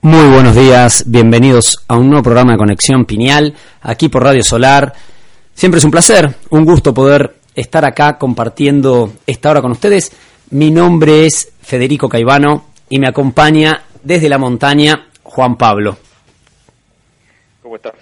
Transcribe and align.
Muy 0.00 0.28
buenos 0.28 0.54
días, 0.54 1.02
bienvenidos 1.08 1.84
a 1.88 1.96
un 1.96 2.08
nuevo 2.08 2.22
programa 2.22 2.52
de 2.52 2.58
Conexión 2.58 3.04
Piñal, 3.04 3.52
aquí 3.82 4.08
por 4.08 4.22
Radio 4.22 4.44
Solar. 4.44 4.92
Siempre 5.54 5.78
es 5.78 5.84
un 5.84 5.90
placer, 5.90 6.36
un 6.50 6.64
gusto 6.64 6.94
poder 6.94 7.34
estar 7.56 7.84
acá 7.84 8.16
compartiendo 8.16 9.12
esta 9.26 9.50
hora 9.50 9.60
con 9.60 9.72
ustedes. 9.72 10.12
Mi 10.50 10.70
nombre 10.70 11.26
es 11.26 11.52
Federico 11.60 12.08
Caivano 12.08 12.66
y 12.88 13.00
me 13.00 13.08
acompaña 13.08 13.82
desde 14.04 14.28
la 14.28 14.38
montaña 14.38 15.08
Juan 15.24 15.56
Pablo. 15.56 15.98
¿Cómo 17.60 17.74
estás? 17.74 17.94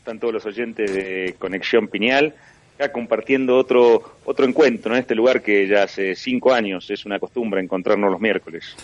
Están 0.00 0.18
todos 0.18 0.34
los 0.34 0.44
oyentes 0.44 0.92
de 0.92 1.36
Conexión 1.38 1.86
Piñal, 1.86 2.34
acá 2.74 2.90
compartiendo 2.90 3.56
otro, 3.56 4.16
otro 4.24 4.44
encuentro 4.44 4.92
en 4.92 4.98
este 4.98 5.14
lugar 5.14 5.40
que 5.40 5.68
ya 5.68 5.84
hace 5.84 6.16
cinco 6.16 6.52
años 6.52 6.90
es 6.90 7.06
una 7.06 7.20
costumbre 7.20 7.60
encontrarnos 7.62 8.10
los 8.10 8.20
miércoles. 8.20 8.74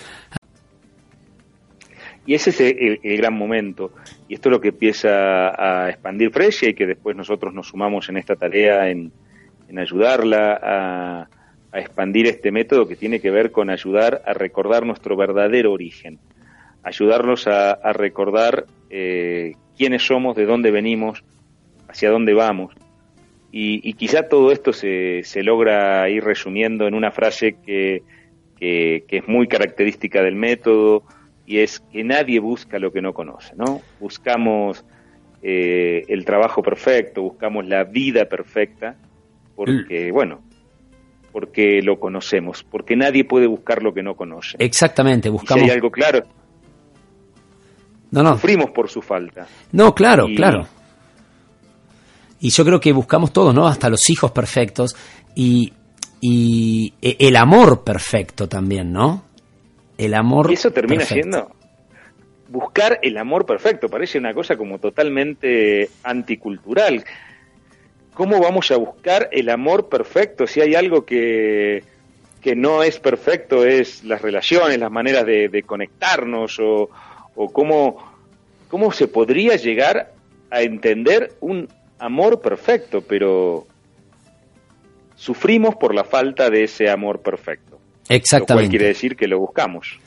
Y 2.25 2.35
ese 2.35 2.51
es 2.51 2.61
el, 2.61 3.17
gran 3.17 3.35
momento. 3.35 3.93
Y 4.29 4.35
esto 4.35 4.49
es 4.49 4.53
lo 4.53 4.61
que 4.61 4.69
empieza 4.69 5.49
a 5.85 5.91
expandir 5.91 6.30
Fresia 6.30 6.69
y 6.69 6.74
que 6.74 6.87
después 6.87 7.16
nosotros 7.16 7.52
nos 7.52 7.69
sumamos 7.69 8.09
en 8.09 8.16
esta 8.16 8.37
tarea 8.37 8.88
en, 8.91 9.13
ayudarla 9.77 10.61
a, 10.63 11.29
expandir 11.74 12.27
este 12.27 12.52
método 12.52 12.87
que 12.87 12.96
tiene 12.96 13.19
que 13.19 13.30
ver 13.30 13.51
con 13.51 13.71
ayudar 13.71 14.23
a 14.27 14.35
recordar 14.35 14.85
nuestro 14.85 15.16
verdadero 15.16 15.73
origen, 15.73 16.19
ayudarnos 16.83 17.46
a, 17.46 17.93
recordar 17.95 18.66
eh, 18.91 19.55
quiénes 19.77 20.07
somos, 20.07 20.37
de 20.37 20.45
dónde 20.45 20.71
venimos, 20.71 21.24
hacia 21.89 22.11
dónde 22.11 22.35
vamos. 22.35 22.74
Y, 23.51 23.89
y 23.89 23.95
quizá 23.95 24.29
todo 24.29 24.52
esto 24.52 24.73
se, 24.73 25.23
se, 25.24 25.43
logra 25.43 26.09
ir 26.09 26.23
resumiendo 26.23 26.87
en 26.87 26.95
una 26.95 27.11
frase 27.11 27.57
que, 27.65 28.02
que 28.59 29.05
es 29.09 29.27
muy 29.27 29.49
característica 29.49 30.23
del 30.23 30.37
método, 30.37 31.05
y 31.46 31.59
es 31.59 31.80
que 31.80 32.04
nadie 32.04 32.40
busca 32.40 32.79
lo 32.79 32.93
que 32.93 33.02
no 33.02 33.12
conoce, 33.12 33.54
¿no? 33.57 33.80
Buscamos 34.01 34.85
eh, 35.43 36.04
el 36.09 36.24
trabajo 36.24 36.62
perfecto, 36.62 37.23
buscamos 37.23 37.66
la 37.66 37.84
vida 37.84 38.26
perfecta, 38.26 38.96
porque, 39.57 40.10
mm. 40.10 40.15
bueno, 40.15 40.40
porque 41.32 41.80
lo 41.82 41.99
conocemos, 41.99 42.62
porque 42.62 42.95
nadie 42.95 43.24
puede 43.24 43.46
buscar 43.46 43.82
lo 43.82 43.93
que 43.93 44.02
no 44.02 44.15
conoce. 44.15 44.57
Exactamente, 44.59 45.29
buscamos. 45.29 45.62
Y 45.62 45.65
si 45.65 45.71
hay 45.71 45.76
algo 45.76 45.90
claro. 45.90 46.23
No, 48.10 48.23
no. 48.23 48.34
Sufrimos 48.34 48.71
por 48.71 48.88
su 48.88 49.02
falta. 49.02 49.46
No, 49.73 49.95
claro, 49.95 50.29
y... 50.29 50.37
claro. 50.37 50.66
Y 52.38 52.51
yo 52.51 52.65
creo 52.65 52.80
que 52.80 52.93
buscamos 52.93 53.32
todos, 53.32 53.54
¿no? 53.54 53.66
Hasta 53.66 53.88
los 53.88 54.10
hijos 54.10 54.32
perfectos 54.32 54.96
y, 55.34 55.73
y 56.21 56.93
el 57.01 57.37
amor 57.37 57.84
perfecto 57.84 58.49
también, 58.49 58.93
¿no? 58.93 59.32
El 59.98 60.15
amor. 60.15 60.51
Y 60.51 60.54
eso 60.54 60.71
termina 60.71 61.01
perfecto. 61.01 61.23
siendo 61.23 61.52
buscar 62.52 63.01
el 63.02 63.16
amor 63.16 63.46
perfecto. 63.46 63.88
Parece 63.88 64.19
una 64.19 64.34
cosa 64.34 64.56
como 64.56 64.78
totalmente 64.78 65.88
anticultural. 66.04 67.04
¿Cómo 68.15 68.41
vamos 68.41 68.71
a 68.71 68.76
buscar 68.76 69.28
el 69.33 69.49
amor 69.49 69.89
perfecto 69.89 70.47
si 70.47 70.61
hay 70.61 70.75
algo 70.75 71.06
que, 71.06 71.83
que 72.43 72.55
no 72.55 72.83
es 72.83 73.00
perfecto? 73.00 73.65
Es 73.65 74.05
las 74.05 74.21
relaciones, 74.21 74.78
las 74.78 74.91
maneras 74.91 75.25
de, 75.25 75.49
de 75.49 75.62
conectarnos 75.62 76.61
o, 76.61 76.91
o 77.34 77.53
cómo, 77.53 78.12
cómo 78.69 78.93
se 78.93 79.09
podría 79.09 79.56
llegar 79.56 80.12
a 80.50 80.61
entender 80.61 81.33
un 81.41 81.69
amor 81.99 82.43
perfecto, 82.43 83.00
pero 83.00 83.67
sufrimos 85.15 85.77
por 85.77 85.94
la 85.94 86.05
falta 86.05 86.50
de 86.50 86.65
ese 86.65 86.91
amor 86.91 87.22
perfecto. 87.22 87.72
Exactamente. 88.09 88.53
Lo 88.53 88.57
cual 88.57 88.69
quiere 88.69 88.87
decir 88.87 89.17
que 89.17 89.27
lo 89.27 89.39
buscamos. 89.39 89.99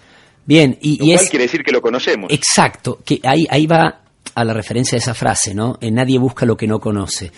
Bien, 0.46 0.78
y, 0.82 0.98
lo 0.98 1.06
y 1.06 1.08
cual 1.10 1.24
es... 1.24 1.30
quiere 1.30 1.46
decir 1.46 1.64
que 1.64 1.72
lo 1.72 1.82
conocemos. 1.82 2.32
Exacto, 2.32 3.00
que 3.04 3.20
ahí, 3.24 3.46
ahí 3.50 3.66
va 3.66 4.02
a 4.34 4.44
la 4.44 4.54
referencia 4.54 4.96
de 4.96 5.00
esa 5.00 5.14
frase, 5.14 5.54
¿no? 5.54 5.78
Eh, 5.82 5.92
nadie 5.92 6.20
busca 6.20 6.46
lo 6.46 6.56
que 6.56 6.68
no 6.68 6.80
conoce. 6.80 7.32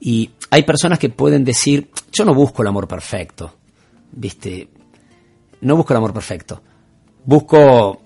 Y 0.00 0.30
hay 0.50 0.62
personas 0.62 0.98
que 0.98 1.10
pueden 1.10 1.44
decir, 1.44 1.90
yo 2.10 2.24
no 2.24 2.34
busco 2.34 2.62
el 2.62 2.68
amor 2.68 2.88
perfecto, 2.88 3.54
¿viste? 4.12 4.68
No 5.60 5.76
busco 5.76 5.92
el 5.92 5.98
amor 5.98 6.14
perfecto. 6.14 6.62
Busco 7.24 8.02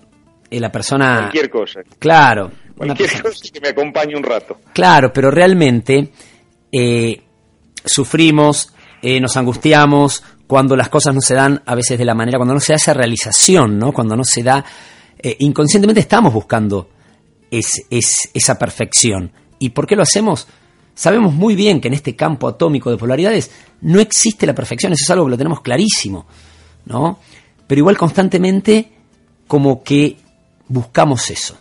eh, 0.49 0.59
la 0.59 0.71
persona... 0.71 1.19
Cualquier 1.19 1.49
cosa. 1.49 1.79
Claro. 1.97 2.51
Cualquier 2.75 3.09
persona... 3.09 3.23
cosa 3.23 3.45
que 3.51 3.61
me 3.61 3.69
acompañe 3.69 4.15
un 4.15 4.23
rato. 4.23 4.59
Claro, 4.73 5.13
pero 5.13 5.31
realmente 5.31 6.11
eh, 6.71 7.21
sufrimos, 7.85 8.73
eh, 9.01 9.21
nos 9.21 9.37
angustiamos, 9.37 10.21
cuando 10.47 10.75
las 10.75 10.89
cosas 10.89 11.13
no 11.13 11.21
se 11.21 11.33
dan 11.33 11.61
a 11.65 11.75
veces 11.75 11.97
de 11.97 12.05
la 12.05 12.13
manera, 12.13 12.37
cuando 12.37 12.53
no 12.53 12.59
se 12.59 12.73
da 12.73 12.77
esa 12.77 12.93
realización, 12.93 13.77
¿no? 13.79 13.91
Cuando 13.91 14.15
no 14.15 14.23
se 14.23 14.43
da, 14.43 14.63
eh, 15.17 15.35
inconscientemente 15.39 16.01
estamos 16.01 16.33
buscando 16.33 16.89
es, 17.49 17.83
es, 17.89 18.29
esa 18.33 18.57
perfección. 18.57 19.31
¿Y 19.59 19.69
por 19.69 19.87
qué 19.87 19.95
lo 19.95 20.03
hacemos? 20.03 20.47
Sabemos 20.93 21.33
muy 21.33 21.55
bien 21.55 21.81
que 21.81 21.87
en 21.87 21.93
este 21.93 22.15
campo 22.15 22.47
atómico 22.47 22.91
de 22.91 22.97
polaridades 22.97 23.51
no 23.81 23.99
existe 23.99 24.45
la 24.45 24.55
perfección, 24.55 24.93
eso 24.93 25.03
es 25.03 25.09
algo 25.09 25.25
que 25.25 25.31
lo 25.31 25.37
tenemos 25.37 25.61
clarísimo, 25.61 26.25
¿no? 26.85 27.19
Pero 27.67 27.79
igual 27.79 27.97
constantemente 27.97 28.91
como 29.47 29.83
que 29.83 30.17
buscamos 30.67 31.29
eso. 31.29 31.57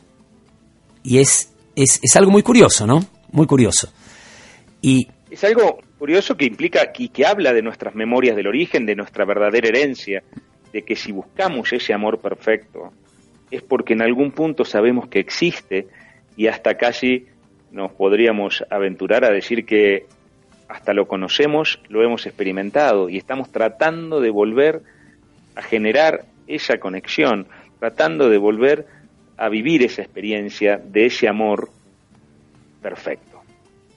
Y 1.03 1.19
es, 1.19 1.51
es, 1.75 2.01
es 2.03 2.17
algo 2.17 2.31
muy 2.31 2.43
curioso, 2.43 2.87
¿no? 2.87 3.05
Muy 3.33 3.47
curioso. 3.47 3.89
Y 4.81 5.09
es 5.31 5.43
algo 5.45 5.79
curioso 6.05 6.37
que 6.37 6.45
implica 6.45 6.93
y 6.99 7.09
que 7.09 7.25
habla 7.25 7.55
de 7.55 7.63
nuestras 7.63 7.95
memorias 7.95 8.37
del 8.37 8.47
origen, 8.47 8.85
de 8.85 8.95
nuestra 8.95 9.25
verdadera 9.25 9.69
herencia, 9.69 10.23
de 10.71 10.83
que 10.83 10.97
si 10.97 11.13
buscamos 11.13 11.73
ese 11.73 11.95
amor 11.95 12.21
perfecto 12.21 12.93
es 13.51 13.63
porque 13.63 13.95
en 13.95 14.03
algún 14.03 14.31
punto 14.31 14.67
sabemos 14.67 15.09
que 15.09 15.19
existe 15.19 15.87
y 16.37 16.49
hasta 16.49 16.75
casi 16.75 17.25
nos 17.73 17.91
podríamos 17.93 18.63
aventurar 18.69 19.25
a 19.25 19.31
decir 19.31 19.65
que 19.65 20.05
hasta 20.69 20.93
lo 20.93 21.09
conocemos, 21.09 21.81
lo 21.89 22.05
hemos 22.05 22.27
experimentado 22.27 23.09
y 23.09 23.17
estamos 23.17 23.51
tratando 23.51 24.21
de 24.21 24.29
volver 24.29 24.83
a 25.57 25.63
generar 25.63 26.27
esa 26.47 26.77
conexión, 26.77 27.47
tratando 27.81 28.29
de 28.29 28.37
volver 28.37 28.87
a 29.39 29.49
vivir 29.49 29.83
esa 29.83 30.03
experiencia 30.03 30.77
de 30.77 31.07
ese 31.07 31.29
amor 31.29 31.71
perfecto. 32.83 33.41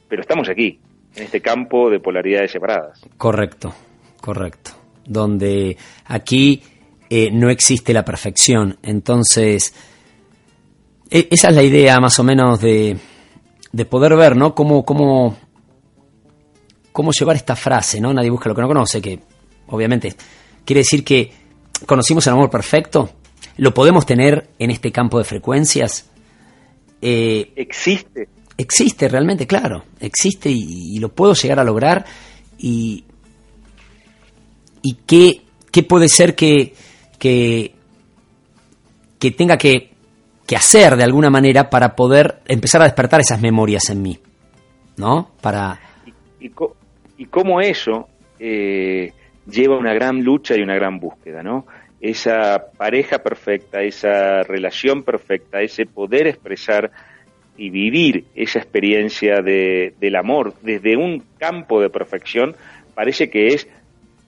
Pero 0.07 0.21
estamos 0.21 0.47
aquí, 0.47 0.79
en 1.17 1.23
este 1.23 1.41
campo 1.41 1.89
de 1.89 1.99
polaridades 1.99 2.51
separadas. 2.51 3.01
Correcto, 3.17 3.73
correcto. 4.21 4.71
Donde 5.05 5.77
aquí 6.05 6.61
eh, 7.09 7.29
no 7.31 7.49
existe 7.49 7.93
la 7.93 8.05
perfección. 8.05 8.77
Entonces, 8.83 9.73
e 11.09 11.27
esa 11.31 11.49
es 11.49 11.55
la 11.55 11.63
idea 11.63 11.99
más 11.99 12.19
o 12.19 12.23
menos 12.23 12.61
de, 12.61 12.97
de 13.71 13.85
poder 13.85 14.15
ver, 14.15 14.35
¿no? 14.35 14.53
Cómo, 14.53 14.83
cómo, 14.83 15.37
cómo 16.91 17.11
llevar 17.11 17.35
esta 17.35 17.55
frase, 17.55 17.99
¿no? 17.99 18.13
Nadie 18.13 18.29
busca 18.29 18.49
lo 18.49 18.55
que 18.55 18.61
no 18.61 18.67
conoce, 18.67 19.01
que 19.01 19.19
obviamente 19.67 20.13
quiere 20.65 20.81
decir 20.81 21.03
que 21.03 21.31
conocimos 21.85 22.27
el 22.27 22.33
amor 22.33 22.49
perfecto. 22.49 23.09
¿Lo 23.57 23.73
podemos 23.73 24.05
tener 24.05 24.49
en 24.59 24.69
este 24.69 24.91
campo 24.91 25.17
de 25.17 25.23
frecuencias? 25.23 26.11
Eh, 27.01 27.53
existe. 27.55 28.29
Existe 28.57 29.07
realmente, 29.07 29.45
claro, 29.45 29.83
existe 29.99 30.49
y, 30.49 30.97
lo 30.99 31.09
puedo 31.09 31.33
llegar 31.33 31.59
a 31.59 31.63
lograr 31.63 32.03
y, 32.57 33.03
y 34.81 34.95
qué, 35.05 35.41
qué 35.71 35.83
puede 35.83 36.09
ser 36.09 36.33
que, 36.33 36.73
que, 37.19 37.73
que 39.19 39.31
tenga 39.31 39.57
que, 39.57 39.91
que, 40.47 40.55
hacer 40.55 40.95
de 40.95 41.03
alguna 41.03 41.29
manera 41.29 41.69
para 41.69 41.95
poder 41.95 42.39
empezar 42.47 42.81
a 42.81 42.85
despertar 42.85 43.19
esas 43.19 43.39
memorias 43.39 43.91
en 43.91 44.01
mí, 44.01 44.19
¿no? 44.97 45.31
Para... 45.39 45.79
Y, 46.39 46.47
y, 46.47 46.51
y 47.17 47.25
cómo 47.25 47.61
eso 47.61 48.07
eh, 48.39 49.13
lleva 49.49 49.77
una 49.77 49.93
gran 49.93 50.23
lucha 50.23 50.55
y 50.55 50.61
una 50.61 50.75
gran 50.75 50.99
búsqueda, 50.99 51.41
¿no? 51.41 51.65
Esa 51.99 52.71
pareja 52.77 53.19
perfecta, 53.19 53.81
esa 53.81 54.43
relación 54.43 55.03
perfecta, 55.03 55.61
ese 55.61 55.85
poder 55.85 56.27
expresar 56.27 56.91
y 57.57 57.69
vivir 57.69 58.25
esa 58.35 58.59
experiencia 58.59 59.41
de, 59.41 59.93
del 59.99 60.15
amor 60.15 60.53
desde 60.61 60.95
un 60.95 61.23
campo 61.37 61.81
de 61.81 61.89
perfección 61.89 62.55
parece 62.93 63.29
que 63.29 63.47
es 63.49 63.67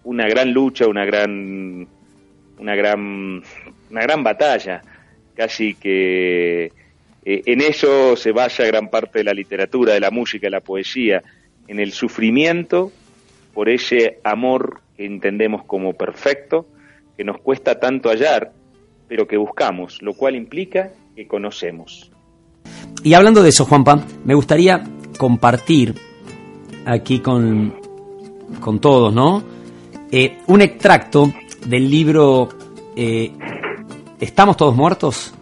una 0.04 0.28
gran 0.28 0.52
lucha, 0.52 0.88
una 0.88 1.06
gran, 1.06 1.88
una 2.58 2.76
gran, 2.76 3.44
una 3.92 4.02
gran 4.02 4.24
batalla. 4.24 4.81
casi 5.36 5.76
que 5.76 6.72
eh, 7.26 7.44
en 7.46 7.62
eso 7.62 8.16
se 8.16 8.31
basa 8.31 8.66
gran 8.66 8.90
parte 8.90 9.20
de 9.20 9.24
la 9.24 9.34
literatura, 9.34 9.94
de 9.94 10.00
la 10.00 10.12
música, 10.12 10.48
de 10.48 10.52
la 10.52 10.62
poesía, 10.62 11.24
en 11.68 11.80
el 11.80 11.92
sufrimiento 11.92 12.92
por 13.54 13.70
ese 13.70 14.20
amor 14.24 14.81
que 14.98 15.06
entendemos 15.06 15.64
como 15.66 15.94
perfecto, 15.94 16.66
que 17.16 17.24
nos 17.24 17.40
cuesta 17.40 17.80
tanto 17.80 18.10
hallar, 18.10 18.52
pero 19.08 19.28
que 19.28 19.38
buscamos, 19.38 20.02
lo 20.02 20.14
cual 20.14 20.36
implica 20.36 20.92
que 21.16 21.28
conocemos. 21.28 22.12
Y 23.03 23.13
hablando 23.13 23.41
de 23.44 23.50
eso, 23.50 23.65
Juanpa, 23.65 24.03
me 24.25 24.36
gustaría 24.36 24.83
compartir 25.18 25.95
aquí 26.86 27.19
con, 27.19 27.74
con 28.59 28.80
todos, 28.80 29.13
¿no? 29.13 29.44
Eh, 30.12 30.39
un 30.47 30.62
extracto 30.62 31.31
del 31.65 31.89
libro 31.89 32.50
eh, 32.95 33.31
¿Estamos 34.19 34.57
todos 34.57 34.75
muertos? 34.75 35.33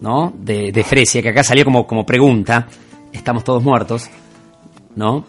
¿No? 0.00 0.32
De, 0.36 0.72
de, 0.72 0.84
Fresia, 0.84 1.22
que 1.22 1.28
acá 1.28 1.44
salió 1.44 1.64
como, 1.64 1.86
como 1.86 2.04
pregunta. 2.04 2.66
¿Estamos 3.12 3.44
todos 3.44 3.62
muertos? 3.62 4.10
¿No? 4.96 5.24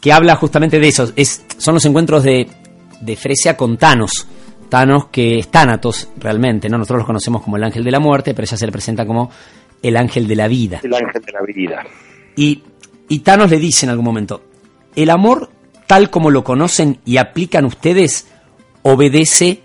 Que 0.00 0.12
habla 0.12 0.36
justamente 0.36 0.80
de 0.80 0.88
eso. 0.88 1.12
Es, 1.14 1.44
son 1.58 1.74
los 1.74 1.84
encuentros 1.84 2.22
de, 2.22 2.48
de 3.00 3.16
Fresia 3.16 3.56
con 3.56 3.76
Thanos. 3.76 4.26
Thanos 4.70 5.06
que 5.08 5.38
es 5.38 5.50
Thanatos 5.50 6.08
realmente, 6.16 6.70
¿no? 6.70 6.78
Nosotros 6.78 7.00
los 7.00 7.06
conocemos 7.06 7.42
como 7.42 7.58
el 7.58 7.64
ángel 7.64 7.84
de 7.84 7.90
la 7.90 8.00
muerte, 8.00 8.32
pero 8.32 8.46
ella 8.46 8.56
se 8.56 8.64
le 8.64 8.72
presenta 8.72 9.04
como 9.04 9.30
el 9.82 9.96
ángel 9.96 10.28
de 10.28 10.36
la 10.36 10.48
vida. 10.48 10.80
El 10.82 10.94
ángel 10.94 11.22
de 11.22 11.32
la 11.32 11.42
vida. 11.42 11.84
Y, 12.36 12.62
y 13.08 13.18
Thanos 13.20 13.50
le 13.50 13.58
dice 13.58 13.86
en 13.86 13.90
algún 13.90 14.04
momento, 14.04 14.42
el 14.94 15.10
amor 15.10 15.50
tal 15.86 16.10
como 16.10 16.30
lo 16.30 16.44
conocen 16.44 17.00
y 17.04 17.16
aplican 17.18 17.64
ustedes 17.64 18.28
obedece 18.82 19.62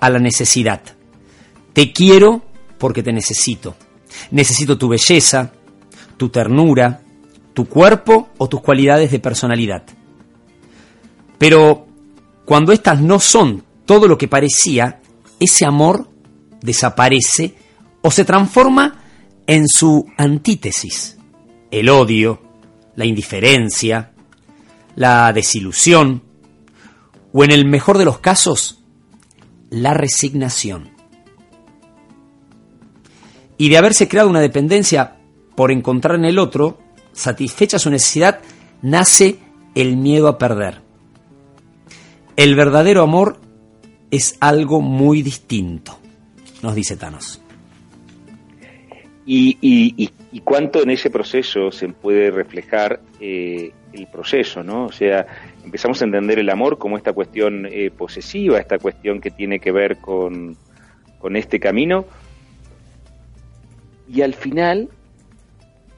a 0.00 0.10
la 0.10 0.18
necesidad. 0.18 0.82
Te 1.72 1.92
quiero 1.92 2.42
porque 2.78 3.02
te 3.02 3.12
necesito. 3.12 3.74
Necesito 4.30 4.78
tu 4.78 4.88
belleza, 4.88 5.52
tu 6.16 6.28
ternura, 6.28 7.00
tu 7.52 7.66
cuerpo 7.66 8.28
o 8.38 8.48
tus 8.48 8.60
cualidades 8.60 9.10
de 9.10 9.18
personalidad. 9.18 9.84
Pero 11.38 11.86
cuando 12.44 12.72
estas 12.72 13.00
no 13.00 13.18
son 13.18 13.64
todo 13.86 14.06
lo 14.06 14.18
que 14.18 14.28
parecía, 14.28 15.00
ese 15.40 15.66
amor 15.66 16.08
desaparece 16.60 17.54
o 18.02 18.10
se 18.10 18.24
transforma 18.24 19.03
en 19.46 19.68
su 19.68 20.06
antítesis, 20.16 21.18
el 21.70 21.88
odio, 21.88 22.40
la 22.96 23.04
indiferencia, 23.04 24.12
la 24.96 25.32
desilusión 25.32 26.22
o 27.32 27.44
en 27.44 27.50
el 27.50 27.64
mejor 27.64 27.98
de 27.98 28.04
los 28.04 28.18
casos, 28.18 28.82
la 29.70 29.92
resignación. 29.92 30.90
Y 33.58 33.68
de 33.68 33.76
haberse 33.76 34.08
creado 34.08 34.30
una 34.30 34.40
dependencia 34.40 35.16
por 35.56 35.70
encontrar 35.70 36.16
en 36.16 36.24
el 36.24 36.38
otro, 36.38 36.78
satisfecha 37.12 37.78
su 37.78 37.90
necesidad, 37.90 38.40
nace 38.82 39.38
el 39.74 39.96
miedo 39.96 40.28
a 40.28 40.38
perder. 40.38 40.82
El 42.36 42.54
verdadero 42.56 43.02
amor 43.02 43.40
es 44.10 44.36
algo 44.40 44.80
muy 44.80 45.22
distinto, 45.22 45.98
nos 46.62 46.74
dice 46.74 46.96
Thanos. 46.96 47.43
Y, 49.26 49.56
y, 49.62 50.10
y, 50.32 50.40
cuánto 50.40 50.82
en 50.82 50.90
ese 50.90 51.08
proceso 51.08 51.72
se 51.72 51.88
puede 51.88 52.30
reflejar 52.30 53.00
eh, 53.20 53.72
el 53.94 54.06
proceso, 54.06 54.62
¿no? 54.62 54.84
O 54.84 54.92
sea, 54.92 55.26
empezamos 55.64 56.02
a 56.02 56.04
entender 56.04 56.38
el 56.38 56.50
amor 56.50 56.76
como 56.76 56.98
esta 56.98 57.14
cuestión 57.14 57.66
eh, 57.70 57.90
posesiva, 57.90 58.58
esta 58.58 58.78
cuestión 58.78 59.22
que 59.22 59.30
tiene 59.30 59.60
que 59.60 59.72
ver 59.72 59.96
con, 59.96 60.56
con 61.18 61.36
este 61.36 61.58
camino, 61.58 62.04
y 64.08 64.20
al 64.20 64.34
final 64.34 64.88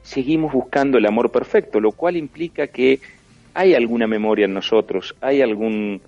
seguimos 0.03 0.53
buscando 0.53 0.97
el 0.97 1.05
amor 1.05 1.31
perfecto, 1.31 1.79
lo 1.81 1.91
cual 1.91 2.15
implica 2.15 2.67
que 2.67 2.99
hay 3.53 3.73
alguna 3.73 4.07
memoria 4.07 4.45
en 4.45 4.53
nosotros, 4.53 5.15
hay 5.19 5.41
algún 5.41 6.01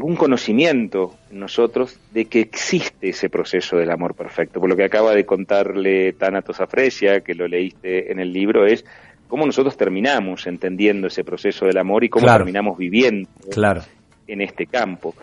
algún 0.00 0.16
conocimiento 0.16 1.14
en 1.30 1.40
nosotros 1.40 2.00
de 2.10 2.24
que 2.24 2.40
existe 2.40 3.10
ese 3.10 3.28
proceso 3.28 3.76
del 3.76 3.90
amor 3.90 4.14
perfecto. 4.14 4.58
Por 4.58 4.70
lo 4.70 4.74
que 4.74 4.84
acaba 4.84 5.14
de 5.14 5.26
contarle 5.26 6.14
Thanatos 6.14 6.58
Afresia, 6.58 7.20
que 7.20 7.34
lo 7.34 7.46
leíste 7.46 8.10
en 8.10 8.18
el 8.18 8.32
libro, 8.32 8.64
es 8.64 8.82
cómo 9.28 9.44
nosotros 9.44 9.76
terminamos 9.76 10.46
entendiendo 10.46 11.08
ese 11.08 11.22
proceso 11.22 11.66
del 11.66 11.76
amor 11.76 12.02
y 12.02 12.08
cómo 12.08 12.26
terminamos 12.26 12.78
viviendo 12.78 13.28
claro. 13.50 13.82
en 14.26 14.40
este 14.40 14.64
campo. 14.64 15.14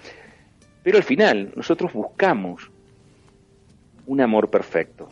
Pero 0.84 0.98
al 0.98 1.04
final, 1.04 1.54
nosotros 1.56 1.92
buscamos 1.92 2.70
un 4.06 4.22
amor 4.22 4.52
perfecto. 4.52 5.10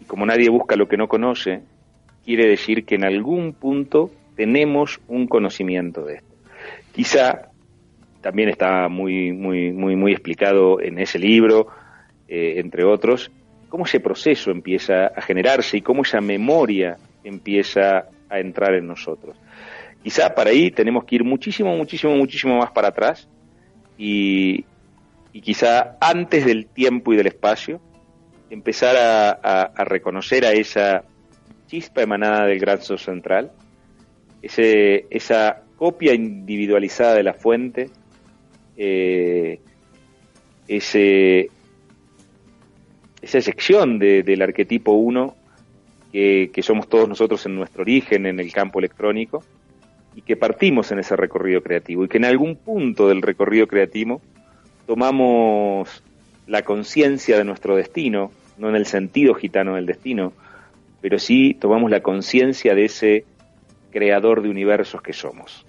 Y 0.00 0.04
como 0.04 0.26
nadie 0.26 0.50
busca 0.50 0.74
lo 0.74 0.88
que 0.88 0.96
no 0.96 1.06
conoce, 1.06 1.62
quiere 2.24 2.48
decir 2.48 2.84
que 2.84 2.96
en 2.96 3.04
algún 3.04 3.52
punto 3.52 4.10
tenemos 4.34 5.00
un 5.06 5.28
conocimiento 5.28 6.04
de 6.04 6.16
esto. 6.16 6.34
Quizá 6.92 7.49
también 8.20 8.48
está 8.48 8.88
muy, 8.88 9.32
muy, 9.32 9.72
muy, 9.72 9.96
muy 9.96 10.12
explicado 10.12 10.80
en 10.80 10.98
ese 10.98 11.18
libro, 11.18 11.68
eh, 12.28 12.54
entre 12.58 12.84
otros, 12.84 13.30
cómo 13.68 13.84
ese 13.84 14.00
proceso 14.00 14.50
empieza 14.50 15.06
a 15.06 15.22
generarse 15.22 15.78
y 15.78 15.82
cómo 15.82 16.02
esa 16.02 16.20
memoria 16.20 16.98
empieza 17.24 18.08
a 18.28 18.40
entrar 18.40 18.74
en 18.74 18.86
nosotros. 18.86 19.36
Quizá 20.02 20.34
para 20.34 20.50
ahí 20.50 20.70
tenemos 20.70 21.04
que 21.04 21.16
ir 21.16 21.24
muchísimo, 21.24 21.76
muchísimo, 21.76 22.16
muchísimo 22.16 22.58
más 22.58 22.70
para 22.70 22.88
atrás 22.88 23.28
y, 23.98 24.64
y 25.32 25.40
quizá 25.40 25.96
antes 26.00 26.44
del 26.44 26.66
tiempo 26.66 27.12
y 27.12 27.16
del 27.16 27.26
espacio 27.26 27.80
empezar 28.50 28.96
a, 29.42 29.84
reconocer 29.84 30.44
a 30.44 30.52
esa 30.52 31.04
chispa 31.68 32.02
emanada 32.02 32.46
del 32.46 32.58
gran 32.58 32.80
central, 32.80 33.52
ese, 34.42 35.06
esa 35.10 35.62
copia 35.76 36.14
individualizada 36.14 37.14
de 37.14 37.22
la 37.22 37.34
fuente, 37.34 37.90
eh, 38.82 39.60
ese, 40.66 41.50
esa 43.20 43.40
sección 43.42 43.98
de, 43.98 44.22
del 44.22 44.40
arquetipo 44.40 44.92
1 44.92 45.36
que, 46.10 46.50
que, 46.50 46.62
somos 46.62 46.88
todos 46.88 47.06
nosotros 47.06 47.44
en 47.44 47.56
nuestro 47.56 47.82
origen 47.82 48.24
en 48.24 48.40
el 48.40 48.50
campo 48.54 48.78
electrónico 48.78 49.44
y 50.16 50.22
que 50.22 50.34
partimos 50.34 50.90
en 50.92 51.00
ese 51.00 51.14
recorrido 51.14 51.62
creativo 51.62 52.06
y 52.06 52.08
que 52.08 52.16
en 52.16 52.24
algún 52.24 52.56
punto 52.56 53.06
del 53.08 53.20
recorrido 53.20 53.66
creativo 53.66 54.22
tomamos 54.86 56.02
la 56.46 56.62
conciencia 56.62 57.36
de 57.36 57.44
nuestro 57.44 57.76
destino, 57.76 58.32
no 58.56 58.70
en 58.70 58.76
el 58.76 58.86
sentido 58.86 59.34
gitano 59.34 59.74
del 59.74 59.84
destino, 59.84 60.32
pero 61.02 61.18
sí 61.18 61.52
tomamos 61.52 61.90
la 61.90 62.00
conciencia 62.00 62.74
de 62.74 62.86
ese 62.86 63.24
creador 63.90 64.40
de 64.40 64.48
universos 64.48 65.02
que 65.02 65.12
somos 65.12 65.66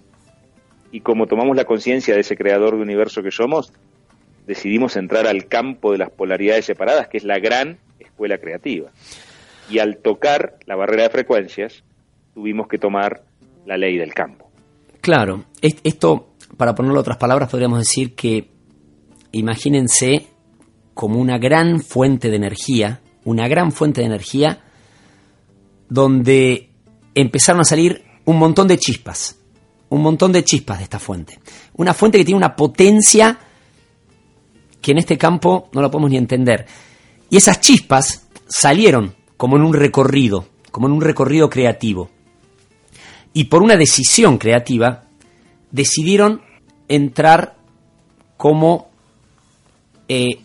y 0.91 1.01
como 1.01 1.27
tomamos 1.27 1.55
la 1.55 1.65
conciencia 1.65 2.13
de 2.13 2.21
ese 2.21 2.35
creador 2.35 2.75
de 2.75 2.81
universo 2.81 3.23
que 3.23 3.31
somos, 3.31 3.71
decidimos 4.45 4.97
entrar 4.97 5.27
al 5.27 5.45
campo 5.47 5.91
de 5.91 5.97
las 5.97 6.09
polaridades 6.09 6.65
separadas, 6.65 7.07
que 7.07 7.17
es 7.17 7.23
la 7.23 7.39
gran 7.39 7.77
escuela 7.99 8.37
creativa. 8.37 8.91
Y 9.69 9.79
al 9.79 9.97
tocar 9.97 10.57
la 10.65 10.75
barrera 10.75 11.03
de 11.03 11.09
frecuencias, 11.09 11.83
tuvimos 12.33 12.67
que 12.67 12.77
tomar 12.77 13.23
la 13.65 13.77
ley 13.77 13.97
del 13.97 14.13
campo. 14.13 14.49
Claro, 14.99 15.45
esto, 15.61 16.33
para 16.57 16.75
ponerlo 16.75 16.97
en 16.97 17.01
otras 17.01 17.17
palabras, 17.17 17.49
podríamos 17.49 17.79
decir 17.79 18.13
que 18.13 18.49
imagínense 19.31 20.27
como 20.93 21.19
una 21.19 21.37
gran 21.37 21.79
fuente 21.79 22.29
de 22.29 22.35
energía, 22.35 22.99
una 23.23 23.47
gran 23.47 23.71
fuente 23.71 24.01
de 24.01 24.07
energía, 24.07 24.59
donde 25.87 26.69
empezaron 27.15 27.61
a 27.61 27.65
salir 27.65 28.03
un 28.25 28.37
montón 28.37 28.67
de 28.67 28.77
chispas 28.77 29.40
un 29.91 30.01
montón 30.01 30.31
de 30.31 30.43
chispas 30.43 30.77
de 30.77 30.85
esta 30.85 30.99
fuente. 30.99 31.39
Una 31.73 31.93
fuente 31.93 32.17
que 32.17 32.23
tiene 32.25 32.37
una 32.37 32.55
potencia 32.55 33.37
que 34.81 34.91
en 34.91 34.97
este 34.97 35.17
campo 35.17 35.69
no 35.73 35.81
la 35.81 35.91
podemos 35.91 36.09
ni 36.09 36.17
entender. 36.17 36.65
Y 37.29 37.37
esas 37.37 37.59
chispas 37.59 38.27
salieron 38.47 39.13
como 39.35 39.57
en 39.57 39.63
un 39.63 39.73
recorrido, 39.73 40.47
como 40.71 40.87
en 40.87 40.93
un 40.93 41.01
recorrido 41.01 41.49
creativo. 41.49 42.09
Y 43.33 43.45
por 43.45 43.61
una 43.61 43.75
decisión 43.75 44.37
creativa, 44.37 45.03
decidieron 45.71 46.41
entrar 46.87 47.57
como 48.37 48.89
eh, 50.07 50.39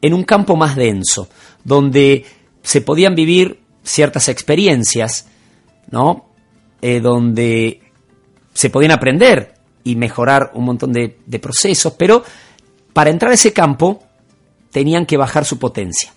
en 0.00 0.14
un 0.14 0.24
campo 0.24 0.56
más 0.56 0.74
denso, 0.74 1.28
donde 1.64 2.24
se 2.62 2.80
podían 2.80 3.14
vivir 3.14 3.60
ciertas 3.82 4.28
experiencias, 4.28 5.26
¿no? 5.90 6.30
Eh, 6.80 7.00
donde 7.00 7.87
se 8.58 8.70
podían 8.70 8.90
aprender 8.90 9.54
y 9.84 9.94
mejorar 9.94 10.50
un 10.54 10.64
montón 10.64 10.92
de, 10.92 11.38
procesos, 11.40 11.92
pero 11.96 12.24
para 12.92 13.08
entrar 13.08 13.30
a 13.30 13.34
ese 13.34 13.52
campo 13.52 14.02
tenían 14.72 15.06
que 15.06 15.16
bajar 15.16 15.44
su 15.44 15.60
potencia. 15.60 16.12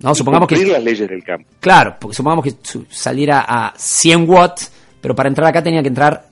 ¿no? 0.00 0.14
supongamos 0.14 0.46
que 0.46 0.66
las 0.66 0.84
leyes 0.84 1.08
del 1.08 1.24
campo. 1.24 1.48
Claro, 1.60 1.96
porque 1.98 2.14
supongamos 2.14 2.44
que 2.44 2.56
saliera 2.90 3.46
a 3.48 3.72
100 3.74 4.28
watts, 4.28 4.70
pero 5.00 5.14
para 5.14 5.30
entrar 5.30 5.48
acá 5.48 5.62
tenía 5.62 5.80
que 5.80 5.88
entrar 5.88 6.28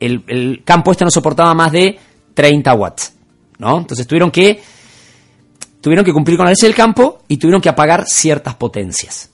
el, 0.00 0.24
el, 0.26 0.64
campo 0.64 0.90
este 0.90 1.04
no 1.04 1.12
soportaba 1.12 1.54
más 1.54 1.70
de 1.70 1.96
30 2.34 2.74
watts, 2.74 3.14
¿no? 3.58 3.78
Entonces 3.78 4.04
tuvieron 4.04 4.32
que 4.32 4.60
tuvieron 5.80 6.04
que 6.04 6.12
cumplir 6.12 6.36
con 6.36 6.46
la 6.46 6.50
ley 6.50 6.56
del 6.60 6.74
campo 6.74 7.22
y 7.28 7.36
tuvieron 7.36 7.62
que 7.62 7.68
apagar 7.68 8.04
ciertas 8.04 8.56
potencias. 8.56 9.30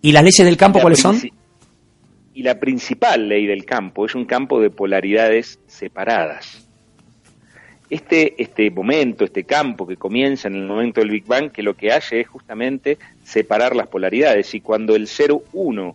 ¿Y 0.00 0.12
las 0.12 0.22
leyes 0.22 0.46
del 0.46 0.56
campo 0.56 0.78
cuáles 0.78 1.00
son? 1.00 1.20
Y 2.36 2.42
la 2.42 2.60
principal 2.60 3.30
ley 3.30 3.46
del 3.46 3.64
campo 3.64 4.04
es 4.04 4.14
un 4.14 4.26
campo 4.26 4.60
de 4.60 4.68
polaridades 4.68 5.58
separadas. 5.66 6.68
Este, 7.88 8.34
este 8.36 8.70
momento, 8.70 9.24
este 9.24 9.44
campo 9.44 9.86
que 9.86 9.96
comienza 9.96 10.46
en 10.46 10.56
el 10.56 10.66
momento 10.66 11.00
del 11.00 11.08
Big 11.08 11.24
Bang, 11.24 11.50
que 11.50 11.62
lo 11.62 11.78
que 11.78 11.92
hace 11.92 12.20
es 12.20 12.28
justamente 12.28 12.98
separar 13.24 13.74
las 13.74 13.86
polaridades. 13.86 14.54
Y 14.54 14.60
cuando 14.60 14.94
el 14.94 15.06
0-1, 15.06 15.94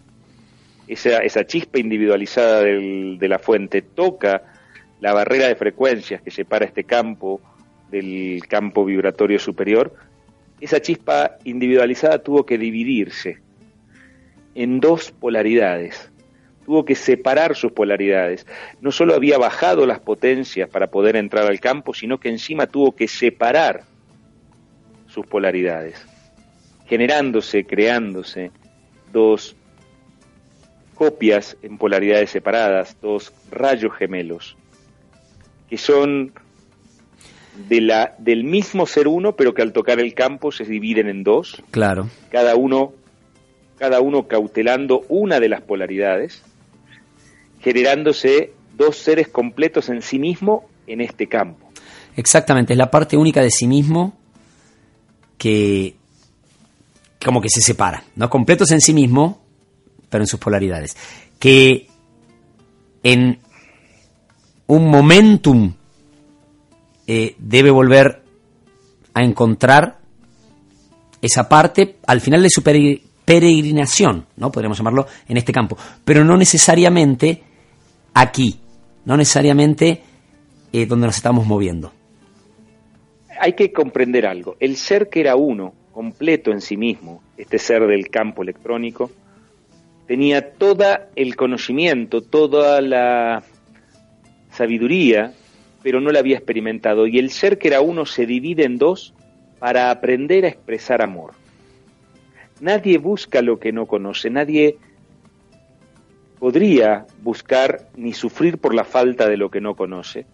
esa, 0.87 1.19
esa 1.19 1.45
chispa 1.45 1.77
individualizada 1.77 2.63
de 2.63 3.27
la 3.29 3.37
fuente, 3.37 3.83
toca 3.83 4.41
la 4.99 5.13
barrera 5.13 5.47
de 5.47 5.53
frecuencias 5.53 6.23
que 6.23 6.31
separa 6.31 6.65
este 6.65 6.85
campo 6.85 7.39
del 7.91 8.41
campo 8.47 8.83
vibratorio 8.83 9.37
superior, 9.37 9.93
esa 10.59 10.81
chispa 10.81 11.37
individualizada 11.43 12.17
tuvo 12.17 12.47
que 12.47 12.57
dividirse 12.57 13.37
en 14.55 14.79
dos 14.79 15.11
polaridades 15.11 16.10
tuvo 16.71 16.85
que 16.85 16.95
separar 16.95 17.53
sus 17.57 17.73
polaridades. 17.73 18.47
No 18.79 18.93
solo 18.93 19.13
había 19.13 19.37
bajado 19.37 19.85
las 19.85 19.99
potencias 19.99 20.69
para 20.69 20.87
poder 20.87 21.17
entrar 21.17 21.45
al 21.45 21.59
campo, 21.59 21.93
sino 21.93 22.17
que 22.17 22.29
encima 22.29 22.65
tuvo 22.65 22.95
que 22.95 23.09
separar 23.09 23.83
sus 25.07 25.27
polaridades, 25.27 26.01
generándose, 26.85 27.65
creándose 27.65 28.51
dos 29.11 29.57
copias 30.95 31.57
en 31.61 31.77
polaridades 31.77 32.29
separadas, 32.29 32.95
dos 33.01 33.33
rayos 33.51 33.93
gemelos, 33.97 34.55
que 35.69 35.77
son 35.77 36.31
de 37.67 37.81
la, 37.81 38.15
del 38.17 38.45
mismo 38.45 38.85
ser 38.85 39.09
uno, 39.09 39.35
pero 39.35 39.53
que 39.53 39.61
al 39.61 39.73
tocar 39.73 39.99
el 39.99 40.13
campo 40.13 40.53
se 40.53 40.63
dividen 40.63 41.09
en 41.09 41.23
dos. 41.25 41.61
Claro. 41.69 42.07
Cada 42.29 42.55
uno, 42.55 42.93
cada 43.77 43.99
uno 43.99 44.29
cautelando 44.29 45.03
una 45.09 45.41
de 45.41 45.49
las 45.49 45.59
polaridades 45.59 46.45
generándose 47.61 48.53
dos 48.77 48.97
seres 48.97 49.27
completos 49.27 49.89
en 49.89 50.01
sí 50.01 50.19
mismo 50.19 50.69
en 50.87 51.01
este 51.01 51.27
campo. 51.27 51.71
Exactamente, 52.15 52.73
es 52.73 52.77
la 52.77 52.91
parte 52.91 53.15
única 53.17 53.41
de 53.41 53.51
sí 53.51 53.67
mismo 53.67 54.17
que 55.37 55.95
como 57.23 57.41
que 57.41 57.49
se 57.49 57.61
separa, 57.61 58.03
¿no? 58.15 58.29
Completos 58.29 58.71
en 58.71 58.81
sí 58.81 58.93
mismo, 58.93 59.41
pero 60.09 60.23
en 60.23 60.27
sus 60.27 60.39
polaridades. 60.39 60.97
Que 61.39 61.87
en 63.03 63.39
un 64.67 64.89
momentum 64.89 65.73
eh, 67.07 67.35
debe 67.37 67.71
volver 67.71 68.23
a 69.13 69.23
encontrar 69.23 69.99
esa 71.21 71.47
parte 71.47 71.97
al 72.07 72.21
final 72.21 72.41
de 72.41 72.49
su 72.49 72.63
peregrinación, 72.63 74.25
¿no? 74.37 74.51
Podríamos 74.51 74.77
llamarlo 74.77 75.07
en 75.27 75.37
este 75.37 75.53
campo, 75.53 75.77
pero 76.03 76.23
no 76.23 76.37
necesariamente 76.37 77.43
aquí, 78.13 78.59
no 79.05 79.17
necesariamente 79.17 80.01
eh, 80.73 80.85
donde 80.85 81.07
nos 81.07 81.15
estamos 81.15 81.45
moviendo. 81.45 81.91
Hay 83.39 83.53
que 83.53 83.71
comprender 83.71 84.25
algo. 84.25 84.55
El 84.59 84.75
ser 84.77 85.09
que 85.09 85.21
era 85.21 85.35
uno, 85.35 85.73
completo 85.91 86.51
en 86.51 86.61
sí 86.61 86.77
mismo, 86.77 87.21
este 87.37 87.57
ser 87.57 87.85
del 87.87 88.09
campo 88.09 88.43
electrónico, 88.43 89.11
tenía 90.07 90.53
todo 90.53 90.85
el 91.15 91.35
conocimiento, 91.35 92.21
toda 92.21 92.81
la 92.81 93.43
sabiduría, 94.51 95.33
pero 95.81 95.99
no 95.99 96.11
la 96.11 96.19
había 96.19 96.37
experimentado. 96.37 97.07
Y 97.07 97.17
el 97.17 97.31
ser 97.31 97.57
que 97.57 97.69
era 97.69 97.81
uno 97.81 98.05
se 98.05 98.25
divide 98.25 98.65
en 98.65 98.77
dos 98.77 99.13
para 99.59 99.91
aprender 99.91 100.45
a 100.45 100.49
expresar 100.49 101.01
amor. 101.01 101.33
Nadie 102.59 102.97
busca 102.97 103.41
lo 103.41 103.59
que 103.59 103.71
no 103.71 103.87
conoce, 103.87 104.29
nadie 104.29 104.77
podría 106.41 107.05
buscar 107.21 107.87
ni 107.95 108.13
sufrir 108.13 108.57
por 108.57 108.73
la 108.73 108.83
falta 108.83 109.29
de 109.29 109.37
lo 109.37 109.51
que 109.51 109.61
no 109.61 109.75
conoce. 109.75 110.25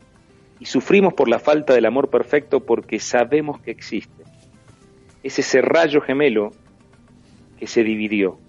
Y 0.58 0.66
sufrimos 0.66 1.14
por 1.14 1.28
la 1.28 1.38
falta 1.38 1.74
del 1.74 1.86
amor 1.86 2.10
perfecto 2.10 2.62
porque 2.62 2.98
sabemos 2.98 3.60
que 3.60 3.72
existe. 3.72 4.24
Es 5.22 5.38
ese 5.38 5.62
rayo 5.62 6.00
gemelo 6.00 6.52
que 7.60 7.68
se 7.68 7.84
dividió. 7.84 8.40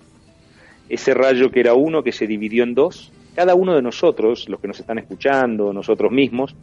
Ese 0.88 1.14
rayo 1.14 1.50
que 1.50 1.58
era 1.58 1.74
uno 1.74 2.04
que 2.04 2.12
se 2.12 2.28
dividió 2.28 2.62
en 2.62 2.76
dos. 2.76 3.10
Cada 3.34 3.56
uno 3.56 3.74
de 3.74 3.82
nosotros, 3.82 4.48
los 4.48 4.60
que 4.60 4.68
nos 4.68 4.78
están 4.78 5.00
escuchando, 5.00 5.72
nosotros 5.72 6.12
mismos, 6.12 6.54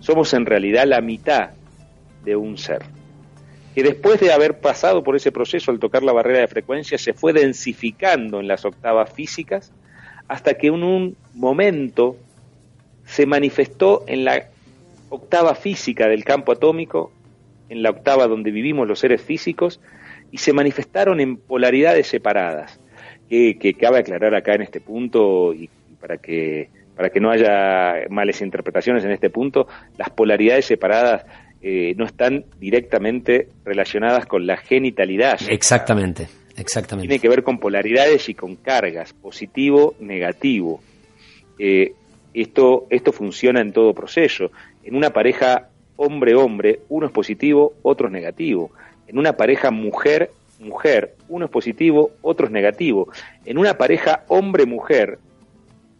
somos 0.00 0.34
en 0.34 0.44
realidad 0.44 0.84
la 0.86 1.00
mitad 1.00 1.52
de 2.26 2.36
un 2.36 2.58
ser. 2.58 2.82
Que 3.74 3.82
después 3.82 4.20
de 4.20 4.34
haber 4.34 4.60
pasado 4.60 5.02
por 5.02 5.16
ese 5.16 5.32
proceso 5.32 5.70
al 5.70 5.78
tocar 5.78 6.02
la 6.02 6.12
barrera 6.12 6.40
de 6.40 6.48
frecuencia 6.48 6.98
se 6.98 7.14
fue 7.14 7.32
densificando 7.32 8.38
en 8.38 8.48
las 8.48 8.66
octavas 8.66 9.10
físicas 9.10 9.72
hasta 10.28 10.54
que 10.54 10.68
en 10.68 10.82
un 10.82 11.16
momento 11.34 12.16
se 13.04 13.26
manifestó 13.26 14.04
en 14.06 14.24
la 14.24 14.46
octava 15.10 15.54
física 15.54 16.08
del 16.08 16.24
campo 16.24 16.52
atómico, 16.52 17.12
en 17.68 17.82
la 17.82 17.90
octava 17.90 18.26
donde 18.26 18.50
vivimos 18.50 18.88
los 18.88 18.98
seres 18.98 19.22
físicos, 19.22 19.80
y 20.30 20.38
se 20.38 20.52
manifestaron 20.52 21.20
en 21.20 21.36
polaridades 21.36 22.06
separadas, 22.08 22.80
que, 23.28 23.76
cabe 23.78 23.98
aclarar 23.98 24.34
acá 24.34 24.54
en 24.54 24.62
este 24.62 24.80
punto 24.80 25.52
y 25.52 25.68
para 26.00 26.18
que 26.18 26.68
para 26.94 27.10
que 27.10 27.18
no 27.18 27.30
haya 27.30 28.06
males 28.08 28.40
interpretaciones 28.40 29.04
en 29.04 29.10
este 29.10 29.28
punto, 29.28 29.66
las 29.98 30.10
polaridades 30.10 30.66
separadas 30.66 31.24
eh, 31.60 31.92
no 31.96 32.04
están 32.04 32.44
directamente 32.60 33.48
relacionadas 33.64 34.26
con 34.26 34.46
la 34.46 34.56
genitalidad. 34.56 35.40
Exactamente. 35.48 36.28
Exactamente. 36.56 37.08
Tiene 37.08 37.20
que 37.20 37.28
ver 37.28 37.42
con 37.42 37.58
polaridades 37.58 38.28
y 38.28 38.34
con 38.34 38.56
cargas, 38.56 39.12
positivo, 39.12 39.94
negativo. 40.00 40.80
Eh, 41.58 41.94
esto, 42.32 42.86
esto 42.90 43.12
funciona 43.12 43.60
en 43.60 43.72
todo 43.72 43.94
proceso. 43.94 44.50
En 44.82 44.96
una 44.96 45.10
pareja 45.10 45.68
hombre-hombre, 45.96 46.80
uno 46.88 47.06
es 47.06 47.12
positivo, 47.12 47.74
otro 47.82 48.08
es 48.08 48.12
negativo. 48.12 48.70
En 49.06 49.18
una 49.18 49.36
pareja 49.36 49.70
mujer-mujer, 49.70 51.14
uno 51.28 51.46
es 51.46 51.50
positivo, 51.50 52.12
otro 52.22 52.46
es 52.46 52.52
negativo. 52.52 53.08
En 53.44 53.58
una 53.58 53.76
pareja 53.76 54.24
hombre-mujer, 54.28 55.18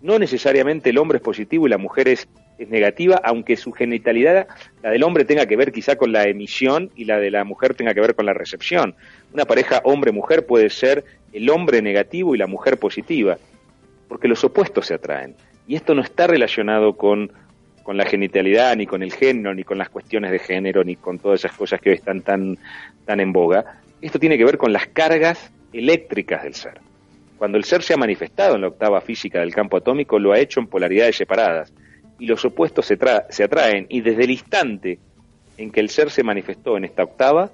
no 0.02 0.18
necesariamente 0.18 0.90
el 0.90 0.98
hombre 0.98 1.18
es 1.18 1.22
positivo 1.22 1.66
y 1.66 1.70
la 1.70 1.78
mujer 1.78 2.08
es 2.08 2.28
es 2.58 2.68
negativa, 2.68 3.20
aunque 3.24 3.56
su 3.56 3.72
genitalidad, 3.72 4.46
la 4.82 4.90
del 4.90 5.02
hombre 5.02 5.24
tenga 5.24 5.46
que 5.46 5.56
ver 5.56 5.72
quizá 5.72 5.96
con 5.96 6.12
la 6.12 6.24
emisión 6.24 6.90
y 6.94 7.04
la 7.04 7.18
de 7.18 7.30
la 7.30 7.44
mujer 7.44 7.74
tenga 7.74 7.94
que 7.94 8.00
ver 8.00 8.14
con 8.14 8.26
la 8.26 8.34
recepción. 8.34 8.94
Una 9.32 9.44
pareja 9.44 9.80
hombre-mujer 9.84 10.46
puede 10.46 10.70
ser 10.70 11.04
el 11.32 11.50
hombre 11.50 11.82
negativo 11.82 12.34
y 12.34 12.38
la 12.38 12.46
mujer 12.46 12.78
positiva, 12.78 13.38
porque 14.08 14.28
los 14.28 14.44
opuestos 14.44 14.86
se 14.86 14.94
atraen. 14.94 15.34
Y 15.66 15.74
esto 15.74 15.94
no 15.94 16.02
está 16.02 16.26
relacionado 16.26 16.96
con, 16.96 17.32
con 17.82 17.96
la 17.96 18.06
genitalidad, 18.06 18.76
ni 18.76 18.86
con 18.86 19.02
el 19.02 19.12
género, 19.12 19.54
ni 19.54 19.64
con 19.64 19.78
las 19.78 19.88
cuestiones 19.88 20.30
de 20.30 20.38
género, 20.38 20.84
ni 20.84 20.94
con 20.94 21.18
todas 21.18 21.40
esas 21.40 21.56
cosas 21.56 21.80
que 21.80 21.90
hoy 21.90 21.96
están 21.96 22.22
tan, 22.22 22.56
tan 23.04 23.18
en 23.18 23.32
boga. 23.32 23.80
Esto 24.00 24.20
tiene 24.20 24.38
que 24.38 24.44
ver 24.44 24.58
con 24.58 24.72
las 24.72 24.86
cargas 24.86 25.50
eléctricas 25.72 26.44
del 26.44 26.54
ser. 26.54 26.80
Cuando 27.36 27.58
el 27.58 27.64
ser 27.64 27.82
se 27.82 27.94
ha 27.94 27.96
manifestado 27.96 28.54
en 28.54 28.60
la 28.60 28.68
octava 28.68 29.00
física 29.00 29.40
del 29.40 29.52
campo 29.52 29.76
atómico, 29.76 30.20
lo 30.20 30.32
ha 30.32 30.38
hecho 30.38 30.60
en 30.60 30.68
polaridades 30.68 31.16
separadas 31.16 31.72
y 32.24 32.26
los 32.26 32.44
opuestos 32.44 32.86
se, 32.86 32.96
se 33.28 33.44
atraen. 33.44 33.86
Y 33.90 34.00
desde 34.00 34.24
el 34.24 34.30
instante 34.30 34.98
en 35.58 35.70
que 35.70 35.80
el 35.80 35.90
ser 35.90 36.10
se 36.10 36.22
manifestó 36.22 36.76
en 36.76 36.84
esta 36.84 37.04
octava, 37.04 37.50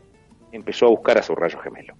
empezó 0.52 0.86
a 0.86 0.90
buscar 0.90 1.18
a 1.18 1.22
su 1.22 1.34
rayo 1.34 1.58
gemelo. 1.58 1.94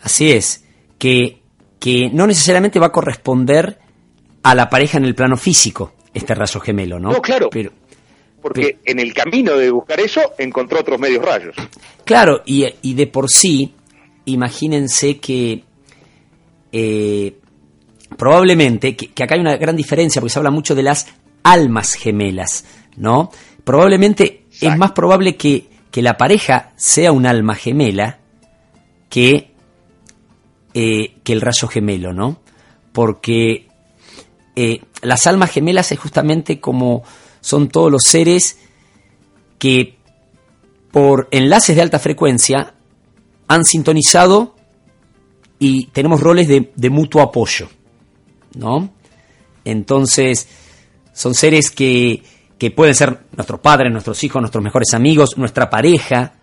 Así 0.00 0.30
es, 0.30 0.64
que, 0.96 1.40
que 1.80 2.08
no 2.12 2.26
necesariamente 2.26 2.78
va 2.78 2.86
a 2.86 2.92
corresponder 2.92 3.78
a 4.44 4.54
la 4.54 4.70
pareja 4.70 4.98
en 4.98 5.04
el 5.04 5.14
plano 5.16 5.36
físico, 5.36 5.92
este 6.14 6.34
rayo 6.34 6.60
gemelo, 6.60 7.00
¿no? 7.00 7.10
No, 7.10 7.20
claro. 7.20 7.48
Pero, 7.50 7.72
porque 8.40 8.78
en 8.84 9.00
el 9.00 9.12
camino 9.12 9.56
de 9.56 9.72
buscar 9.72 9.98
eso 9.98 10.20
encontró 10.38 10.80
otros 10.80 11.00
medios 11.00 11.24
rayos. 11.24 11.56
Claro, 12.04 12.42
y, 12.46 12.64
y 12.82 12.94
de 12.94 13.08
por 13.08 13.28
sí, 13.28 13.74
imagínense 14.24 15.18
que 15.18 15.64
eh, 16.70 17.37
probablemente, 18.16 18.96
que, 18.96 19.22
acá 19.22 19.34
hay 19.34 19.40
una 19.40 19.56
gran 19.56 19.76
diferencia 19.76 20.20
porque 20.20 20.32
se 20.32 20.38
habla 20.38 20.50
mucho 20.50 20.74
de 20.74 20.82
las 20.82 21.06
almas 21.42 21.94
gemelas, 21.94 22.64
¿no? 22.96 23.30
Probablemente 23.64 24.46
es 24.60 24.76
más 24.76 24.92
probable 24.92 25.36
que, 25.36 25.68
la 25.98 26.16
pareja 26.16 26.70
sea 26.76 27.10
un 27.10 27.26
alma 27.26 27.56
gemela 27.56 28.20
que, 29.10 29.50
eh, 30.72 31.16
que 31.24 31.32
el 31.32 31.40
rayo 31.40 31.66
gemelo, 31.66 32.12
¿no? 32.12 32.40
Porque 32.92 33.66
eh, 34.54 34.80
las 35.02 35.26
almas 35.26 35.50
gemelas 35.50 35.90
es 35.90 35.98
justamente 35.98 36.60
como 36.60 37.02
son 37.40 37.68
todos 37.68 37.90
los 37.90 38.04
seres 38.04 38.58
que 39.58 39.96
por 40.92 41.26
enlaces 41.32 41.74
de 41.74 41.82
alta 41.82 41.98
frecuencia 41.98 42.74
han 43.48 43.64
sintonizado 43.64 44.54
y 45.58 45.86
tenemos 45.86 46.20
roles 46.20 46.46
de 46.46 46.90
mutuo 46.90 47.22
apoyo. 47.22 47.68
¿No? 48.54 48.90
Entonces, 49.64 50.48
son 51.12 51.34
seres 51.34 51.70
que, 51.70 52.22
que 52.58 52.70
pueden 52.70 52.94
ser 52.94 53.26
nuestros 53.36 53.60
padres, 53.60 53.92
nuestros 53.92 54.22
hijos, 54.24 54.40
nuestros 54.40 54.62
mejores 54.62 54.94
amigos, 54.94 55.36
nuestra 55.36 55.70
pareja, 55.70 56.34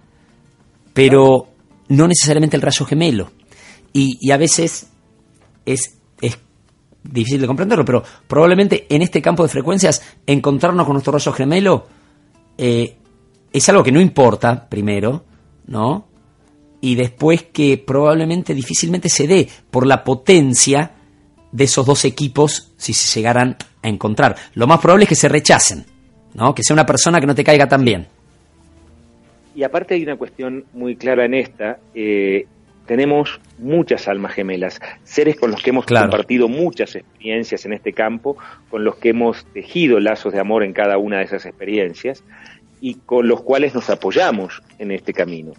pero 0.94 1.48
no 1.90 2.08
necesariamente 2.08 2.56
el 2.56 2.62
rayo 2.62 2.86
gemelo. 2.86 3.32
Y, 3.94 4.32
a 4.32 4.38
veces 4.38 4.88
es, 5.66 5.98
es 6.20 6.40
difícil 7.04 7.42
de 7.42 7.48
comprenderlo, 7.48 7.86
pero 7.86 8.04
probablemente 8.28 8.86
en 8.90 9.02
este 9.02 9.22
campo 9.22 9.44
de 9.44 9.50
frecuencias 9.50 10.02
encontrarnos 10.28 10.86
con 10.86 10.94
nuestro 10.94 11.14
rayo 11.14 11.32
gemelo 11.32 11.88
eh, 12.58 12.98
es 13.54 13.70
algo 13.70 13.84
que 13.84 13.92
no 13.92 14.02
importa, 14.02 14.68
primero, 14.68 15.24
¿no? 15.68 16.08
Y 16.82 16.96
después 16.96 17.44
que 17.44 17.78
probablemente 17.78 18.54
difícilmente 18.54 19.08
se 19.08 19.28
dé 19.28 19.48
por 19.72 19.88
la 19.88 20.04
potencia 20.04 20.95
de 21.56 21.64
esos 21.64 21.86
dos 21.86 22.04
equipos 22.04 22.74
si 22.76 22.92
se 22.92 23.20
llegaran 23.20 23.56
a 23.82 23.88
encontrar. 23.88 24.36
Lo 24.56 24.68
más 24.68 24.80
probable 24.80 25.04
es 25.04 25.10
que 25.10 25.16
se 25.16 25.30
rechacen, 25.30 25.86
¿no? 26.34 26.54
Que 26.54 26.64
sea 26.64 26.74
una 26.74 26.86
persona 26.86 27.22
que 27.22 27.28
no 27.28 27.34
te 27.34 27.46
caiga 27.46 27.66
tan 27.68 27.86
bien. 27.86 28.08
Y 29.56 29.64
aparte 29.64 29.94
hay 29.94 30.04
una 30.04 30.18
cuestión 30.18 30.66
muy 30.74 30.98
clara 30.98 31.24
en 31.24 31.34
esta, 31.34 31.80
eh, 31.94 32.46
tenemos 32.86 33.40
muchas 33.58 34.10
almas 34.10 34.34
gemelas, 34.34 34.82
seres 35.06 35.38
con 35.38 35.50
los 35.50 35.64
que 35.64 35.70
hemos 35.70 35.86
compartido 35.86 36.50
muchas 36.50 36.94
experiencias 36.98 37.66
en 37.66 37.72
este 37.72 37.94
campo, 37.94 38.38
con 38.70 38.84
los 38.84 38.98
que 38.98 39.10
hemos 39.10 39.46
tejido 39.54 40.02
lazos 40.02 40.34
de 40.34 40.42
amor 40.42 40.62
en 40.62 40.74
cada 40.74 40.98
una 40.98 41.20
de 41.20 41.24
esas 41.24 41.46
experiencias 41.46 42.22
y 42.82 42.96
con 42.96 43.30
los 43.30 43.42
cuales 43.42 43.74
nos 43.74 43.90
apoyamos 43.90 44.62
en 44.78 44.92
este 44.92 45.14
camino. 45.14 45.54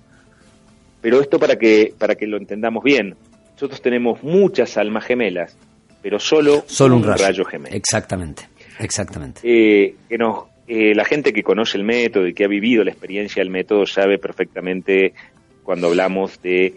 Pero 1.01 1.23
esto 1.23 1.39
para 1.39 1.57
que, 1.57 1.95
para 1.99 2.17
que 2.17 2.27
lo 2.27 2.37
entendamos 2.37 2.85
bien, 2.85 3.17
nosotros 3.55 3.81
tenemos 3.81 4.23
muchas 4.23 4.77
almas 4.77 5.05
gemelas, 5.07 5.57
pero 6.03 6.19
solo, 6.19 6.65
solo 6.67 6.97
un, 6.97 7.05
rayo. 7.05 7.45
gemelo. 7.45 7.75
Exactamente, 7.75 8.49
exactamente. 8.79 9.41
Eh, 9.43 9.95
que 10.09 10.19
nos, 10.19 10.45
eh, 10.69 10.95
la 10.95 11.05
gente 11.05 11.33
que 11.33 11.43
conoce 11.43 11.79
el 11.79 11.85
método 11.85 12.27
y 12.27 12.35
que 12.35 12.45
ha 12.45 12.49
vivido 12.49 12.85
la 12.85 12.91
experiencia 12.91 13.41
del 13.41 13.51
método 13.51 13.87
sabe 13.87 14.19
perfectamente 14.19 15.15
cuando 15.63 15.89
hablamos 15.89 16.41
de 16.43 16.75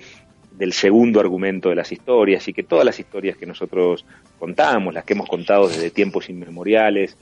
del 0.59 0.73
segundo 0.73 1.21
argumento 1.21 1.69
de 1.69 1.75
las 1.75 1.89
historias 1.89 2.45
y 2.49 2.53
que 2.53 2.63
todas 2.63 2.83
las 2.83 2.99
historias 2.99 3.37
que 3.37 3.45
nosotros 3.45 4.05
contamos, 4.37 4.93
las 4.93 5.05
que 5.05 5.13
hemos 5.13 5.29
contado 5.29 5.69
desde 5.69 5.89
tiempos 5.89 6.29
inmemoriales, 6.29 7.15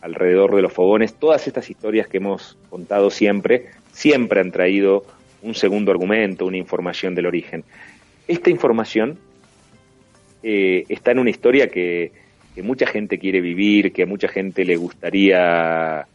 alrededor 0.00 0.56
de 0.56 0.62
los 0.62 0.72
fogones, 0.72 1.14
todas 1.14 1.46
estas 1.46 1.70
historias 1.70 2.08
que 2.08 2.16
hemos 2.16 2.58
contado 2.68 3.10
siempre, 3.10 3.66
siempre 3.92 4.40
han 4.40 4.50
traído 4.50 5.04
un 5.42 5.54
segundo 5.54 5.92
argumento, 5.92 6.46
una 6.46 6.56
información 6.56 7.14
del 7.14 7.26
origen. 7.26 7.64
Esta 8.26 8.50
información 8.50 9.18
eh, 10.42 10.84
está 10.88 11.12
en 11.12 11.18
una 11.18 11.30
historia 11.30 11.68
que, 11.68 12.12
mucha 12.62 12.86
gente 12.86 13.18
quiere 13.18 13.40
vivir, 13.40 13.90
que 13.90 14.02
a 14.02 14.06
mucha 14.06 14.28
gente 14.28 14.66
le 14.66 14.76
gustaría 14.76 16.06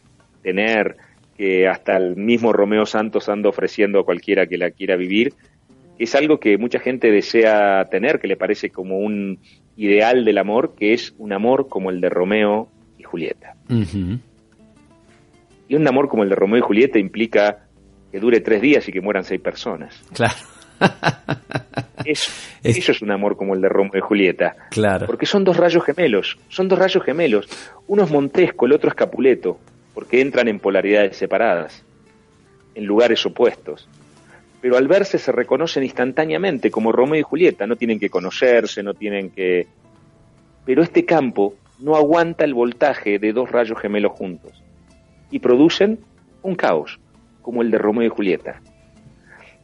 tener, 0.43 0.95
que 1.35 1.67
hasta 1.67 1.97
el 1.97 2.15
mismo 2.15 2.53
Romeo 2.53 2.85
Santos 2.85 3.29
anda 3.29 3.49
ofreciendo 3.49 3.99
a 3.99 4.05
cualquiera 4.05 4.45
que 4.45 4.59
la 4.59 4.69
quiera 4.69 4.95
vivir. 4.95 5.33
Es 5.97 6.13
algo 6.13 6.39
que 6.39 6.59
mucha 6.59 6.79
gente 6.79 7.09
desea 7.09 7.85
tener, 7.89 8.19
que 8.19 8.27
le 8.27 8.35
parece 8.35 8.69
como 8.69 8.99
un 8.99 9.39
ideal 9.75 10.23
del 10.23 10.37
amor, 10.37 10.75
que 10.77 10.93
es 10.93 11.15
un 11.17 11.33
amor 11.33 11.67
como 11.67 11.89
el 11.89 11.99
de 11.99 12.09
Romeo 12.09 12.69
y 12.99 13.03
Julieta. 13.03 13.55
Y 15.67 15.75
un 15.75 15.87
amor 15.87 16.09
como 16.09 16.21
el 16.21 16.29
de 16.29 16.35
Romeo 16.35 16.59
y 16.59 16.61
Julieta 16.61 16.99
implica 16.99 17.65
que 18.11 18.19
dure 18.19 18.39
tres 18.39 18.61
días 18.61 18.87
y 18.87 18.91
que 18.91 19.01
mueran 19.01 19.23
seis 19.23 19.41
personas. 19.41 19.99
Claro. 20.13 20.35
Eso, 22.05 22.91
es 22.91 23.01
un 23.01 23.11
amor 23.11 23.35
como 23.35 23.55
el 23.55 23.61
de 23.61 23.69
Romeo 23.69 23.97
y 23.97 24.01
Julieta. 24.01 24.55
Claro. 24.69 25.05
Porque 25.05 25.25
son 25.25 25.43
dos 25.43 25.57
rayos 25.57 25.83
gemelos, 25.83 26.37
son 26.49 26.67
dos 26.67 26.77
rayos 26.77 27.03
gemelos. 27.03 27.47
Uno 27.87 28.03
es 28.03 28.11
Montesco, 28.11 28.65
el 28.65 28.73
otro 28.73 28.89
es 28.89 28.95
Capuleto, 28.95 29.59
porque 29.93 30.21
entran 30.21 30.47
en 30.47 30.59
polaridades 30.59 31.17
separadas, 31.17 31.83
en 32.75 32.85
lugares 32.85 33.25
opuestos. 33.25 33.87
Pero 34.61 34.77
al 34.77 34.87
verse 34.87 35.17
se 35.17 35.31
reconocen 35.31 35.83
instantáneamente 35.83 36.71
como 36.71 36.91
Romeo 36.91 37.19
y 37.19 37.23
Julieta, 37.23 37.67
no 37.67 37.75
tienen 37.75 37.99
que 37.99 38.09
conocerse, 38.09 38.83
no 38.83 38.93
tienen 38.93 39.29
que... 39.29 39.67
Pero 40.65 40.81
este 40.81 41.05
campo 41.05 41.55
no 41.79 41.95
aguanta 41.95 42.45
el 42.45 42.53
voltaje 42.53 43.19
de 43.19 43.33
dos 43.33 43.51
rayos 43.51 43.79
gemelos 43.79 44.13
juntos 44.13 44.63
y 45.29 45.39
producen 45.39 45.99
un 46.41 46.55
caos, 46.55 46.99
como 47.41 47.61
el 47.61 47.69
de 47.69 47.77
Romeo 47.77 48.07
y 48.07 48.09
Julieta. 48.09 48.61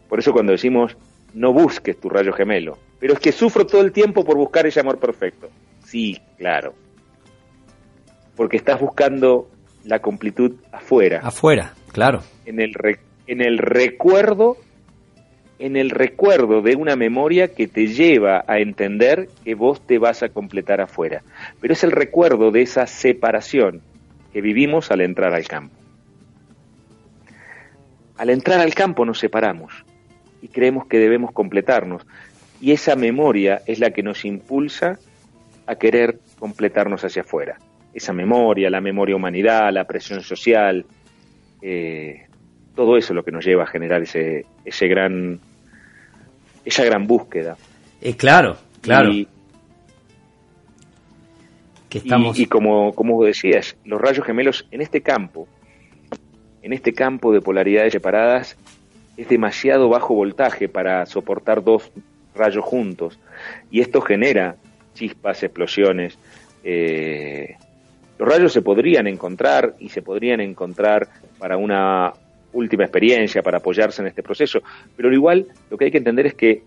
Por 0.08 0.20
eso 0.20 0.34
cuando 0.34 0.52
decimos 0.52 0.98
no 1.34 1.54
busques 1.54 2.00
tu 2.00 2.10
rayo 2.10 2.34
gemelo, 2.34 2.78
pero 3.00 3.14
es 3.14 3.20
que 3.20 3.32
sufro 3.32 3.66
todo 3.66 3.82
el 3.82 3.92
tiempo 3.92 4.24
por 4.24 4.38
buscar 4.38 4.66
ese 4.66 4.80
amor 4.80 5.00
perfecto. 5.00 5.50
Sí, 5.84 6.20
claro. 6.38 6.74
Porque 8.36 8.58
estás 8.58 8.80
buscando 8.80 9.50
la 9.84 10.00
completud 10.00 10.56
afuera. 10.72 11.20
Afuera, 11.24 11.74
claro. 11.92 12.22
En 12.46 12.60
el, 12.60 12.74
en 13.28 13.42
el 13.42 13.58
recuerdo 13.58 14.58
en 15.60 15.76
el 15.78 15.92
recuerdo 15.92 16.64
de 16.64 16.76
una 16.76 16.96
memoria 16.96 17.50
que 17.50 17.68
te 17.68 17.86
lleva 17.86 18.44
a 18.48 18.58
entender 18.58 19.30
que 19.44 19.54
vos 19.54 19.86
te 19.86 20.00
vas 20.00 20.24
a 20.24 20.30
completar 20.30 20.82
afuera. 20.82 21.22
Pero 21.60 21.74
es 21.74 21.84
el 21.84 21.92
recuerdo 21.92 22.50
de 22.50 22.64
esa 22.64 22.88
separación 22.88 23.82
que 24.34 24.42
vivimos 24.42 24.90
al 24.90 25.02
entrar 25.02 25.36
al 25.36 25.48
campo. 25.48 25.76
Al 28.18 28.32
entrar 28.32 28.60
al 28.60 28.74
campo 28.74 29.06
nos 29.06 29.20
separamos 29.20 29.86
y 30.42 30.48
creemos 30.48 30.88
que 30.88 31.00
debemos 31.00 31.32
completarnos. 31.32 32.06
Y 32.60 32.72
esa 32.72 32.96
memoria 32.96 33.62
es 33.66 33.80
la 33.80 33.92
que 33.92 34.04
nos 34.04 34.26
impulsa 34.26 35.00
a 35.66 35.76
querer 35.76 36.20
completarnos 36.40 37.04
hacia 37.04 37.22
afuera. 37.22 37.58
Esa 37.94 38.14
memoria, 38.14 38.70
la 38.70 38.82
memoria 38.82 39.16
humanidad, 39.16 39.72
la 39.72 39.86
presión 39.86 40.22
social, 40.22 40.86
eh, 41.62 42.28
todo 42.76 42.98
eso 42.98 43.14
es 43.14 43.16
lo 43.16 43.24
que 43.24 43.32
nos 43.32 43.46
lleva 43.46 43.64
a 43.64 43.68
generar 43.68 44.02
ese, 44.02 44.46
ese 44.66 44.88
gran, 44.88 45.40
esa 46.66 46.84
gran 46.84 47.06
búsqueda. 47.08 47.58
Eh, 48.02 48.16
claro, 48.16 48.58
claro. 48.82 49.12
Y, 49.12 49.28
que 51.90 52.00
estamos... 52.00 52.40
y, 52.40 52.46
como, 52.46 52.94
como 52.94 53.24
decías, 53.24 53.76
los 53.84 54.00
rayos 54.00 54.26
gemelos 54.26 54.66
en 54.72 54.82
este 54.82 55.02
campo, 55.02 55.48
en 56.62 56.74
este 56.74 56.94
campo 56.94 57.34
de 57.34 57.42
polaridades 57.42 57.92
separadas, 57.92 58.58
es 59.18 59.28
demasiado 59.28 59.90
bajo 59.90 60.14
voltaje 60.14 60.70
para 60.70 61.06
soportar 61.06 61.64
dos 61.64 61.92
rayos 62.34 62.64
juntos 62.64 63.20
y 63.70 63.82
esto 63.82 64.02
genera 64.02 64.56
chispas, 64.94 65.44
explosiones. 65.44 66.18
Eh, 66.64 67.56
los 68.18 68.30
rayos 68.30 68.54
se 68.54 68.62
podrían 68.62 69.08
encontrar 69.08 69.76
y 69.80 69.90
se 69.90 70.02
podrían 70.02 70.42
encontrar 70.42 71.08
para 71.40 71.58
una 71.58 72.14
última 72.54 72.84
experiencia, 72.84 73.42
para 73.42 73.58
apoyarse 73.58 74.02
en 74.02 74.08
este 74.08 74.22
proceso, 74.22 74.62
pero 74.96 75.12
igual 75.12 75.48
lo 75.70 75.78
que 75.78 75.86
hay 75.86 75.92
que 75.92 75.98
entender 75.98 76.28
es 76.28 76.34
que, 76.36 76.64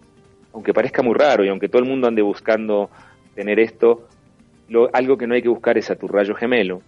aunque 0.52 0.72
parezca 0.72 1.02
muy 1.02 1.14
raro 1.14 1.44
y 1.44 1.48
aunque 1.48 1.68
todo 1.68 1.82
el 1.82 1.88
mundo 1.88 2.08
ande 2.08 2.22
buscando 2.22 2.90
tener 3.34 3.60
esto, 3.60 4.08
lo, 4.68 4.88
algo 4.94 5.18
que 5.18 5.26
no 5.26 5.34
hay 5.34 5.42
que 5.42 5.48
buscar 5.48 5.76
es 5.76 5.90
a 5.90 5.96
tu 5.96 6.08
rayo 6.08 6.34
gemelo, 6.34 6.80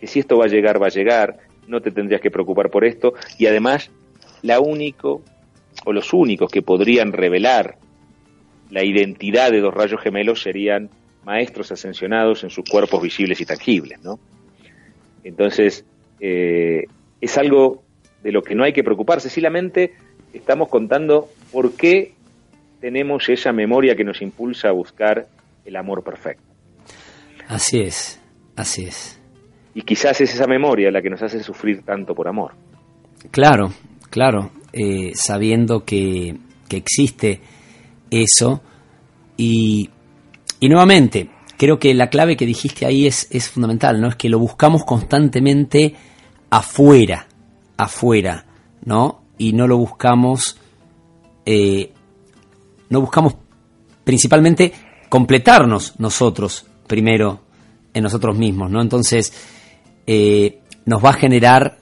que 0.00 0.06
si 0.06 0.18
esto 0.18 0.36
va 0.36 0.46
a 0.46 0.48
llegar, 0.48 0.82
va 0.82 0.86
a 0.86 0.90
llegar, 0.90 1.38
no 1.66 1.80
te 1.80 1.90
tendrías 1.90 2.20
que 2.20 2.30
preocupar 2.30 2.70
por 2.70 2.84
esto 2.84 3.14
y 3.38 3.46
además 3.46 3.90
la 4.42 4.60
único 4.60 5.22
o 5.84 5.92
los 5.92 6.12
únicos 6.12 6.50
que 6.50 6.62
podrían 6.62 7.12
revelar 7.12 7.76
la 8.70 8.84
identidad 8.84 9.50
de 9.50 9.60
dos 9.60 9.72
rayos 9.72 10.00
gemelos 10.00 10.42
serían 10.42 10.90
maestros 11.24 11.72
ascensionados 11.72 12.44
en 12.44 12.50
sus 12.50 12.64
cuerpos 12.68 13.02
visibles 13.02 13.40
y 13.40 13.46
tangibles, 13.46 14.00
¿no? 14.02 14.18
Entonces, 15.24 15.84
eh, 16.20 16.84
es 17.20 17.38
algo 17.38 17.82
de 18.22 18.32
lo 18.32 18.42
que 18.42 18.54
no 18.54 18.64
hay 18.64 18.72
que 18.72 18.84
preocuparse, 18.84 19.28
simplemente 19.28 19.94
estamos 20.32 20.68
contando 20.68 21.28
por 21.52 21.74
qué 21.74 22.14
tenemos 22.80 23.28
esa 23.28 23.52
memoria 23.52 23.96
que 23.96 24.04
nos 24.04 24.22
impulsa 24.22 24.68
a 24.68 24.72
buscar 24.72 25.26
el 25.64 25.76
amor 25.76 26.02
perfecto. 26.04 26.44
Así 27.48 27.80
es, 27.80 28.20
así 28.56 28.84
es. 28.84 29.20
Y 29.74 29.82
quizás 29.82 30.20
es 30.20 30.34
esa 30.34 30.46
memoria 30.46 30.90
la 30.90 31.02
que 31.02 31.10
nos 31.10 31.22
hace 31.22 31.42
sufrir 31.42 31.82
tanto 31.82 32.14
por 32.14 32.28
amor. 32.28 32.52
Claro, 33.30 33.72
claro, 34.10 34.50
eh, 34.72 35.12
sabiendo 35.14 35.84
que, 35.84 36.36
existe 36.70 37.40
eso. 38.10 38.60
Y, 39.36 39.88
y, 40.60 40.68
nuevamente, 40.68 41.30
creo 41.56 41.78
que 41.78 41.94
la 41.94 42.10
clave 42.10 42.36
que 42.36 42.46
dijiste 42.46 42.86
ahí 42.86 43.06
es, 43.06 43.28
es 43.30 43.48
fundamental, 43.48 44.00
¿no? 44.00 44.08
Es 44.08 44.16
que 44.16 44.28
lo 44.28 44.38
buscamos 44.38 44.84
constantemente 44.84 45.94
afuera, 46.50 47.26
afuera, 47.76 48.46
¿no? 48.84 49.22
Y 49.38 49.52
no 49.52 49.66
lo 49.66 49.78
buscamos, 49.78 50.58
eh, 51.44 51.92
no 52.88 53.00
buscamos 53.00 53.36
principalmente 54.04 54.72
completarnos 55.08 55.98
nosotros 55.98 56.66
primero 56.86 57.40
en 57.94 58.02
nosotros 58.02 58.36
mismos, 58.36 58.70
¿no? 58.70 58.80
Entonces, 58.80 59.32
eh, 60.06 60.60
nos 60.84 61.04
va 61.04 61.10
a 61.10 61.14
generar 61.14 61.78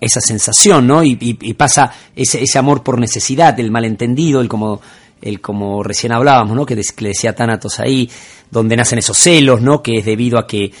esa 0.00 0.20
sensación, 0.20 0.86
¿no? 0.86 1.02
Y, 1.02 1.14
pasa 1.54 1.92
ese, 2.14 2.42
ese, 2.42 2.58
amor 2.58 2.82
por 2.82 2.98
necesidad, 2.98 3.58
el 3.58 3.70
malentendido, 3.70 4.40
el 4.40 4.48
como, 4.48 4.80
el 5.22 5.40
como 5.40 5.82
recién 5.82 6.12
hablábamos, 6.12 6.56
¿no? 6.56 6.66
Que, 6.66 6.74
le 6.74 7.08
decía 7.08 7.34
Tánatos 7.34 7.80
ahí, 7.80 8.10
donde 8.50 8.76
nacen 8.76 8.98
esos 8.98 9.18
celos, 9.18 9.60
¿no? 9.62 9.82
Que 9.82 9.98
es 9.98 10.04
debido 10.04 10.38
a 10.38 10.46
que 10.46 10.72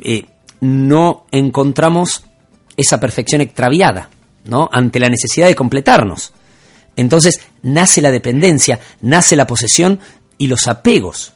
eh, 0.00 0.24
no 0.60 1.26
encontramos 1.30 2.24
esa 2.76 2.98
perfección 3.00 3.40
extraviada, 3.40 4.10
¿no? 4.44 4.68
Ante 4.72 5.00
la 5.00 5.08
necesidad 5.08 5.46
de 5.46 5.54
completarnos. 5.54 6.32
Entonces 6.96 7.40
nace 7.62 8.00
la 8.00 8.10
dependencia, 8.10 8.80
nace 9.00 9.36
la 9.36 9.46
posesión 9.46 10.00
y 10.38 10.46
los 10.46 10.68
apegos. 10.68 11.32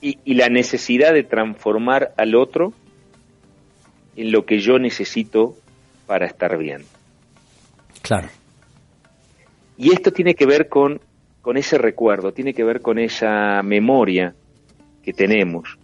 Y, 0.00 0.34
la 0.34 0.48
necesidad 0.48 1.12
de 1.14 1.22
transformar 1.22 2.12
al 2.16 2.34
otro 2.34 2.72
en 4.16 4.32
lo 4.32 4.44
que 4.44 4.60
yo 4.60 4.78
necesito 4.78 5.54
para 6.06 6.26
estar 6.26 6.56
bien. 6.58 6.82
Claro. 8.02 8.28
Y 9.76 9.92
esto 9.92 10.12
tiene 10.12 10.34
que 10.34 10.46
ver 10.46 10.68
con, 10.68 11.00
con 11.40 11.56
ese 11.56 11.78
recuerdo, 11.78 12.32
tiene 12.32 12.54
que 12.54 12.64
ver 12.64 12.80
con 12.80 12.98
esa 12.98 13.62
memoria 13.62 14.34
que 15.02 15.12
tenemos 15.12 15.78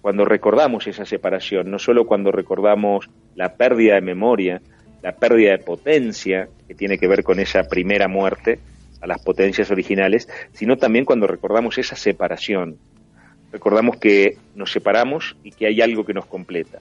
cuando 0.00 0.24
recordamos 0.24 0.86
esa 0.86 1.04
separación, 1.04 1.70
no 1.70 1.78
solo 1.78 2.06
cuando 2.06 2.32
recordamos 2.32 3.10
la 3.34 3.54
pérdida 3.54 3.96
de 3.96 4.00
memoria, 4.00 4.62
la 5.02 5.12
pérdida 5.12 5.50
de 5.50 5.58
potencia, 5.58 6.48
que 6.66 6.74
tiene 6.74 6.98
que 6.98 7.08
ver 7.08 7.22
con 7.22 7.40
esa 7.40 7.64
primera 7.64 8.08
muerte 8.08 8.58
a 9.00 9.06
las 9.06 9.20
potencias 9.22 9.70
originales, 9.70 10.28
sino 10.52 10.76
también 10.76 11.04
cuando 11.04 11.26
recordamos 11.26 11.78
esa 11.78 11.96
separación. 11.96 12.78
Recordamos 13.52 13.96
que 13.96 14.38
nos 14.54 14.72
separamos 14.72 15.36
y 15.42 15.50
que 15.50 15.66
hay 15.66 15.80
algo 15.80 16.04
que 16.04 16.14
nos 16.14 16.26
completa. 16.26 16.78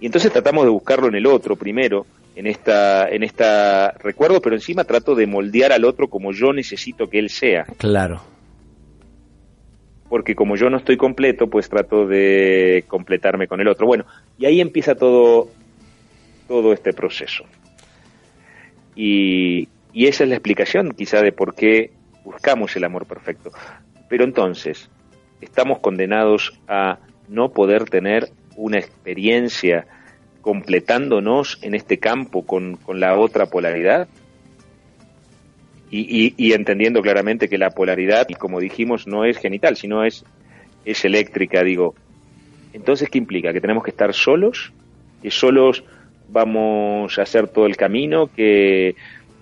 Y 0.00 0.06
entonces 0.06 0.32
tratamos 0.32 0.64
de 0.64 0.70
buscarlo 0.70 1.08
en 1.08 1.14
el 1.14 1.26
otro 1.26 1.56
primero, 1.56 2.06
en 2.34 2.46
esta, 2.46 3.08
en 3.08 3.22
esta 3.22 3.92
recuerdo, 3.92 4.40
pero 4.42 4.54
encima 4.54 4.84
trato 4.84 5.14
de 5.14 5.26
moldear 5.26 5.72
al 5.72 5.84
otro 5.84 6.08
como 6.08 6.32
yo 6.32 6.52
necesito 6.52 7.08
que 7.08 7.18
él 7.18 7.30
sea. 7.30 7.64
Claro. 7.78 8.22
Porque 10.08 10.34
como 10.34 10.56
yo 10.56 10.68
no 10.68 10.76
estoy 10.76 10.96
completo, 10.96 11.48
pues 11.48 11.68
trato 11.68 12.06
de 12.06 12.84
completarme 12.86 13.48
con 13.48 13.60
el 13.60 13.68
otro. 13.68 13.86
Bueno, 13.86 14.04
y 14.38 14.44
ahí 14.44 14.60
empieza 14.60 14.94
todo, 14.94 15.48
todo 16.46 16.72
este 16.72 16.92
proceso. 16.92 17.44
Y, 18.94 19.68
y 19.92 20.06
esa 20.06 20.24
es 20.24 20.28
la 20.28 20.36
explicación 20.36 20.92
quizá 20.92 21.22
de 21.22 21.32
por 21.32 21.54
qué 21.54 21.90
buscamos 22.22 22.76
el 22.76 22.84
amor 22.84 23.06
perfecto. 23.06 23.50
Pero 24.08 24.24
entonces, 24.24 24.90
estamos 25.40 25.78
condenados 25.78 26.52
a 26.68 26.98
no 27.28 27.50
poder 27.50 27.86
tener 27.86 28.30
una 28.56 28.78
experiencia 28.78 29.86
completándonos 30.40 31.58
en 31.62 31.74
este 31.74 31.98
campo 31.98 32.46
con, 32.46 32.76
con 32.76 33.00
la 33.00 33.18
otra 33.18 33.46
polaridad 33.46 34.08
y, 35.90 36.34
y, 36.36 36.52
entendiendo 36.52 37.00
claramente 37.00 37.48
que 37.48 37.58
la 37.58 37.70
polaridad, 37.70 38.26
como 38.38 38.58
dijimos, 38.58 39.06
no 39.06 39.24
es 39.24 39.38
genital, 39.38 39.76
sino 39.76 40.04
es, 40.04 40.24
es 40.84 41.04
eléctrica, 41.04 41.62
digo. 41.62 41.94
Entonces, 42.72 43.08
¿qué 43.08 43.18
implica? 43.18 43.52
Que 43.52 43.60
tenemos 43.60 43.84
que 43.84 43.90
estar 43.90 44.12
solos, 44.12 44.72
que 45.22 45.30
solos 45.30 45.84
vamos 46.28 47.18
a 47.18 47.22
hacer 47.22 47.48
todo 47.48 47.66
el 47.66 47.76
camino, 47.76 48.28
que, 48.34 48.96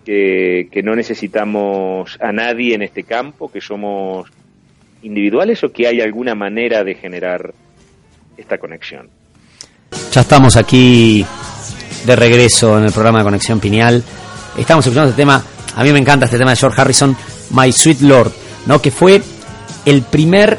que, 0.05 0.69
que 0.71 0.83
no 0.83 0.95
necesitamos 0.95 2.19
a 2.21 2.31
nadie 2.31 2.75
en 2.75 2.83
este 2.83 3.05
campo, 3.05 3.51
que 3.51 3.63
somos 3.63 4.31
individuales 5.03 5.65
o 5.65 5.73
que 5.73 5.87
hay 5.87 6.01
alguna 6.03 6.35
manera 6.35 6.85
de 6.85 6.95
generar 6.95 7.55
esta 8.37 8.59
conexión. 8.59 9.09
Ya 10.13 10.21
estamos 10.21 10.57
aquí 10.57 11.25
de 12.05 12.17
regreso 12.17 12.79
en 12.79 12.85
el 12.85 12.93
programa 12.93 13.19
de 13.19 13.25
Conexión 13.25 13.61
Pineal. 13.61 14.03
Estamos 14.57 14.85
escuchando 14.85 15.11
este 15.11 15.23
tema, 15.23 15.43
a 15.75 15.83
mí 15.83 15.93
me 15.93 15.99
encanta 15.99 16.27
este 16.27 16.39
tema 16.39 16.51
de 16.51 16.57
George 16.57 16.81
Harrison, 16.81 17.17
My 17.51 17.73
Sweet 17.73 18.01
Lord, 18.03 18.33
¿no? 18.67 18.81
que 18.81 18.91
fue 18.91 19.23
el 19.85 20.03
primer 20.03 20.59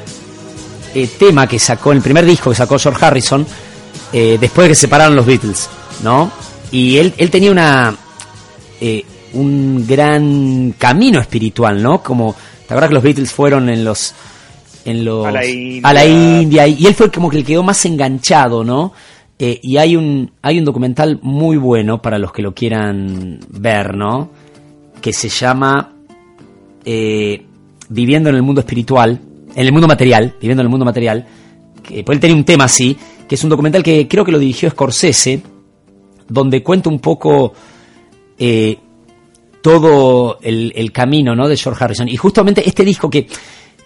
eh, 0.93 1.09
tema 1.19 1.47
que 1.47 1.59
sacó, 1.59 1.91
el 1.91 2.01
primer 2.01 2.25
disco 2.25 2.49
que 2.49 2.55
sacó 2.55 2.77
George 2.79 3.05
Harrison 3.05 3.45
eh, 4.13 4.37
después 4.39 4.65
de 4.65 4.69
que 4.69 4.75
se 4.75 4.81
separaron 4.81 5.15
los 5.15 5.25
Beatles, 5.25 5.69
¿no? 6.03 6.31
Y 6.71 6.97
él, 6.97 7.13
él 7.17 7.29
tenía 7.29 7.51
una 7.51 7.95
eh, 8.79 9.03
un 9.33 9.85
gran 9.85 10.73
camino 10.77 11.19
espiritual, 11.19 11.81
¿no? 11.81 12.01
Como, 12.01 12.33
¿te 12.33 12.73
acuerdas 12.73 12.89
que 12.89 12.93
los 12.93 13.03
Beatles 13.03 13.31
fueron 13.31 13.69
en 13.69 13.83
los 13.83 14.13
en 14.85 15.03
los 15.03 15.25
a 15.25 15.31
la 15.31 15.45
India, 15.45 15.81
a 15.83 15.93
la 15.93 16.05
India 16.05 16.67
y, 16.67 16.75
y 16.79 16.85
él 16.85 16.93
fue 16.93 17.11
como 17.11 17.29
que 17.29 17.37
el 17.37 17.43
quedó 17.43 17.63
más 17.63 17.83
enganchado, 17.85 18.63
¿no? 18.63 18.93
Eh, 19.37 19.59
y 19.61 19.77
hay 19.77 19.97
un, 19.97 20.31
hay 20.41 20.59
un 20.59 20.65
documental 20.65 21.19
muy 21.21 21.57
bueno 21.57 22.01
para 22.01 22.17
los 22.17 22.31
que 22.31 22.41
lo 22.41 22.53
quieran 22.53 23.39
ver, 23.49 23.95
¿no? 23.95 24.29
Que 25.01 25.11
se 25.11 25.27
llama 25.27 25.93
eh, 26.85 27.45
Viviendo 27.89 28.29
en 28.29 28.35
el 28.35 28.43
mundo 28.43 28.61
espiritual, 28.61 29.19
en 29.53 29.65
el 29.65 29.71
mundo 29.71 29.87
material, 29.87 30.33
viviendo 30.39 30.61
en 30.61 30.65
el 30.65 30.71
mundo 30.71 30.85
material. 30.85 31.27
Que, 31.83 32.03
pues 32.03 32.15
él 32.15 32.19
tenía 32.19 32.35
un 32.35 32.45
tema 32.45 32.63
así, 32.63 32.97
que 33.27 33.35
es 33.35 33.43
un 33.43 33.49
documental 33.49 33.83
que 33.83 34.07
creo 34.07 34.23
que 34.23 34.31
lo 34.31 34.39
dirigió 34.39 34.69
Scorsese, 34.69 35.41
donde 36.27 36.63
cuenta 36.63 36.89
un 36.89 36.99
poco 36.99 37.53
eh, 38.39 38.79
todo 39.61 40.39
el, 40.41 40.71
el, 40.75 40.91
camino, 40.91 41.35
¿no? 41.35 41.47
De 41.47 41.57
George 41.57 41.83
Harrison. 41.83 42.07
Y 42.07 42.15
justamente 42.15 42.67
este 42.67 42.83
disco 42.85 43.09
que 43.09 43.27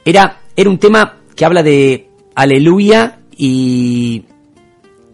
era, 0.10 0.40
era 0.56 0.70
un 0.70 0.78
tema 0.78 1.18
que 1.36 1.46
habla 1.46 1.64
de 1.64 2.08
aleluya 2.36 3.20
y 3.38 4.24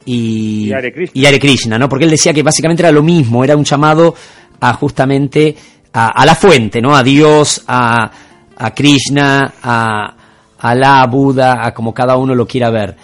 y, 0.08 0.68
y, 0.68 0.72
Hare 0.74 0.94
Krishna. 0.94 1.12
y 1.20 1.26
Hare 1.26 1.40
Krishna, 1.40 1.80
¿no? 1.80 1.90
Porque 1.90 2.06
él 2.06 2.12
decía 2.12 2.32
que 2.34 2.44
básicamente 2.44 2.84
era 2.84 2.92
lo 2.92 3.02
mismo, 3.02 3.44
era 3.44 3.56
un 3.58 3.64
llamado 3.64 4.14
a 4.60 4.74
justamente 4.74 5.56
a, 5.94 6.10
a 6.10 6.26
la 6.26 6.36
fuente, 6.36 6.80
¿no? 6.82 6.96
A 6.96 7.02
Dios, 7.04 7.64
a, 7.68 8.12
a 8.58 8.74
Krishna, 8.76 9.54
a, 9.64 10.16
a 10.60 10.76
la 10.76 11.06
Buda, 11.08 11.66
a 11.66 11.74
como 11.74 11.94
cada 11.94 12.18
uno 12.18 12.36
lo 12.36 12.46
quiera 12.46 12.70
ver. 12.70 12.96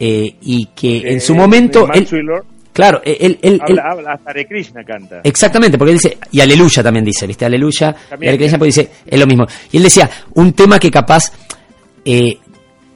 Eh, 0.00 0.36
y 0.42 0.66
que 0.74 0.98
Eh, 0.98 1.12
en 1.14 1.20
su 1.20 1.34
momento... 1.34 1.86
Él- 1.94 2.06
claro, 2.78 3.02
él, 3.04 3.16
él- 3.20 3.38
él- 3.42 3.60
habla, 3.60 3.82
habla, 3.90 4.12
hasta 4.12 4.30
Hare 4.30 4.46
Krishna 4.46 4.84
canta. 4.84 5.20
Exactamente, 5.24 5.76
porque 5.76 5.92
él 5.92 5.98
dice, 5.98 6.18
y 6.30 6.40
aleluya 6.40 6.82
también 6.82 7.04
dice, 7.04 7.26
¿viste? 7.26 7.44
Aleluya, 7.44 7.94
y 8.06 8.10
También, 8.10 8.30
Hare 8.30 8.38
Krishna 8.38 8.58
pues 8.58 8.74
dice, 8.74 8.90
es 9.04 9.18
lo 9.18 9.26
mismo. 9.26 9.46
Y 9.72 9.76
él 9.78 9.82
decía, 9.82 10.08
un 10.34 10.52
tema 10.52 10.78
que 10.78 10.90
capaz, 10.90 11.32
eh, 12.04 12.38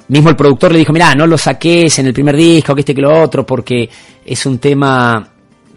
mismo 0.08 0.30
el 0.30 0.36
productor 0.36 0.70
le 0.72 0.78
dijo, 0.78 0.92
mirá, 0.92 1.14
no 1.14 1.26
lo 1.26 1.36
saques 1.36 1.98
en 1.98 2.06
el 2.06 2.12
primer 2.12 2.36
disco, 2.36 2.74
que 2.74 2.80
este 2.82 2.94
que 2.94 3.02
lo 3.02 3.22
otro, 3.22 3.44
porque 3.44 3.88
es 4.24 4.46
un 4.46 4.58
tema... 4.58 5.28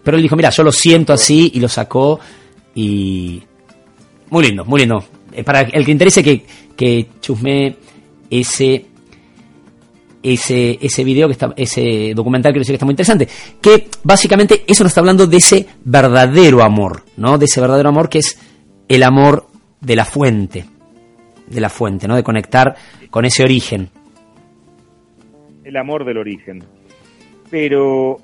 Pero 0.04 0.16
él 0.18 0.22
dijo, 0.22 0.36
mira, 0.36 0.50
yo 0.50 0.62
lo 0.62 0.70
siento 0.70 1.12
así, 1.12 1.50
y 1.54 1.58
lo 1.60 1.68
sacó, 1.68 2.20
y... 2.74 3.42
Muy 4.30 4.44
lindo, 4.44 4.64
muy 4.64 4.80
lindo. 4.80 5.04
Eh, 5.32 5.42
Para 5.44 5.60
el 5.62 5.84
que 5.84 5.90
interese 5.90 6.22
que, 6.22 6.44
que 6.76 7.08
chusme 7.20 7.76
ese 8.30 8.86
ese, 10.22 10.78
ese 10.80 11.04
video 11.04 11.28
que 11.28 11.32
está, 11.32 11.52
ese 11.56 12.12
documental 12.14 12.52
que 12.52 12.60
que 12.60 12.72
está 12.72 12.84
muy 12.84 12.92
interesante. 12.92 13.28
Que 13.60 13.88
básicamente 14.02 14.64
eso 14.66 14.82
nos 14.84 14.90
está 14.90 15.00
hablando 15.00 15.26
de 15.26 15.36
ese 15.36 15.66
verdadero 15.84 16.62
amor, 16.62 17.04
¿no? 17.16 17.38
De 17.38 17.44
ese 17.44 17.60
verdadero 17.60 17.88
amor 17.88 18.08
que 18.08 18.18
es 18.18 18.38
el 18.88 19.02
amor 19.02 19.46
de 19.80 19.96
la 19.96 20.04
fuente. 20.04 20.64
De 21.46 21.60
la 21.60 21.68
fuente, 21.68 22.08
¿no? 22.08 22.16
De 22.16 22.22
conectar 22.22 22.74
con 23.10 23.24
ese 23.24 23.42
origen. 23.42 23.90
el 25.64 25.76
amor 25.76 26.04
del 26.04 26.18
origen. 26.18 26.62
Pero 27.50 28.18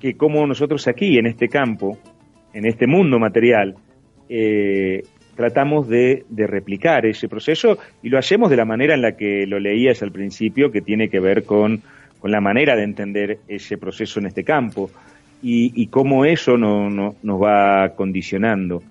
que 0.00 0.16
como 0.16 0.46
nosotros 0.46 0.88
aquí, 0.88 1.18
en 1.18 1.26
este 1.26 1.48
campo, 1.48 1.98
en 2.52 2.66
este 2.66 2.86
mundo 2.86 3.18
material, 3.18 3.76
eh, 4.28 5.02
tratamos 5.36 5.88
de, 5.88 6.24
de 6.28 6.46
replicar 6.46 7.06
ese 7.06 7.28
proceso 7.28 7.78
y 8.02 8.08
lo 8.08 8.18
hacemos 8.18 8.50
de 8.50 8.56
la 8.56 8.64
manera 8.64 8.94
en 8.94 9.02
la 9.02 9.16
que 9.16 9.46
lo 9.46 9.58
leías 9.58 10.02
al 10.02 10.12
principio, 10.12 10.70
que 10.70 10.80
tiene 10.82 11.08
que 11.08 11.20
ver 11.20 11.44
con, 11.44 11.82
con 12.18 12.30
la 12.30 12.40
manera 12.40 12.76
de 12.76 12.82
entender 12.84 13.38
ese 13.48 13.78
proceso 13.78 14.20
en 14.20 14.26
este 14.26 14.44
campo 14.44 14.90
y, 15.42 15.72
y 15.80 15.86
cómo 15.88 16.24
eso 16.24 16.56
no, 16.56 16.90
no- 16.90 17.16
nos 17.22 17.42
va 17.42 17.90
condicionando. 17.96 18.82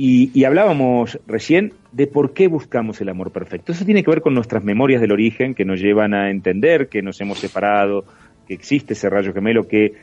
Y, 0.00 0.44
hablábamos 0.44 1.18
recién 1.26 1.72
de 1.90 2.06
por 2.06 2.32
qué 2.32 2.46
buscamos 2.46 3.00
el 3.00 3.08
amor 3.08 3.32
perfecto. 3.32 3.72
Eso 3.72 3.84
tiene 3.84 4.04
que 4.04 4.10
ver 4.12 4.20
con 4.22 4.32
nuestras 4.32 4.62
memorias 4.62 5.00
del 5.00 5.10
origen 5.10 5.54
que 5.56 5.64
nos 5.64 5.80
llevan 5.80 6.14
a 6.14 6.30
entender 6.30 6.88
que 6.88 7.02
nos 7.02 7.20
hemos 7.20 7.38
separado, 7.40 8.04
que 8.46 8.54
existe 8.54 8.92
ese 8.92 9.10
rayo 9.10 9.32
gemelo, 9.32 9.66
que, 9.66 9.94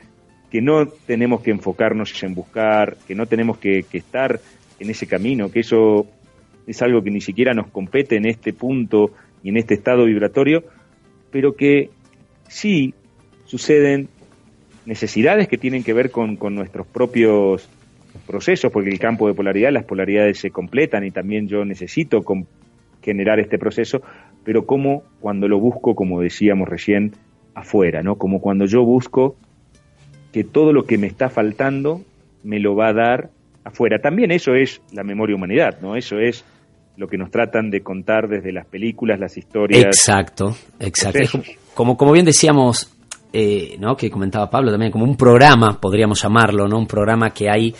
que 0.51 0.61
no 0.61 0.85
tenemos 0.87 1.39
que 1.41 1.51
enfocarnos 1.51 2.21
en 2.23 2.35
buscar, 2.35 2.97
que 3.07 3.15
no 3.15 3.25
tenemos 3.25 3.57
que, 3.57 3.83
que 3.89 3.99
estar 3.99 4.41
en 4.79 4.89
ese 4.89 5.07
camino, 5.07 5.51
que 5.51 5.61
eso 5.61 6.07
es 6.67 6.81
algo 6.81 7.03
que 7.03 7.11
ni 7.11 7.21
siquiera 7.21 7.53
nos 7.53 7.67
compete 7.67 8.15
en 8.15 8.25
este 8.25 8.53
punto 8.53 9.11
y 9.43 9.49
en 9.49 9.57
este 9.57 9.73
estado 9.75 10.05
vibratorio, 10.05 10.63
pero 11.31 11.55
que 11.55 11.89
sí 12.47 12.93
suceden 13.45 14.09
necesidades 14.85 15.47
que 15.47 15.57
tienen 15.57 15.83
que 15.83 15.93
ver 15.93 16.11
con, 16.11 16.35
con 16.35 16.55
nuestros 16.55 16.87
propios 16.87 17.67
procesos, 18.25 18.71
porque 18.71 18.89
el 18.89 18.99
campo 18.99 19.27
de 19.27 19.33
polaridad, 19.33 19.71
las 19.71 19.85
polaridades 19.85 20.39
se 20.39 20.51
completan 20.51 21.03
y 21.05 21.11
también 21.11 21.47
yo 21.47 21.65
necesito 21.65 22.23
generar 23.01 23.39
este 23.39 23.57
proceso, 23.57 24.01
pero 24.43 24.65
como 24.65 25.03
cuando 25.19 25.47
lo 25.47 25.59
busco, 25.59 25.95
como 25.95 26.21
decíamos 26.21 26.67
recién, 26.67 27.13
afuera, 27.53 28.03
¿no? 28.03 28.17
Como 28.17 28.41
cuando 28.41 28.65
yo 28.65 28.83
busco 28.83 29.35
que 30.33 30.43
todo 30.43 30.73
lo 30.73 30.85
que 30.85 30.97
me 30.97 31.07
está 31.07 31.29
faltando 31.29 32.01
me 32.43 32.59
lo 32.59 32.75
va 32.75 32.89
a 32.89 32.93
dar 32.93 33.29
afuera. 33.65 33.99
También 33.99 34.31
eso 34.31 34.53
es 34.53 34.81
la 34.93 35.03
memoria 35.03 35.35
humanidad, 35.35 35.79
¿no? 35.81 35.95
Eso 35.95 36.17
es 36.19 36.45
lo 36.97 37.07
que 37.07 37.17
nos 37.17 37.29
tratan 37.29 37.69
de 37.69 37.81
contar 37.81 38.29
desde 38.29 38.53
las 38.53 38.65
películas, 38.67 39.19
las 39.19 39.37
historias. 39.37 39.83
Exacto, 39.83 40.55
exacto. 40.79 41.41
Como, 41.73 41.97
como, 41.97 42.13
bien 42.13 42.25
decíamos, 42.25 42.95
eh, 43.33 43.75
¿no? 43.79 43.97
que 43.97 44.09
comentaba 44.09 44.49
Pablo 44.49 44.71
también, 44.71 44.91
como 44.91 45.03
un 45.03 45.17
programa, 45.17 45.79
podríamos 45.81 46.21
llamarlo, 46.21 46.67
¿no? 46.67 46.77
un 46.77 46.87
programa 46.87 47.31
que 47.31 47.49
hay 47.49 47.75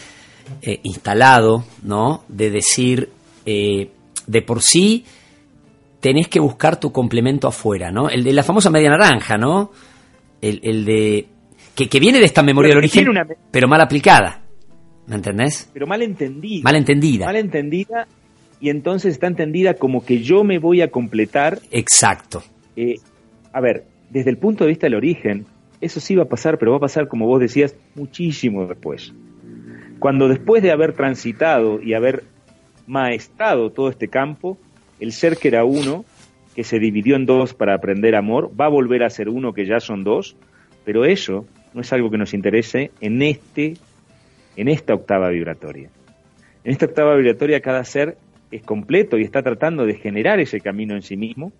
eh, 0.62 0.80
instalado, 0.84 1.63
¿no? 1.84 2.24
de 2.28 2.50
decir, 2.50 3.10
eh, 3.45 3.89
de 4.28 4.41
por 4.41 4.62
sí, 4.62 5.06
tenés 6.02 6.28
que 6.28 6.41
buscar 6.41 6.78
tu 6.78 6.91
complemento 6.91 7.48
afuera, 7.48 7.89
¿no? 7.91 8.10
El 8.10 8.24
de 8.24 8.34
la 8.34 8.43
famosa 8.43 8.69
media 8.69 8.89
naranja, 8.89 9.38
¿no? 9.38 9.71
El, 10.41 10.60
el 10.62 10.86
de... 10.86 11.28
Que, 11.74 11.89
que, 11.89 12.00
viene 12.00 12.19
de 12.19 12.26
esta 12.26 12.43
memoria 12.43 12.69
del 12.69 12.78
origen, 12.78 13.10
una... 13.10 13.26
pero 13.52 13.67
mal 13.67 13.82
aplicada. 13.82 14.45
¿Me 15.08 15.15
entendés? 15.15 15.70
Pero 15.74 15.88
mal 15.88 16.02
entendida. 16.02 16.63
Mal 16.63 16.76
entendida. 16.76 17.26
Mal 17.26 17.36
entendida 17.36 18.08
y 18.60 18.70
entonces 18.70 19.13
está 19.13 19.28
entendida 19.28 19.76
como 19.76 20.06
que 20.06 20.22
yo 20.22 20.44
me 20.44 20.60
voy 20.60 20.82
a 20.82 20.89
completar. 20.89 21.60
Exacto. 21.72 22.44
Eh, 22.76 22.96
a 23.54 23.62
ver, 23.62 23.86
desde 24.10 24.30
el 24.30 24.38
punto 24.38 24.63
de 24.63 24.70
vista 24.70 24.88
del 24.88 24.96
origen, 24.96 25.46
eso 25.82 26.00
sí 26.00 26.15
va 26.15 26.24
a 26.24 26.28
pasar, 26.28 26.58
pero 26.58 26.72
va 26.72 26.78
a 26.78 26.82
pasar, 26.82 27.08
como 27.08 27.28
vos 27.28 27.39
decías, 27.39 27.76
muchísimo 27.96 28.65
después. 28.65 29.13
Cuando 30.00 30.28
después 30.28 30.63
de 30.63 30.72
haber 30.72 30.94
transitado 30.94 31.82
y 31.82 31.94
haber 31.94 32.24
maestrado 32.88 33.72
todo 33.72 33.89
este 33.89 34.08
campo, 34.08 34.58
el 35.00 35.12
ser 35.12 35.38
que 35.38 35.50
era 35.50 35.65
uno, 35.65 36.06
que 36.56 36.63
se 36.63 36.80
dividió 36.80 37.15
en 37.15 37.26
dos 37.26 37.54
para 37.54 37.76
aprender 37.76 38.15
amor, 38.15 38.52
va 38.60 38.65
a 38.65 38.70
volver 38.70 39.04
a 39.04 39.10
ser 39.10 39.30
uno 39.30 39.54
que 39.54 39.65
ya 39.65 39.80
son 39.80 40.04
dos, 40.04 40.38
pero 40.86 41.06
eso 41.06 41.46
no 41.74 41.82
es 41.82 41.91
algo 41.91 42.10
que 42.10 42.18
nos 42.18 42.34
interese 42.34 42.91
en 43.02 43.22
este 43.22 43.76
en 44.56 44.68
esta 44.68 44.94
octava 44.94 45.30
vibratoria. 45.30 45.89
En 46.63 46.72
esta 46.72 46.86
octava 46.86 47.15
vibratoria 47.15 47.62
cada 47.62 47.84
ser 47.84 48.18
es 48.52 48.63
completo 48.63 49.18
y 49.18 49.24
está 49.24 49.41
tratando 49.41 49.86
de 49.86 49.96
generar 49.96 50.39
ese 50.39 50.60
camino 50.62 50.96
en 50.96 51.02
sí 51.02 51.18
mismo 51.18 51.52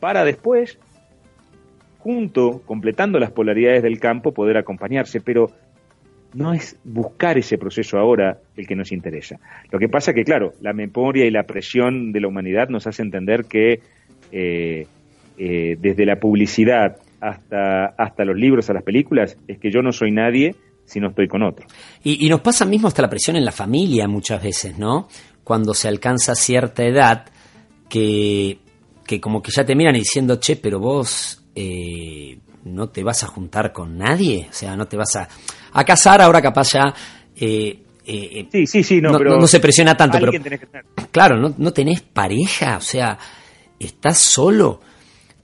para 0.00 0.24
después, 0.24 0.78
junto, 1.98 2.62
completando 2.66 3.18
las 3.18 3.30
polaridades 3.30 3.82
del 3.82 4.00
campo, 4.00 4.32
poder 4.32 4.56
acompañarse, 4.56 5.20
pero 5.20 5.50
no 6.34 6.52
es 6.52 6.76
buscar 6.84 7.38
ese 7.38 7.58
proceso 7.58 7.96
ahora 7.96 8.38
el 8.56 8.66
que 8.66 8.74
nos 8.74 8.92
interesa. 8.92 9.38
Lo 9.70 9.78
que 9.78 9.88
pasa 9.88 10.12
que, 10.12 10.24
claro, 10.24 10.52
la 10.60 10.72
memoria 10.72 11.24
y 11.24 11.30
la 11.30 11.44
presión 11.44 12.12
de 12.12 12.20
la 12.20 12.28
humanidad 12.28 12.68
nos 12.68 12.86
hace 12.86 13.02
entender 13.02 13.44
que 13.44 13.80
eh, 14.32 14.86
eh, 15.38 15.76
desde 15.80 16.04
la 16.04 16.16
publicidad 16.16 16.96
hasta, 17.20 17.86
hasta 17.86 18.24
los 18.24 18.36
libros, 18.36 18.68
a 18.68 18.74
las 18.74 18.82
películas, 18.82 19.38
es 19.48 19.58
que 19.58 19.70
yo 19.70 19.80
no 19.80 19.92
soy 19.92 20.10
nadie 20.10 20.54
si 20.86 21.00
no 21.00 21.08
estoy 21.08 21.28
con 21.28 21.42
otro. 21.42 21.66
Y, 22.02 22.26
y, 22.26 22.28
nos 22.28 22.40
pasa 22.40 22.64
mismo 22.64 22.88
hasta 22.88 23.02
la 23.02 23.10
presión 23.10 23.36
en 23.36 23.44
la 23.44 23.52
familia 23.52 24.06
muchas 24.06 24.42
veces, 24.42 24.78
¿no? 24.78 25.08
Cuando 25.42 25.74
se 25.74 25.88
alcanza 25.88 26.34
cierta 26.34 26.84
edad, 26.84 27.26
que, 27.88 28.58
que 29.06 29.20
como 29.20 29.42
que 29.42 29.50
ya 29.52 29.64
te 29.64 29.74
miran 29.74 29.94
diciendo, 29.94 30.36
che, 30.36 30.56
pero 30.56 30.78
vos 30.78 31.42
eh, 31.54 32.38
no 32.64 32.88
te 32.88 33.02
vas 33.02 33.22
a 33.24 33.28
juntar 33.28 33.72
con 33.72 33.96
nadie, 33.96 34.46
o 34.50 34.52
sea, 34.52 34.76
no 34.76 34.86
te 34.86 34.96
vas 34.96 35.16
a, 35.16 35.28
a 35.72 35.84
casar, 35.84 36.20
ahora 36.20 36.40
capaz 36.40 36.72
ya... 36.72 36.94
Eh, 37.36 37.80
eh, 38.06 38.48
sí, 38.52 38.66
sí, 38.66 38.82
sí, 38.82 39.00
no, 39.00 39.12
no, 39.12 39.18
pero 39.18 39.38
no, 39.38 39.46
se 39.46 39.60
presiona 39.60 39.96
tanto, 39.96 40.18
pero 40.20 40.32
claro, 41.10 41.38
no, 41.38 41.54
no 41.56 41.72
tenés 41.72 42.02
pareja, 42.02 42.76
o 42.76 42.82
sea, 42.82 43.18
estás 43.78 44.18
solo, 44.18 44.80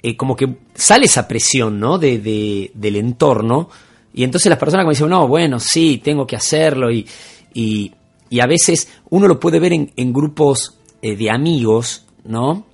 eh, 0.03 0.15
como 0.15 0.37
que 0.37 0.57
sale 0.75 1.07
esa 1.07 1.27
presión, 1.27 1.81
¿no? 1.81 1.97
De, 1.97 2.19
de, 2.19 2.71
del 2.75 2.97
entorno, 2.97 3.71
y 4.13 4.25
entonces 4.25 4.51
las 4.51 4.59
personas 4.59 4.85
como 4.85 4.93
dicen, 4.93 5.09
no, 5.09 5.29
bueno, 5.29 5.61
sí, 5.61 6.01
tengo 6.03 6.27
que 6.27 6.37
hacerlo, 6.37 6.91
y, 6.91 7.07
y, 7.55 7.93
y 8.29 8.41
a 8.41 8.47
veces 8.47 8.89
uno 9.11 9.29
lo 9.29 9.39
puede 9.39 9.59
ver 9.59 9.73
en, 9.73 9.93
en 9.97 10.13
grupos 10.13 10.79
eh, 11.03 11.17
de 11.17 11.31
amigos, 11.31 12.05
¿no? 12.25 12.67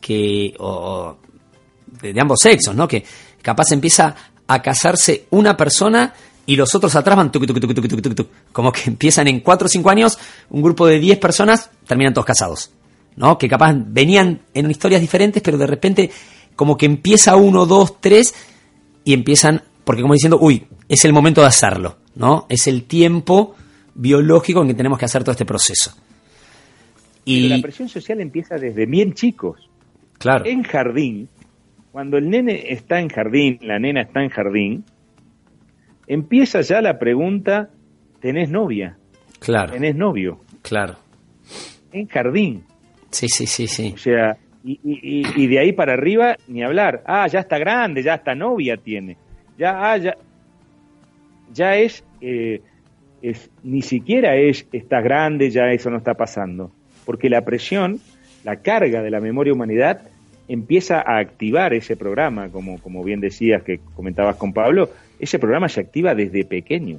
Que, 0.00 0.54
o, 0.58 1.16
de, 2.00 2.20
ambos 2.20 2.40
sexos, 2.40 2.74
¿no? 2.74 2.88
Que 2.88 3.04
capaz 3.42 3.72
empieza 3.72 4.14
a 4.46 4.62
casarse 4.62 5.26
una 5.30 5.56
persona 5.56 6.14
y 6.46 6.56
los 6.56 6.74
otros 6.74 6.96
atrás 6.96 7.16
van 7.16 7.30
tuc, 7.30 7.46
tuc, 7.46 7.60
tuc, 7.60 8.26
como 8.52 8.72
que 8.72 8.82
empiezan 8.86 9.28
en 9.28 9.40
4 9.40 9.66
o 9.66 9.68
5 9.68 9.90
años, 9.90 10.18
un 10.48 10.62
grupo 10.62 10.86
de 10.86 10.98
10 10.98 11.18
personas 11.18 11.70
terminan 11.86 12.14
todos 12.14 12.24
casados, 12.24 12.70
¿no? 13.16 13.38
Que 13.38 13.48
capaz 13.48 13.74
venían 13.76 14.42
en 14.54 14.70
historias 14.70 15.00
diferentes, 15.00 15.42
pero 15.42 15.58
de 15.58 15.66
repente 15.66 16.10
como 16.56 16.76
que 16.76 16.86
empieza 16.86 17.36
uno, 17.36 17.66
dos, 17.66 18.00
tres 18.00 18.34
y 19.04 19.12
empiezan, 19.12 19.62
porque 19.84 20.02
como 20.02 20.14
diciendo, 20.14 20.38
uy, 20.40 20.66
es 20.88 21.04
el 21.04 21.12
momento 21.12 21.40
de 21.40 21.46
hacerlo, 21.46 21.96
¿no? 22.14 22.46
Es 22.48 22.66
el 22.66 22.84
tiempo 22.84 23.54
biológico 23.94 24.62
en 24.62 24.68
que 24.68 24.74
tenemos 24.74 24.98
que 24.98 25.04
hacer 25.04 25.22
todo 25.22 25.32
este 25.32 25.44
proceso. 25.44 25.94
Y 27.24 27.42
pero 27.42 27.56
la 27.56 27.62
presión 27.62 27.88
social 27.88 28.20
empieza 28.20 28.56
desde 28.56 28.86
bien 28.86 29.14
chicos. 29.14 29.68
Claro. 30.18 30.44
En 30.46 30.62
jardín, 30.62 31.28
cuando 31.92 32.18
el 32.18 32.28
nene 32.28 32.72
está 32.72 33.00
en 33.00 33.08
jardín, 33.08 33.58
la 33.62 33.78
nena 33.78 34.02
está 34.02 34.22
en 34.22 34.30
jardín, 34.30 34.84
empieza 36.06 36.60
ya 36.60 36.80
la 36.80 36.98
pregunta, 36.98 37.70
¿tenés 38.20 38.50
novia? 38.50 38.98
Claro. 39.38 39.72
¿Tenés 39.72 39.96
novio? 39.96 40.40
Claro. 40.62 40.96
En 41.92 42.06
jardín. 42.06 42.64
Sí, 43.10 43.28
sí, 43.28 43.46
sí, 43.46 43.66
sí. 43.66 43.92
O 43.94 43.98
sea, 43.98 44.36
y, 44.62 44.78
y, 44.84 45.42
y, 45.42 45.46
de 45.46 45.58
ahí 45.58 45.72
para 45.72 45.94
arriba 45.94 46.36
ni 46.46 46.62
hablar. 46.62 47.02
Ah, 47.06 47.26
ya 47.26 47.40
está 47.40 47.58
grande, 47.58 48.02
ya 48.02 48.14
está 48.14 48.34
novia 48.34 48.76
tiene. 48.76 49.16
Ya, 49.60 49.92
ah, 49.92 49.96
ya, 49.98 50.16
ya 51.52 51.76
es, 51.76 52.02
eh, 52.22 52.62
es, 53.20 53.50
ni 53.62 53.82
siquiera 53.82 54.34
es, 54.34 54.66
está 54.72 55.02
grande, 55.02 55.50
ya 55.50 55.70
eso 55.70 55.90
no 55.90 55.98
está 55.98 56.14
pasando. 56.14 56.72
Porque 57.04 57.28
la 57.28 57.44
presión, 57.44 58.00
la 58.42 58.56
carga 58.62 59.02
de 59.02 59.10
la 59.10 59.20
memoria 59.20 59.52
humanidad 59.52 60.00
empieza 60.48 61.02
a 61.02 61.18
activar 61.18 61.74
ese 61.74 61.94
programa, 61.94 62.48
como, 62.48 62.80
como 62.80 63.04
bien 63.04 63.20
decías 63.20 63.62
que 63.62 63.80
comentabas 63.94 64.36
con 64.36 64.54
Pablo, 64.54 64.88
ese 65.18 65.38
programa 65.38 65.68
se 65.68 65.82
activa 65.82 66.14
desde 66.14 66.46
pequeño. 66.46 66.98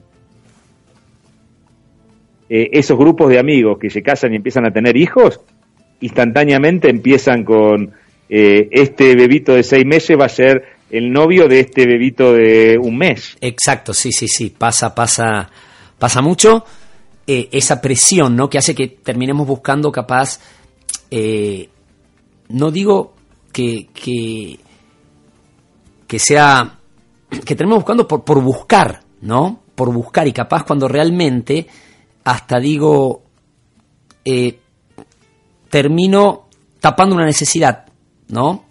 Eh, 2.48 2.70
esos 2.74 2.96
grupos 2.96 3.32
de 3.32 3.40
amigos 3.40 3.80
que 3.80 3.90
se 3.90 4.04
casan 4.04 4.34
y 4.34 4.36
empiezan 4.36 4.68
a 4.68 4.72
tener 4.72 4.98
hijos, 4.98 5.42
instantáneamente 6.00 6.92
empiezan 6.92 7.44
con 7.44 7.94
eh, 8.30 8.70
este 8.70 9.16
bebito 9.16 9.56
de 9.56 9.64
seis 9.64 9.84
meses 9.84 10.16
va 10.16 10.26
a 10.26 10.30
ser 10.30 10.80
el 10.92 11.12
novio 11.12 11.48
de 11.48 11.62
este 11.62 11.86
bebito 11.86 12.34
de 12.34 12.78
un 12.78 12.98
mes. 12.98 13.38
Exacto, 13.40 13.94
sí, 13.94 14.12
sí, 14.12 14.28
sí, 14.28 14.50
pasa, 14.50 14.94
pasa, 14.94 15.50
pasa 15.98 16.22
mucho. 16.22 16.66
Eh, 17.26 17.48
esa 17.52 17.80
presión, 17.82 18.36
¿no? 18.36 18.50
Que 18.50 18.58
hace 18.58 18.76
que 18.76 18.88
terminemos 18.88 19.48
buscando 19.48 19.92
capaz, 19.92 20.40
eh, 21.10 21.70
no 22.50 22.72
digo 22.72 23.14
que, 23.54 23.88
que, 23.94 24.60
que 26.08 26.20
sea, 26.20 26.80
que 27.46 27.56
tenemos 27.56 27.78
buscando 27.78 28.08
por, 28.08 28.26
por 28.26 28.42
buscar, 28.44 29.02
¿no? 29.22 29.62
Por 29.76 29.94
buscar 29.94 30.28
y 30.28 30.34
capaz 30.34 30.64
cuando 30.66 30.90
realmente 30.90 31.68
hasta 32.24 32.60
digo, 32.60 33.24
eh, 34.26 34.60
termino 35.70 36.50
tapando 36.80 37.16
una 37.16 37.26
necesidad, 37.26 37.86
¿no? 38.28 38.66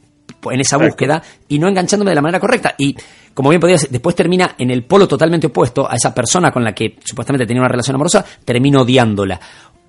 En 0.51 0.61
esa 0.61 0.79
búsqueda 0.79 1.23
y 1.49 1.59
no 1.59 1.69
enganchándome 1.69 2.11
de 2.11 2.15
la 2.15 2.23
manera 2.23 2.41
correcta. 2.41 2.75
Y 2.79 2.97
como 3.35 3.51
bien 3.51 3.61
podías, 3.61 3.91
después 3.91 4.17
termina 4.17 4.55
en 4.59 4.71
el 4.71 4.85
polo 4.85 5.07
totalmente 5.07 5.49
opuesto 5.49 5.91
a 5.91 5.95
esa 5.95 6.15
persona 6.15 6.51
con 6.51 6.65
la 6.65 6.73
que 6.73 6.97
supuestamente 7.05 7.47
tenía 7.47 7.61
una 7.61 7.69
relación 7.69 7.95
amorosa, 7.95 8.25
termino 8.45 8.83
odiándola. 8.83 9.39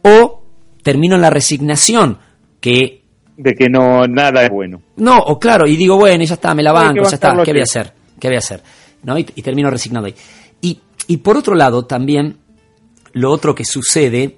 O 0.03 0.43
termino 0.83 1.15
en 1.15 1.21
la 1.21 1.29
resignación, 1.29 2.17
que 2.59 3.01
de 3.37 3.55
que 3.55 3.69
no 3.69 4.05
nada 4.07 4.43
es 4.43 4.49
bueno. 4.49 4.81
No, 4.97 5.17
o 5.17 5.39
claro, 5.39 5.65
y 5.65 5.75
digo, 5.75 5.95
bueno, 5.97 6.23
ya 6.23 6.35
está, 6.35 6.53
me 6.53 6.61
la 6.63 6.71
banco, 6.71 7.03
ya 7.03 7.15
está, 7.15 7.35
¿qué 7.43 7.51
voy 7.51 7.61
a 7.61 7.63
hacer? 7.63 7.93
¿Qué 8.19 8.27
voy 8.27 8.35
a 8.35 8.39
hacer? 8.39 8.61
¿No? 9.03 9.17
Y, 9.17 9.25
y, 9.35 9.41
termino 9.41 9.69
resignado 9.71 10.05
ahí. 10.05 10.15
Y, 10.61 10.79
y 11.07 11.17
por 11.17 11.37
otro 11.37 11.55
lado, 11.55 11.85
también, 11.85 12.37
lo 13.13 13.31
otro 13.31 13.55
que 13.55 13.65
sucede, 13.65 14.37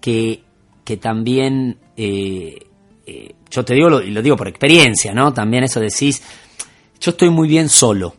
que, 0.00 0.42
que 0.84 0.96
también, 0.96 1.76
eh, 1.96 2.66
eh, 3.10 3.34
yo 3.50 3.64
te 3.64 3.74
digo, 3.74 3.90
lo, 3.90 4.00
y 4.00 4.12
lo 4.12 4.22
digo 4.22 4.36
por 4.36 4.46
experiencia, 4.46 5.12
¿no? 5.12 5.34
También 5.34 5.64
eso 5.64 5.80
decís, 5.80 6.22
yo 7.00 7.10
estoy 7.10 7.28
muy 7.28 7.48
bien 7.48 7.68
solo, 7.68 8.14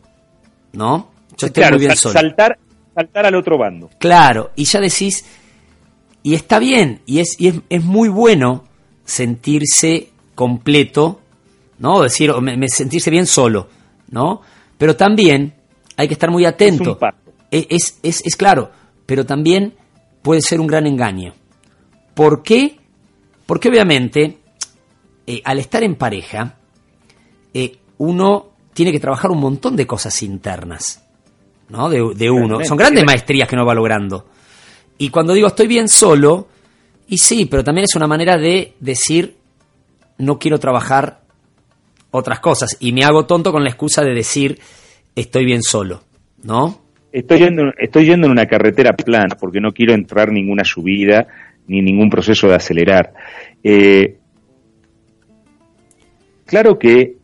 ¿no? 0.72 1.10
Yo 1.38 1.46
estoy 1.46 1.62
claro, 1.62 1.76
muy 1.76 1.86
bien 1.86 1.96
solo. 1.96 2.12
Saltar, 2.12 2.58
saltar 2.94 3.24
al 3.24 3.34
otro 3.34 3.56
bando. 3.56 3.88
Claro, 3.98 4.50
y 4.54 4.64
ya 4.64 4.80
decís, 4.80 5.24
y 6.22 6.34
está 6.34 6.58
bien, 6.58 7.00
y 7.06 7.20
es, 7.20 7.40
y 7.40 7.48
es, 7.48 7.54
es 7.70 7.82
muy 7.82 8.10
bueno 8.10 8.64
sentirse 9.06 10.10
completo, 10.34 11.20
¿no? 11.78 12.02
Decir, 12.02 12.30
me, 12.42 12.58
me, 12.58 12.68
sentirse 12.68 13.10
bien 13.10 13.26
solo, 13.26 13.68
¿no? 14.10 14.42
Pero 14.76 14.94
también 14.94 15.54
hay 15.96 16.06
que 16.06 16.14
estar 16.14 16.30
muy 16.30 16.44
atento. 16.44 16.98
Es, 17.50 17.66
es, 17.70 17.98
es, 18.02 18.22
es, 18.26 18.36
claro, 18.36 18.70
pero 19.06 19.24
también 19.24 19.72
puede 20.20 20.42
ser 20.42 20.60
un 20.60 20.66
gran 20.66 20.86
engaño. 20.86 21.32
¿Por 22.12 22.42
qué? 22.42 22.76
Porque 23.46 23.70
obviamente, 23.70 24.41
eh, 25.26 25.40
al 25.44 25.58
estar 25.58 25.82
en 25.82 25.94
pareja, 25.94 26.56
eh, 27.54 27.76
uno 27.98 28.50
tiene 28.72 28.92
que 28.92 29.00
trabajar 29.00 29.30
un 29.30 29.40
montón 29.40 29.76
de 29.76 29.86
cosas 29.86 30.22
internas, 30.22 31.04
¿no? 31.68 31.88
De, 31.88 32.14
de 32.14 32.30
uno. 32.30 32.64
Son 32.64 32.76
grandes 32.76 33.04
maestrías 33.04 33.48
que 33.48 33.54
uno 33.54 33.66
va 33.66 33.74
logrando. 33.74 34.26
Y 34.98 35.10
cuando 35.10 35.32
digo 35.34 35.48
estoy 35.48 35.66
bien 35.66 35.88
solo, 35.88 36.48
y 37.08 37.18
sí, 37.18 37.46
pero 37.46 37.62
también 37.64 37.84
es 37.84 37.94
una 37.96 38.06
manera 38.06 38.38
de 38.38 38.74
decir, 38.80 39.36
no 40.18 40.38
quiero 40.38 40.58
trabajar 40.58 41.20
otras 42.10 42.40
cosas. 42.40 42.76
Y 42.80 42.92
me 42.92 43.04
hago 43.04 43.26
tonto 43.26 43.52
con 43.52 43.64
la 43.64 43.70
excusa 43.70 44.02
de 44.02 44.14
decir 44.14 44.58
estoy 45.14 45.44
bien 45.44 45.62
solo, 45.62 46.02
¿no? 46.42 46.80
Estoy 47.12 47.40
yendo, 47.40 47.64
estoy 47.78 48.06
yendo 48.06 48.26
en 48.26 48.32
una 48.32 48.46
carretera 48.46 48.94
plana 48.94 49.36
porque 49.38 49.60
no 49.60 49.72
quiero 49.72 49.92
entrar 49.92 50.32
ninguna 50.32 50.64
subida 50.64 51.26
ni 51.66 51.82
ningún 51.82 52.08
proceso 52.08 52.48
de 52.48 52.54
acelerar. 52.54 53.12
Eh, 53.62 54.18
claro 56.52 56.78
que, 56.78 57.16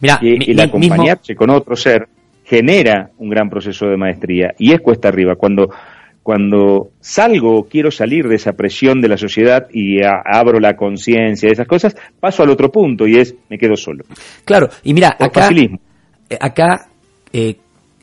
Mira, 0.00 0.20
el 0.22 0.60
acompañarse 0.60 1.34
con 1.34 1.50
otro 1.50 1.74
ser 1.74 2.06
genera 2.44 3.10
un 3.18 3.28
gran 3.28 3.50
proceso 3.50 3.86
de 3.86 3.96
maestría 3.96 4.54
y 4.56 4.72
es 4.72 4.80
cuesta 4.80 5.08
arriba. 5.08 5.34
Cuando, 5.34 5.68
cuando 6.22 6.90
salgo, 7.00 7.66
quiero 7.68 7.90
salir 7.90 8.28
de 8.28 8.36
esa 8.36 8.52
presión 8.52 9.00
de 9.00 9.08
la 9.08 9.16
sociedad 9.16 9.66
y 9.72 10.00
abro 10.02 10.60
la 10.60 10.76
conciencia 10.76 11.48
de 11.48 11.54
esas 11.54 11.66
cosas, 11.66 11.96
paso 12.20 12.44
al 12.44 12.50
otro 12.50 12.70
punto 12.70 13.06
y 13.08 13.16
es 13.16 13.34
me 13.48 13.58
quedo 13.58 13.74
solo. 13.76 14.04
Claro, 14.44 14.68
y 14.84 14.94
mira, 14.94 15.16
acá, 15.18 15.48
eh, 15.50 16.38
acá 16.40 16.86
eh, 17.32 17.56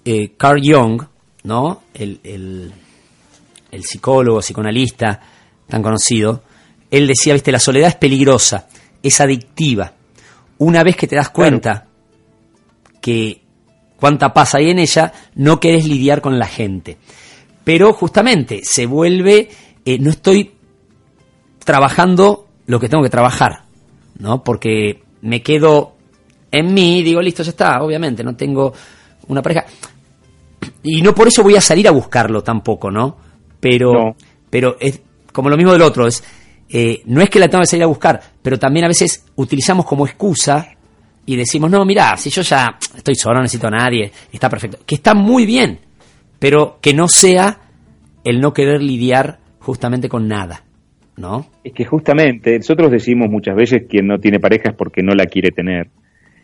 eh, 0.04 0.32
Carl 0.36 0.60
Jung, 0.62 1.04
¿no? 1.44 1.84
El, 1.94 2.20
el, 2.24 3.84
psicólogo, 3.84 4.42
psicoanalista 4.42 5.22
tan 5.70 5.82
conocido, 5.82 6.44
él 6.90 7.08
decía, 7.08 7.34
viste, 7.34 7.54
la 7.54 7.60
soledad 7.60 7.88
es 7.88 7.96
peligrosa, 7.96 8.68
es 9.02 9.22
adictiva. 9.22 9.94
Una 10.62 10.84
vez 10.84 10.96
que 10.96 11.08
te 11.08 11.16
das 11.16 11.32
cuenta 11.32 11.88
que 13.02 13.42
cuánta 13.96 14.32
paz 14.32 14.54
hay 14.54 14.70
en 14.70 14.78
ella, 14.78 15.12
no 15.34 15.60
querés 15.60 15.88
lidiar 15.88 16.22
con 16.22 16.38
la 16.38 16.46
gente. 16.46 17.00
Pero 17.64 17.94
justamente 17.94 18.62
se 18.64 18.86
vuelve, 18.86 19.50
eh, 19.84 19.98
no 19.98 20.12
estoy 20.12 20.52
trabajando 21.66 22.46
lo 22.68 22.80
que 22.80 22.90
tengo 22.90 23.02
que 23.02 23.10
trabajar, 23.10 23.64
¿no? 24.20 24.44
Porque 24.44 25.02
me 25.22 25.42
quedo 25.42 25.96
en 26.52 26.76
mí, 26.76 27.02
digo, 27.02 27.24
listo, 27.24 27.42
ya 27.42 27.50
está, 27.50 27.82
obviamente, 27.82 28.24
no 28.24 28.36
tengo 28.36 28.72
una 29.30 29.42
pareja. 29.42 29.66
Y 30.84 31.02
no 31.02 31.16
por 31.16 31.28
eso 31.28 31.42
voy 31.42 31.56
a 31.56 31.62
salir 31.62 31.88
a 31.88 31.92
buscarlo 31.92 32.44
tampoco, 32.44 32.92
¿no? 32.92 33.18
Pero, 33.60 34.16
pero 34.52 34.78
es 34.80 35.02
como 35.34 35.50
lo 35.50 35.58
mismo 35.58 35.72
del 35.72 35.82
otro, 35.82 36.06
es, 36.06 36.24
eh, 36.74 37.02
no 37.06 37.22
es 37.22 37.30
que 37.30 37.40
la 37.40 37.50
tengo 37.50 37.62
que 37.62 37.68
salir 37.68 37.84
a 37.84 37.88
buscar, 37.88 38.20
pero 38.42 38.58
también 38.58 38.86
a 38.86 38.88
veces 38.88 39.26
utilizamos 39.36 39.86
como 39.86 40.06
excusa 40.06 40.70
y 41.26 41.36
decimos, 41.36 41.70
no, 41.70 41.84
mira, 41.86 42.16
si 42.16 42.30
yo 42.30 42.42
ya 42.42 42.78
estoy 42.96 43.16
solo, 43.16 43.36
no 43.36 43.42
necesito 43.42 43.68
a 43.68 43.72
nadie, 43.72 44.10
está 44.32 44.50
perfecto. 44.50 44.80
Que 44.86 44.96
está 44.96 45.14
muy 45.14 45.46
bien, 45.46 45.80
pero 46.40 46.80
que 46.82 46.94
no 46.94 47.08
sea 47.08 47.60
el 48.24 48.40
no 48.40 48.54
querer 48.54 48.82
lidiar 48.82 49.40
justamente 49.60 50.08
con 50.08 50.28
nada, 50.28 50.64
¿no? 51.18 51.48
Es 51.64 51.74
que 51.74 51.84
justamente 51.84 52.58
nosotros 52.58 52.90
decimos 52.90 53.30
muchas 53.30 53.56
veces 53.56 53.84
quien 53.90 54.08
no 54.08 54.20
tiene 54.20 54.40
pareja 54.40 54.70
es 54.70 54.76
porque 54.76 55.04
no 55.04 55.14
la 55.14 55.26
quiere 55.26 55.52
tener. 55.52 55.90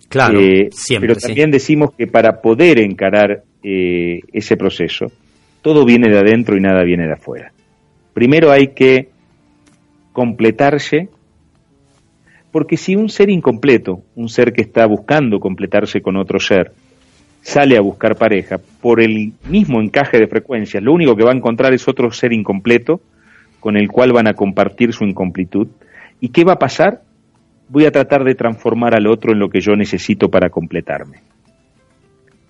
Claro, 0.09 0.39
eh, 0.39 0.69
siempre, 0.71 1.09
pero 1.09 1.19
también 1.19 1.51
decimos 1.51 1.91
que 1.97 2.07
para 2.07 2.41
poder 2.41 2.79
encarar 2.79 3.43
eh, 3.63 4.19
ese 4.31 4.57
proceso, 4.57 5.11
todo 5.61 5.85
viene 5.85 6.09
de 6.09 6.19
adentro 6.19 6.57
y 6.57 6.61
nada 6.61 6.83
viene 6.83 7.07
de 7.07 7.13
afuera. 7.13 7.51
Primero 8.13 8.51
hay 8.51 8.69
que 8.69 9.09
completarse, 10.17 11.10
porque 12.51 12.75
si 12.75 12.95
un 12.95 13.08
ser 13.08 13.30
incompleto, 13.30 14.01
un 14.15 14.30
ser 14.30 14.51
que 14.51 14.63
está 14.63 14.88
buscando 14.88 15.39
completarse 15.39 16.01
con 16.01 16.17
otro 16.17 16.39
ser, 16.39 16.71
sale 17.43 17.77
a 17.77 17.82
buscar 17.82 18.15
pareja 18.15 18.58
por 18.82 18.99
el 18.99 19.34
mismo 19.47 19.80
encaje 19.80 20.17
de 20.17 20.25
frecuencias, 20.25 20.82
lo 20.82 20.93
único 20.93 21.15
que 21.15 21.23
va 21.23 21.34
a 21.34 21.36
encontrar 21.36 21.71
es 21.75 21.88
otro 21.88 22.10
ser 22.10 22.34
incompleto 22.34 22.99
con 23.60 23.77
el 23.77 23.89
cual 23.89 24.12
van 24.12 24.27
a 24.27 24.34
compartir 24.34 24.91
su 24.91 25.03
incompletud. 25.03 25.67
¿Y 26.19 26.30
qué 26.30 26.43
va 26.43 26.53
a 26.53 26.60
pasar? 26.60 27.01
voy 27.69 27.86
a 27.86 27.91
tratar 27.91 28.23
de 28.23 28.34
transformar 28.34 28.95
al 28.95 29.06
otro 29.06 29.34
en 29.34 29.39
lo 29.39 29.49
que 29.49 29.60
yo 29.60 29.75
necesito 29.75 30.30
para 30.30 30.49
completarme. 30.49 31.17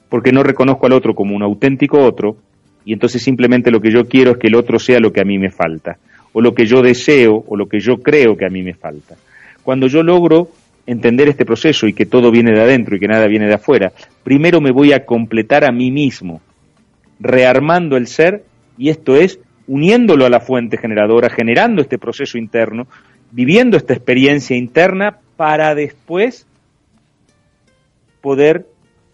Porque 0.10 0.32
no 0.32 0.44
reconozco 0.44 0.86
al 0.86 0.94
otro 0.94 1.16
como 1.16 1.36
un 1.36 1.44
auténtico 1.44 2.00
otro, 2.00 2.38
y 2.86 2.94
entonces 2.94 3.22
simplemente 3.22 3.72
lo 3.72 3.82
que 3.82 3.92
yo 3.92 4.08
quiero 4.08 4.32
es 4.32 4.38
que 4.38 4.48
el 4.48 4.56
otro 4.56 4.80
sea 4.80 5.00
lo 5.00 5.12
que 5.12 5.22
a 5.22 5.26
mí 5.26 5.38
me 5.38 5.50
falta, 5.50 5.98
o 6.34 6.42
lo 6.42 6.54
que 6.54 6.66
yo 6.66 6.82
deseo, 6.82 7.44
o 7.48 7.56
lo 7.56 7.68
que 7.68 7.80
yo 7.80 7.98
creo 7.98 8.36
que 8.36 8.46
a 8.46 8.50
mí 8.50 8.64
me 8.64 8.74
falta. 8.74 9.16
Cuando 9.64 9.88
yo 9.88 10.04
logro 10.04 10.50
entender 10.86 11.28
este 11.28 11.46
proceso 11.46 11.88
y 11.88 11.94
que 11.94 12.06
todo 12.06 12.32
viene 12.32 12.52
de 12.52 12.62
adentro 12.62 12.96
y 12.96 13.00
que 13.00 13.08
nada 13.08 13.28
viene 13.28 13.48
de 13.48 13.56
afuera, 13.56 13.92
primero 14.24 14.62
me 14.62 14.72
voy 14.72 14.94
a 14.94 15.06
completar 15.06 15.66
a 15.66 15.72
mí 15.72 15.92
mismo, 15.92 16.42
rearmando 17.20 17.98
el 17.98 18.08
ser, 18.08 18.44
y 18.78 18.90
esto 18.90 19.16
es 19.16 19.40
uniéndolo 19.68 20.26
a 20.26 20.30
la 20.30 20.40
fuente 20.40 20.78
generadora, 20.78 21.30
generando 21.30 21.82
este 21.82 21.98
proceso 21.98 22.38
interno, 22.38 22.88
viviendo 23.32 23.76
esta 23.76 23.94
experiencia 23.94 24.56
interna 24.56 25.18
para 25.36 25.76
después 25.76 26.48
poder 28.22 28.66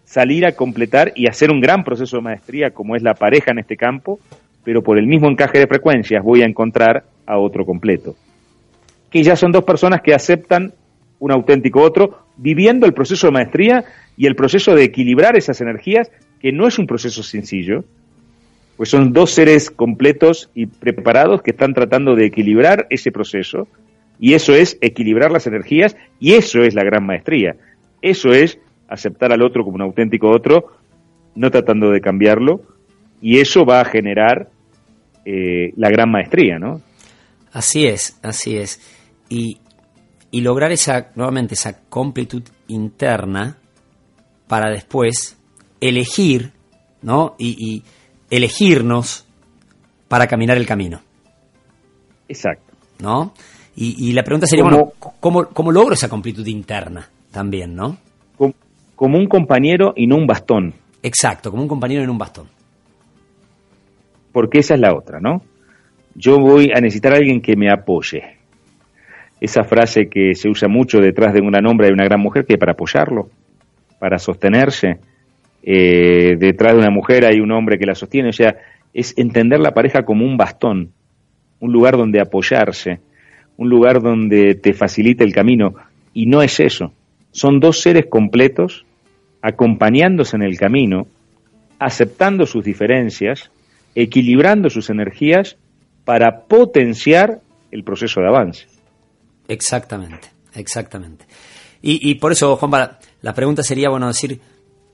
salir 0.04 0.46
a 0.46 0.52
completar 0.52 1.12
y 1.16 1.26
hacer 1.26 1.50
un 1.50 1.60
gran 1.60 1.82
proceso 1.82 2.16
de 2.16 2.22
maestría 2.22 2.70
como 2.70 2.94
es 2.94 3.02
la 3.02 3.14
pareja 3.14 3.50
en 3.50 3.58
este 3.58 3.76
campo, 3.76 4.20
pero 4.64 4.82
por 4.82 4.98
el 4.98 5.06
mismo 5.06 5.28
encaje 5.28 5.58
de 5.58 5.66
frecuencias 5.66 6.24
voy 6.24 6.42
a 6.42 6.46
encontrar 6.46 7.04
a 7.26 7.38
otro 7.38 7.64
completo. 7.64 8.16
Que 9.10 9.22
ya 9.22 9.36
son 9.36 9.52
dos 9.52 9.64
personas 9.64 10.00
que 10.02 10.14
aceptan 10.14 10.72
un 11.18 11.30
auténtico 11.30 11.80
otro, 11.80 12.26
viviendo 12.36 12.86
el 12.86 12.94
proceso 12.94 13.28
de 13.28 13.32
maestría 13.32 13.84
y 14.16 14.26
el 14.26 14.34
proceso 14.34 14.74
de 14.74 14.84
equilibrar 14.84 15.36
esas 15.36 15.60
energías, 15.60 16.10
que 16.40 16.52
no 16.52 16.66
es 16.66 16.78
un 16.78 16.86
proceso 16.86 17.22
sencillo, 17.22 17.84
pues 18.76 18.88
son 18.88 19.12
dos 19.12 19.30
seres 19.30 19.70
completos 19.70 20.50
y 20.54 20.66
preparados 20.66 21.42
que 21.42 21.52
están 21.52 21.74
tratando 21.74 22.16
de 22.16 22.26
equilibrar 22.26 22.86
ese 22.90 23.12
proceso 23.12 23.68
y 24.18 24.34
eso 24.34 24.54
es 24.54 24.78
equilibrar 24.80 25.30
las 25.30 25.46
energías 25.46 25.96
y 26.18 26.32
eso 26.32 26.62
es 26.62 26.74
la 26.74 26.84
gran 26.84 27.06
maestría. 27.06 27.56
Eso 28.02 28.32
es 28.32 28.58
aceptar 28.88 29.32
al 29.32 29.42
otro 29.42 29.64
como 29.64 29.76
un 29.76 29.82
auténtico 29.82 30.30
otro, 30.30 30.72
no 31.34 31.50
tratando 31.50 31.90
de 31.90 32.00
cambiarlo, 32.00 32.62
y 33.20 33.38
eso 33.38 33.64
va 33.64 33.80
a 33.80 33.84
generar 33.84 34.48
eh, 35.24 35.72
la 35.76 35.90
gran 35.90 36.10
maestría, 36.10 36.58
¿no? 36.58 36.80
Así 37.52 37.86
es, 37.86 38.18
así 38.22 38.56
es. 38.56 38.80
Y, 39.28 39.58
y 40.30 40.40
lograr 40.40 40.72
esa, 40.72 41.10
nuevamente, 41.14 41.54
esa 41.54 41.80
completud 41.88 42.42
interna 42.68 43.58
para 44.48 44.70
después 44.70 45.38
elegir, 45.80 46.52
¿no? 47.02 47.36
Y, 47.38 47.56
y 47.58 47.82
elegirnos 48.30 49.26
para 50.08 50.26
caminar 50.26 50.56
el 50.56 50.66
camino. 50.66 51.00
Exacto. 52.28 52.72
¿No? 53.00 53.32
Y, 53.76 54.12
la 54.12 54.22
pregunta 54.22 54.46
sería, 54.46 54.62
bueno, 54.62 54.92
¿cómo, 55.18 55.72
logro 55.72 55.94
esa 55.94 56.08
completud 56.08 56.46
interna 56.46 57.08
también, 57.32 57.74
no? 57.74 57.96
Como, 58.94 59.18
un 59.18 59.26
compañero 59.26 59.92
y 59.96 60.06
no 60.06 60.14
un 60.14 60.26
bastón. 60.26 60.72
Exacto, 61.02 61.50
como 61.50 61.64
un 61.64 61.68
compañero 61.68 62.04
y 62.04 62.06
no 62.06 62.12
un 62.12 62.18
bastón. 62.18 62.48
Porque 64.34 64.58
esa 64.58 64.74
es 64.74 64.80
la 64.80 64.94
otra, 64.94 65.18
¿no? 65.18 65.40
Yo 66.14 66.38
voy 66.38 66.72
a 66.74 66.80
necesitar 66.82 67.14
a 67.14 67.16
alguien 67.16 67.40
que 67.40 67.56
me 67.56 67.70
apoye. 67.70 68.36
Esa 69.40 69.64
frase 69.64 70.10
que 70.10 70.34
se 70.34 70.50
usa 70.50 70.68
mucho 70.68 71.00
detrás 71.00 71.32
de 71.32 71.40
una 71.40 71.58
hombre 71.66 71.88
y 71.88 71.92
una 71.92 72.04
gran 72.04 72.20
mujer, 72.20 72.44
que 72.44 72.58
para 72.58 72.72
apoyarlo, 72.72 73.30
para 73.98 74.18
sostenerse. 74.18 74.98
Eh, 75.62 76.36
detrás 76.38 76.74
de 76.74 76.80
una 76.80 76.90
mujer 76.90 77.24
hay 77.24 77.40
un 77.40 77.50
hombre 77.50 77.78
que 77.78 77.86
la 77.86 77.94
sostiene. 77.94 78.28
O 78.28 78.32
sea, 78.34 78.54
es 78.92 79.16
entender 79.16 79.60
la 79.60 79.72
pareja 79.72 80.04
como 80.04 80.26
un 80.26 80.36
bastón, 80.36 80.90
un 81.60 81.72
lugar 81.72 81.96
donde 81.96 82.20
apoyarse 82.20 83.00
un 83.56 83.68
lugar 83.68 84.00
donde 84.00 84.54
te 84.54 84.72
facilite 84.72 85.24
el 85.24 85.32
camino. 85.32 85.74
Y 86.12 86.26
no 86.26 86.42
es 86.42 86.60
eso. 86.60 86.92
Son 87.30 87.60
dos 87.60 87.80
seres 87.80 88.06
completos 88.06 88.84
acompañándose 89.42 90.36
en 90.36 90.42
el 90.42 90.56
camino, 90.56 91.06
aceptando 91.78 92.46
sus 92.46 92.64
diferencias, 92.64 93.50
equilibrando 93.94 94.70
sus 94.70 94.90
energías 94.90 95.56
para 96.04 96.42
potenciar 96.42 97.40
el 97.70 97.84
proceso 97.84 98.20
de 98.20 98.28
avance. 98.28 98.66
Exactamente, 99.48 100.28
exactamente. 100.54 101.24
Y, 101.86 102.14
por 102.14 102.32
eso, 102.32 102.56
Juan, 102.56 102.92
la 103.20 103.34
pregunta 103.34 103.62
sería, 103.62 103.90
bueno, 103.90 104.06
decir, 104.06 104.40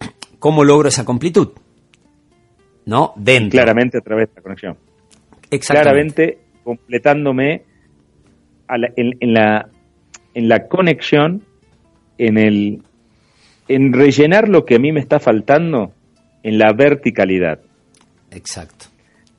¿cómo 0.41 0.65
logro 0.65 0.89
esa 0.89 1.05
completud? 1.05 1.51
¿No? 2.87 3.13
Dentro. 3.15 3.57
Claramente 3.57 3.99
a 3.99 4.01
través 4.01 4.29
de 4.29 4.35
la 4.37 4.43
conexión. 4.43 4.77
Claramente 5.49 6.39
completándome 6.65 7.63
en, 8.69 9.35
la, 9.35 9.69
en 10.35 10.49
la 10.49 10.67
conexión, 10.67 11.45
en, 12.19 12.39
el, 12.39 12.83
en 13.69 13.93
rellenar 13.93 14.49
lo 14.49 14.65
que 14.65 14.77
a 14.77 14.79
mí 14.79 14.91
me 14.91 15.01
está 15.01 15.21
faltando 15.21 15.93
en 16.43 16.59
la 16.59 16.73
verticalidad. 16.73 17.61
Exacto. 18.31 18.87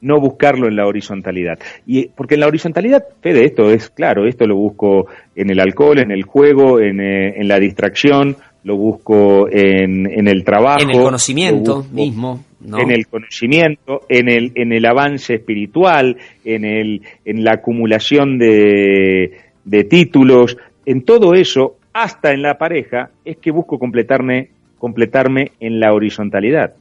No 0.02 0.20
buscarlo 0.20 0.68
en 0.68 0.76
la 0.76 0.88
horizontalidad. 0.88 1.60
Y 1.86 2.08
porque 2.08 2.34
en 2.34 2.42
la 2.42 2.48
horizontalidad, 2.48 3.04
Fede, 3.22 3.46
esto 3.46 3.72
es 3.72 3.90
claro, 3.90 4.28
esto 4.28 4.48
lo 4.48 4.56
busco 4.56 5.08
en 5.36 5.50
el 5.50 5.60
alcohol, 5.60 6.00
en 6.00 6.12
el 6.12 6.24
juego, 6.24 6.80
en, 6.80 7.00
eh, 7.00 7.40
en 7.40 7.48
la 7.48 7.60
distracción, 7.60 8.36
lo 8.64 8.78
busco 8.78 9.48
en, 9.50 10.08
en, 10.08 10.28
el 10.28 10.44
trabajo. 10.44 10.82
En 10.82 10.92
el 10.92 11.02
conocimiento 11.02 11.86
mismo. 11.92 12.44
En 12.64 12.92
el 12.92 13.08
conocimiento, 13.08 14.02
en 14.08 14.30
el, 14.30 14.52
en 14.54 14.72
el 14.72 14.86
avance 14.86 15.36
espiritual, 15.36 16.18
en, 16.46 16.64
el, 16.64 17.02
en 17.26 17.44
la 17.44 17.54
acumulación 17.54 18.38
de, 18.38 19.32
de 19.66 19.84
títulos, 19.84 20.58
en 20.86 21.02
todo 21.02 21.34
eso, 21.34 21.78
hasta 21.94 22.32
en 22.34 22.44
la 22.44 22.60
pareja, 22.60 23.10
es 23.26 23.38
que 23.38 23.50
busco 23.50 23.80
completarme, 23.80 24.50
completarme 24.78 25.52
en 25.60 25.80
la 25.80 25.94
horizontalidad. 25.94 26.76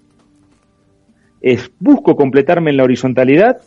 Es 1.41 1.71
busco 1.79 2.17
completarme 2.17 2.71
en 2.71 2.77
la 2.77 2.85
horizontalidad 2.85 3.63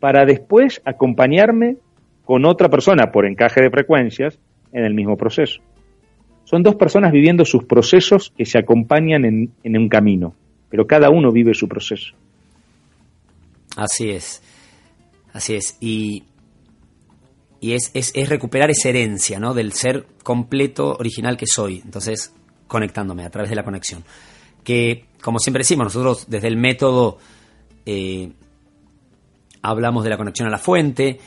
para 0.00 0.24
después 0.24 0.82
acompañarme 0.84 1.76
con 2.24 2.44
otra 2.44 2.68
persona 2.68 3.10
por 3.12 3.26
encaje 3.26 3.62
de 3.62 3.70
frecuencias 3.70 4.38
en 4.72 4.84
el 4.84 4.94
mismo 4.94 5.16
proceso. 5.16 5.60
Son 6.44 6.62
dos 6.62 6.74
personas 6.74 7.12
viviendo 7.12 7.44
sus 7.44 7.64
procesos 7.64 8.32
que 8.36 8.44
se 8.44 8.58
acompañan 8.58 9.24
en, 9.24 9.52
en 9.62 9.78
un 9.78 9.88
camino, 9.88 10.34
pero 10.68 10.86
cada 10.86 11.08
uno 11.08 11.32
vive 11.32 11.54
su 11.54 11.68
proceso. 11.68 12.14
Así 13.76 14.10
es, 14.10 14.42
así 15.32 15.54
es. 15.54 15.78
Y, 15.80 16.24
y 17.60 17.72
es, 17.72 17.90
es, 17.94 18.12
es, 18.14 18.28
recuperar 18.28 18.70
esa 18.70 18.90
herencia, 18.90 19.38
¿no? 19.38 19.54
Del 19.54 19.72
ser 19.72 20.04
completo, 20.22 20.96
original 20.98 21.36
que 21.36 21.46
soy. 21.46 21.80
Entonces, 21.84 22.34
conectándome 22.66 23.24
a 23.24 23.30
través 23.30 23.50
de 23.50 23.56
la 23.56 23.64
conexión. 23.64 24.04
Que, 24.64 25.04
como 25.22 25.38
siempre 25.38 25.60
decimos, 25.60 25.86
nosotros 25.86 26.26
desde 26.28 26.48
el 26.48 26.56
método 26.56 27.18
eh, 27.86 28.32
hablamos 29.62 30.04
de 30.04 30.10
la 30.10 30.18
conexión 30.18 30.48
a 30.48 30.50
la 30.50 30.58
fuente, 30.58 31.18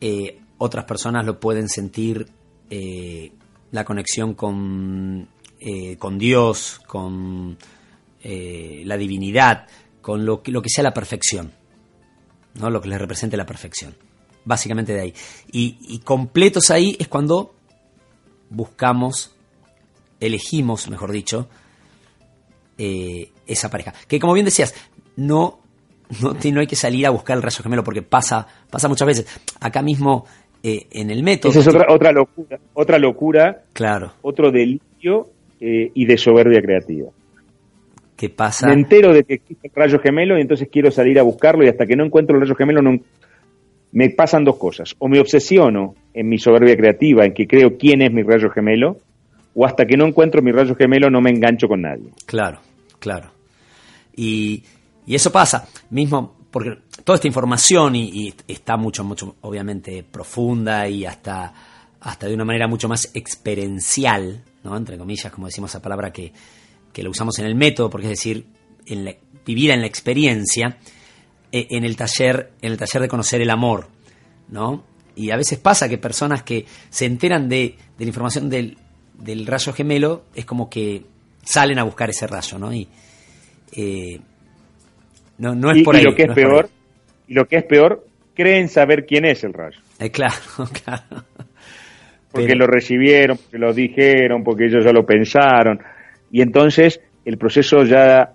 eh, 0.00 0.40
otras 0.58 0.84
personas 0.84 1.26
lo 1.26 1.38
pueden 1.38 1.68
sentir 1.68 2.26
eh, 2.70 3.32
la 3.70 3.84
conexión 3.84 4.34
con, 4.34 5.28
con 5.98 6.18
Dios, 6.18 6.80
con 6.86 7.58
la 8.22 8.96
divinidad, 8.96 9.66
con 10.00 10.24
lo 10.24 10.42
que, 10.42 10.50
lo 10.50 10.62
que 10.62 10.70
sea 10.70 10.84
la 10.84 10.94
perfección, 10.94 11.52
¿no? 12.54 12.70
lo 12.70 12.80
que 12.80 12.88
les 12.88 12.98
represente 12.98 13.36
la 13.36 13.46
perfección. 13.46 13.94
Básicamente 14.46 14.92
de 14.92 15.00
ahí. 15.00 15.14
Y 15.50 15.98
completos 16.00 16.70
ahí 16.70 16.96
es 16.98 17.08
cuando 17.08 17.54
buscamos, 18.50 19.34
elegimos, 20.20 20.88
mejor 20.88 21.12
dicho, 21.12 21.48
eh, 22.78 23.28
esa 23.46 23.70
pareja. 23.70 23.92
Que 24.08 24.18
como 24.18 24.34
bien 24.34 24.44
decías, 24.44 24.74
no, 25.16 25.60
no, 26.22 26.36
no, 26.52 26.60
hay 26.60 26.66
que 26.66 26.76
salir 26.76 27.06
a 27.06 27.10
buscar 27.10 27.36
el 27.36 27.42
rayo 27.42 27.62
gemelo 27.62 27.84
porque 27.84 28.02
pasa, 28.02 28.46
pasa 28.70 28.88
muchas 28.88 29.06
veces. 29.06 29.40
Acá 29.60 29.82
mismo 29.82 30.26
eh, 30.62 30.86
en 30.90 31.10
el 31.10 31.22
método. 31.22 31.50
Esa 31.50 31.60
es 31.60 31.68
otra, 31.68 31.86
otra 31.88 32.12
locura, 32.12 32.58
otra 32.74 32.98
locura, 32.98 33.62
claro. 33.72 34.12
otro 34.22 34.50
delirio 34.50 35.28
eh, 35.60 35.90
y 35.94 36.06
de 36.06 36.18
soberbia 36.18 36.60
creativa. 36.62 37.10
¿Qué 38.16 38.30
pasa? 38.30 38.68
Me 38.68 38.74
entero 38.74 39.12
de 39.12 39.24
que 39.24 39.34
existe 39.34 39.68
el 39.68 39.74
rayo 39.74 39.98
gemelo 39.98 40.38
y 40.38 40.40
entonces 40.40 40.68
quiero 40.70 40.90
salir 40.90 41.18
a 41.18 41.22
buscarlo 41.22 41.64
y 41.64 41.68
hasta 41.68 41.84
que 41.84 41.96
no 41.96 42.04
encuentro 42.04 42.36
el 42.36 42.42
rayo 42.42 42.54
gemelo 42.54 42.80
no, 42.80 42.98
me 43.94 44.10
pasan 44.10 44.44
dos 44.44 44.56
cosas. 44.56 44.94
O 44.98 45.08
me 45.08 45.20
obsesiono 45.20 45.94
en 46.12 46.28
mi 46.28 46.38
soberbia 46.38 46.76
creativa, 46.76 47.24
en 47.24 47.32
que 47.32 47.46
creo 47.46 47.78
quién 47.78 48.02
es 48.02 48.12
mi 48.12 48.22
rayo 48.22 48.50
gemelo, 48.50 48.98
o 49.54 49.66
hasta 49.66 49.84
que 49.86 49.96
no 49.96 50.06
encuentro 50.06 50.42
mi 50.42 50.52
rayo 50.52 50.74
gemelo 50.74 51.10
no 51.10 51.20
me 51.20 51.30
engancho 51.30 51.68
con 51.68 51.82
nadie. 51.82 52.10
Claro, 52.26 52.60
claro. 52.98 53.30
Y, 54.16 54.62
y 55.06 55.14
eso 55.14 55.30
pasa, 55.30 55.68
mismo 55.90 56.34
porque 56.54 56.78
toda 57.02 57.16
esta 57.16 57.26
información 57.26 57.96
y, 57.96 58.32
está 58.46 58.76
mucho, 58.76 59.02
mucho, 59.02 59.34
obviamente, 59.40 60.04
profunda 60.04 60.88
y 60.88 61.04
hasta, 61.04 61.52
hasta 61.98 62.28
de 62.28 62.34
una 62.34 62.44
manera 62.44 62.68
mucho 62.68 62.88
más 62.88 63.10
experiencial, 63.12 64.44
¿no? 64.62 64.76
Entre 64.76 64.96
comillas, 64.96 65.32
como 65.32 65.48
decimos 65.48 65.72
esa 65.72 65.82
palabra 65.82 66.12
que, 66.12 66.32
que 66.92 67.02
lo 67.02 67.10
usamos 67.10 67.40
en 67.40 67.46
el 67.46 67.56
método, 67.56 67.90
porque 67.90 68.06
es 68.06 68.18
decir, 68.20 68.46
en 68.86 69.16
vivida 69.44 69.74
en 69.74 69.80
la 69.80 69.88
experiencia, 69.88 70.78
eh, 71.50 71.66
en 71.70 71.82
el 71.82 71.96
taller, 71.96 72.52
en 72.62 72.70
el 72.70 72.78
taller 72.78 73.02
de 73.02 73.08
conocer 73.08 73.40
el 73.40 73.50
amor, 73.50 73.88
¿no? 74.46 74.84
Y 75.16 75.32
a 75.32 75.36
veces 75.36 75.58
pasa 75.58 75.88
que 75.88 75.98
personas 75.98 76.44
que 76.44 76.66
se 76.88 77.06
enteran 77.06 77.48
de, 77.48 77.76
de 77.98 78.04
la 78.04 78.08
información 78.10 78.48
del, 78.48 78.78
del, 79.18 79.46
rayo 79.46 79.72
gemelo, 79.72 80.24
es 80.34 80.44
como 80.44 80.68
que 80.68 81.02
salen 81.42 81.78
a 81.78 81.84
buscar 81.84 82.10
ese 82.10 82.26
rayo, 82.26 82.58
¿no? 82.58 82.72
Y 82.72 82.88
eh, 83.76 84.20
no, 85.38 85.54
no 85.54 85.70
es 85.70 85.78
y, 85.78 85.82
por 85.82 85.96
ahí. 85.96 86.02
Y 86.02 86.04
lo 86.04 86.14
que 86.14 86.22
es 86.22 86.28
no 86.28 86.34
peor, 86.34 86.68
y 87.28 87.34
lo 87.34 87.46
que 87.46 87.56
es 87.56 87.64
peor, 87.64 88.06
creen 88.34 88.68
saber 88.68 89.06
quién 89.06 89.24
es 89.24 89.44
el 89.44 89.52
rayo. 89.52 89.78
Eh, 89.98 90.10
claro, 90.10 90.34
claro. 90.84 91.24
Porque 92.30 92.48
Pero... 92.48 92.60
lo 92.60 92.66
recibieron, 92.66 93.36
porque 93.38 93.58
lo 93.58 93.72
dijeron, 93.72 94.42
porque 94.42 94.66
ellos 94.66 94.84
ya 94.84 94.92
lo 94.92 95.06
pensaron. 95.06 95.80
Y 96.30 96.42
entonces 96.42 97.00
el 97.24 97.38
proceso 97.38 97.84
ya 97.84 98.32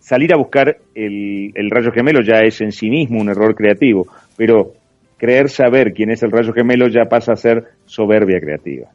salir 0.00 0.32
a 0.32 0.36
buscar 0.36 0.78
el, 0.94 1.52
el, 1.54 1.70
rayo 1.70 1.90
gemelo 1.92 2.22
ya 2.22 2.40
es 2.40 2.60
en 2.60 2.72
sí 2.72 2.90
mismo 2.90 3.20
un 3.20 3.28
error 3.28 3.54
creativo, 3.54 4.06
pero 4.36 4.74
creer 5.16 5.48
saber 5.48 5.92
quién 5.92 6.10
es 6.10 6.22
el 6.22 6.30
rayo 6.30 6.52
gemelo 6.52 6.88
ya 6.88 7.04
pasa 7.04 7.32
a 7.32 7.36
ser 7.36 7.64
soberbia 7.86 8.40
creativa. 8.40 8.88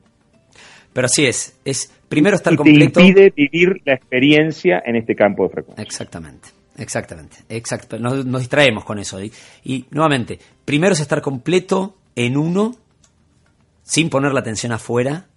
Pero 0.94 1.06
así 1.06 1.26
es, 1.26 1.58
es 1.64 1.92
primero 2.10 2.36
estar 2.36 2.54
y 2.54 2.58
completo. 2.58 3.00
Te 3.00 3.08
impide 3.08 3.30
vivir 3.36 3.82
la 3.86 3.94
experiencia 3.94 4.82
en 4.86 4.96
este 4.96 5.16
campo 5.16 5.44
de 5.44 5.50
frecuencia. 5.50 5.84
Exactamente, 5.84 6.50
exactamente, 6.78 7.38
exacto. 7.50 7.98
Nos, 7.98 8.26
nos 8.26 8.42
distraemos 8.42 8.84
con 8.84 9.00
eso. 9.00 9.22
Y, 9.24 9.32
y 9.64 9.86
nuevamente, 9.92 10.40
primero 10.66 10.94
es 10.94 11.00
estar 11.00 11.22
completo 11.22 11.98
en 12.16 12.38
uno, 12.38 12.76
sin 13.84 14.10
poner 14.10 14.34
la 14.34 14.42
atención 14.42 14.72
afuera. 14.72 15.28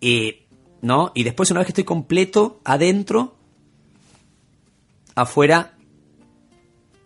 Eh, 0.00 0.44
¿no? 0.82 1.12
Y 1.14 1.24
después, 1.24 1.50
una 1.50 1.60
vez 1.60 1.66
que 1.66 1.72
estoy 1.72 1.84
completo 1.84 2.60
adentro, 2.64 3.34
afuera, 5.14 5.72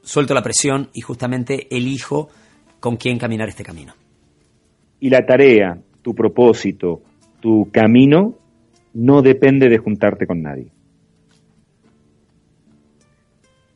suelto 0.03 0.35
la 0.35 0.43
presión 0.43 0.91
y 0.93 1.01
justamente 1.01 1.69
elijo 1.75 2.29
con 2.81 2.97
quién 2.97 3.19
caminar 3.19 3.49
este 3.49 3.65
camino. 3.65 3.95
Y 5.01 5.09
la 5.11 5.25
tarea, 5.25 5.79
tu 6.03 6.15
propósito, 6.15 7.01
tu 7.41 7.71
camino, 7.71 8.35
no 8.95 9.23
depende 9.23 9.69
de 9.69 9.79
juntarte 9.79 10.27
con 10.27 10.43
nadie. 10.43 10.67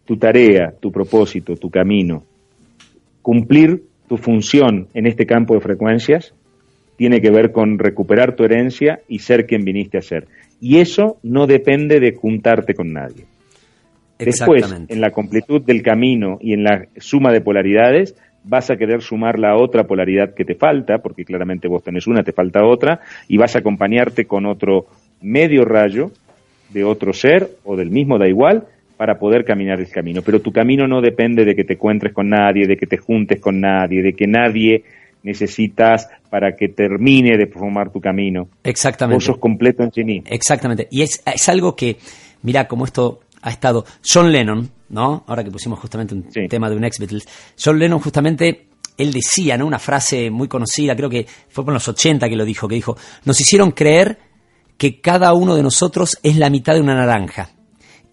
Tu 0.04 0.16
tarea, 0.16 0.74
tu 0.78 0.92
propósito, 0.92 1.56
tu 1.56 1.70
camino, 1.70 2.22
cumplir 3.22 3.84
tu 4.08 4.16
función 4.16 4.88
en 4.94 5.06
este 5.06 5.26
campo 5.26 5.54
de 5.54 5.60
frecuencias 5.60 6.32
tiene 6.96 7.20
que 7.20 7.30
ver 7.30 7.52
con 7.52 7.78
recuperar 7.78 8.36
tu 8.36 8.44
herencia 8.44 9.00
y 9.08 9.18
ser 9.18 9.46
quien 9.46 9.64
viniste 9.64 9.98
a 9.98 10.02
ser. 10.02 10.26
Y 10.60 10.78
eso 10.78 11.18
no 11.22 11.46
depende 11.46 12.00
de 12.00 12.14
juntarte 12.14 12.74
con 12.74 12.92
nadie. 12.92 13.26
Después, 14.18 14.64
en 14.88 15.00
la 15.00 15.10
completud 15.10 15.62
del 15.62 15.82
camino 15.82 16.38
y 16.40 16.54
en 16.54 16.64
la 16.64 16.86
suma 16.96 17.32
de 17.32 17.42
polaridades, 17.42 18.16
vas 18.46 18.70
a 18.70 18.76
querer 18.76 19.02
sumar 19.02 19.38
la 19.38 19.56
otra 19.56 19.84
polaridad 19.84 20.34
que 20.34 20.44
te 20.44 20.54
falta, 20.54 20.98
porque 20.98 21.24
claramente 21.24 21.68
vos 21.68 21.82
tenés 21.82 22.06
una, 22.06 22.22
te 22.22 22.32
falta 22.32 22.64
otra, 22.64 23.00
y 23.28 23.36
vas 23.36 23.56
a 23.56 23.58
acompañarte 23.58 24.26
con 24.26 24.46
otro 24.46 24.86
medio 25.20 25.64
rayo 25.64 26.12
de 26.70 26.84
otro 26.84 27.12
ser 27.12 27.50
o 27.64 27.76
del 27.76 27.90
mismo, 27.90 28.18
da 28.18 28.28
igual, 28.28 28.64
para 28.96 29.18
poder 29.18 29.44
caminar 29.44 29.80
el 29.80 29.88
camino. 29.88 30.22
Pero 30.22 30.40
tu 30.40 30.52
camino 30.52 30.86
no 30.86 31.00
depende 31.00 31.44
de 31.44 31.54
que 31.54 31.64
te 31.64 31.74
encuentres 31.74 32.12
con 32.12 32.28
nadie, 32.28 32.66
de 32.66 32.76
que 32.76 32.86
te 32.86 32.96
juntes 32.96 33.40
con 33.40 33.60
nadie, 33.60 34.02
de 34.02 34.14
que 34.14 34.26
nadie 34.26 34.84
necesitas 35.22 36.08
para 36.30 36.54
que 36.54 36.68
termine 36.68 37.36
de 37.36 37.46
formar 37.46 37.90
tu 37.90 38.00
camino. 38.00 38.48
Exactamente. 38.62 39.16
Vos 39.16 39.24
sos 39.24 39.38
completo 39.38 39.82
en 39.82 39.92
sí 39.92 40.04
mismo. 40.04 40.28
Exactamente. 40.30 40.86
Y 40.90 41.02
es, 41.02 41.22
es 41.26 41.48
algo 41.48 41.74
que, 41.74 41.96
mira, 42.42 42.68
como 42.68 42.84
esto 42.84 43.20
ha 43.42 43.50
estado 43.50 43.84
John 44.04 44.30
Lennon, 44.30 44.70
¿no? 44.88 45.24
Ahora 45.26 45.44
que 45.44 45.50
pusimos 45.50 45.78
justamente 45.78 46.14
un 46.14 46.30
sí. 46.32 46.48
tema 46.48 46.70
de 46.70 46.76
un 46.76 46.84
ex 46.84 46.98
Beatles. 46.98 47.26
John 47.62 47.78
Lennon 47.78 48.00
justamente, 48.00 48.68
él 48.96 49.12
decía, 49.12 49.56
¿no? 49.56 49.66
Una 49.66 49.78
frase 49.78 50.30
muy 50.30 50.48
conocida, 50.48 50.96
creo 50.96 51.10
que 51.10 51.26
fue 51.48 51.64
por 51.64 51.74
los 51.74 51.86
80 51.86 52.28
que 52.28 52.36
lo 52.36 52.44
dijo, 52.44 52.68
que 52.68 52.76
dijo, 52.76 52.96
nos 53.24 53.40
hicieron 53.40 53.72
creer 53.72 54.18
que 54.76 55.00
cada 55.00 55.32
uno 55.32 55.54
de 55.54 55.62
nosotros 55.62 56.18
es 56.22 56.36
la 56.36 56.50
mitad 56.50 56.74
de 56.74 56.80
una 56.80 56.94
naranja 56.94 57.50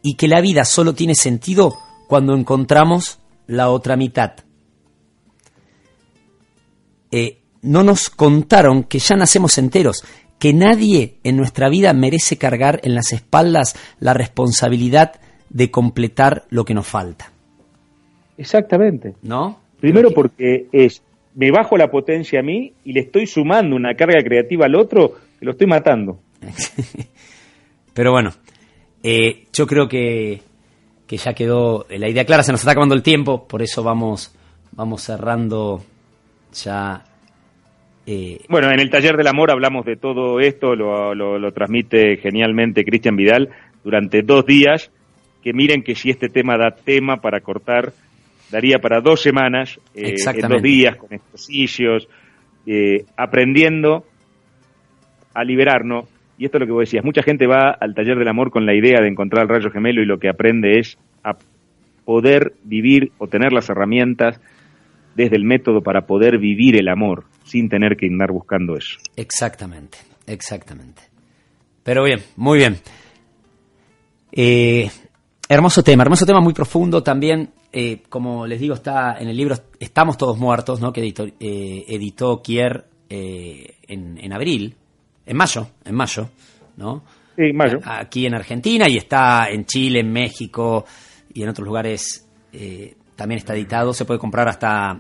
y 0.02 0.16
que 0.16 0.28
la 0.28 0.42
vida 0.42 0.66
solo 0.66 0.94
tiene 0.94 1.16
sentido 1.16 1.74
cuando 2.08 2.36
encontramos 2.36 3.20
la 3.48 3.70
otra 3.70 3.96
mitad. 3.96 4.34
Eh, 7.12 7.42
no 7.62 7.84
nos 7.84 8.10
contaron 8.10 8.84
que 8.84 9.00
ya 9.00 9.16
nacemos 9.16 9.58
enteros, 9.58 10.04
que 10.40 10.54
nadie 10.54 11.20
en 11.24 11.38
nuestra 11.38 11.70
vida 11.70 11.94
merece 11.94 12.38
cargar 12.38 12.82
en 12.84 12.96
las 12.96 13.14
espaldas 13.14 13.76
la 14.00 14.14
responsabilidad 14.14 15.22
de 15.54 15.72
completar 15.72 16.44
lo 16.50 16.66
que 16.66 16.74
nos 16.74 16.88
falta. 16.88 17.32
Exactamente. 18.38 19.14
¿No? 19.22 19.60
Primero 19.80 20.10
que... 20.10 20.16
porque 20.16 20.68
es, 20.72 21.02
me 21.36 21.52
bajo 21.52 21.78
la 21.78 21.90
potencia 21.90 22.40
a 22.40 22.44
mí 22.44 22.74
y 22.84 22.94
le 22.94 23.02
estoy 23.02 23.28
sumando 23.28 23.76
una 23.76 23.96
carga 23.96 24.22
creativa 24.22 24.66
al 24.66 24.76
otro 24.76 25.14
que 25.40 25.46
lo 25.46 25.52
estoy 25.52 25.68
matando. 25.68 26.20
Pero 27.94 28.12
bueno, 28.12 28.32
eh, 29.04 29.46
yo 29.54 29.68
creo 29.68 29.88
que, 29.88 30.42
que 31.08 31.18
ya 31.18 31.34
quedó 31.34 31.86
la 31.90 32.10
idea 32.10 32.26
clara, 32.26 32.44
se 32.44 32.52
nos 32.52 32.62
está 32.62 32.72
acabando 32.72 32.96
el 32.96 33.04
tiempo, 33.04 33.48
por 33.48 33.62
eso 33.62 33.84
vamos, 33.84 34.36
vamos 34.72 35.04
cerrando 35.04 35.84
ya 36.52 37.04
eh, 38.06 38.42
bueno, 38.50 38.70
en 38.70 38.80
el 38.80 38.90
taller 38.90 39.16
del 39.16 39.28
amor 39.28 39.50
hablamos 39.52 39.86
de 39.86 39.96
todo 39.96 40.40
esto, 40.42 40.76
lo, 40.76 41.16
lo, 41.16 41.40
lo 41.40 41.54
transmite 41.54 42.18
genialmente 42.18 42.84
Cristian 42.84 43.16
Vidal 43.16 43.50
durante 43.84 44.24
dos 44.24 44.46
días, 44.46 44.92
que 45.44 45.54
miren 45.54 45.84
que 45.84 45.96
si 45.96 46.10
este 46.10 46.30
tema 46.30 46.58
da 46.58 46.72
tema 46.72 47.18
para 47.18 47.42
cortar, 47.42 47.92
daría 48.50 48.80
para 48.80 49.02
dos 49.02 49.22
semanas, 49.22 49.80
eh, 49.94 50.16
en 50.18 50.50
dos 50.50 50.62
días, 50.62 50.96
con 50.96 51.14
ejercicios, 51.14 52.08
eh, 52.66 53.06
aprendiendo 53.18 54.06
a 55.34 55.44
liberarnos, 55.44 56.06
y 56.38 56.46
esto 56.46 56.58
es 56.58 56.62
lo 56.62 56.66
que 56.68 56.72
vos 56.72 56.82
decías, 56.82 57.04
mucha 57.04 57.24
gente 57.24 57.46
va 57.46 57.72
al 57.72 57.94
taller 57.94 58.18
del 58.18 58.28
amor 58.28 58.52
con 58.52 58.66
la 58.66 58.74
idea 58.74 59.02
de 59.02 59.10
encontrar 59.10 59.44
el 59.44 59.50
rayo 59.50 59.70
gemelo 59.70 60.02
y 60.02 60.06
lo 60.06 60.18
que 60.18 60.30
aprende 60.30 60.80
es 60.80 60.98
a 61.24 61.36
poder 62.06 62.54
vivir 62.64 63.12
o 63.18 63.28
tener 63.28 63.52
las 63.52 63.70
herramientas 63.70 64.40
desde 65.16 65.36
el 65.36 65.44
método 65.44 65.82
para 65.82 66.06
poder 66.06 66.38
vivir 66.38 66.80
el 66.80 66.88
amor 66.88 67.26
sin 67.44 67.70
tener 67.70 67.98
que 67.98 68.08
andar 68.08 68.32
buscando 68.32 68.78
eso. 68.78 68.98
Exactamente, 69.16 69.98
exactamente. 70.26 71.04
Pero 71.84 72.04
bien, 72.04 72.20
muy 72.38 72.60
bien. 72.60 72.78
Eh, 74.32 74.90
hermoso 75.48 75.84
tema, 75.84 76.04
hermoso 76.04 76.26
tema 76.26 76.40
muy 76.40 76.54
profundo 76.54 77.04
también. 77.04 77.52
Eh, 77.72 78.04
como 78.10 78.46
les 78.46 78.60
digo, 78.60 78.76
está 78.76 79.18
en 79.20 79.30
el 79.30 79.38
libro 79.38 79.56
Estamos 79.80 80.18
todos 80.18 80.38
muertos, 80.38 80.80
¿no? 80.80 80.94
que 80.94 81.02
editó, 81.02 81.26
eh, 81.26 81.86
editó 81.88 82.42
Kier 82.42 82.86
en, 83.10 84.18
en, 84.18 84.34
abril, 84.34 84.76
en 85.26 85.38
mayo, 85.38 85.68
en 85.86 85.94
mayo, 85.94 86.30
¿no? 86.78 87.04
Sí, 87.36 87.54
mayo. 87.54 87.80
Aquí 87.84 88.26
en 88.26 88.34
Argentina 88.34 88.90
y 88.90 88.98
está 88.98 89.50
en 89.50 89.66
Chile, 89.66 90.00
en 90.00 90.12
México 90.12 90.86
y 91.32 91.44
en 91.44 91.50
otros 91.50 91.68
lugares 91.68 92.28
también 93.16 93.38
está 93.38 93.54
editado. 93.54 93.94
Se 93.94 94.06
puede 94.06 94.20
comprar 94.20 94.48
hasta 94.50 95.00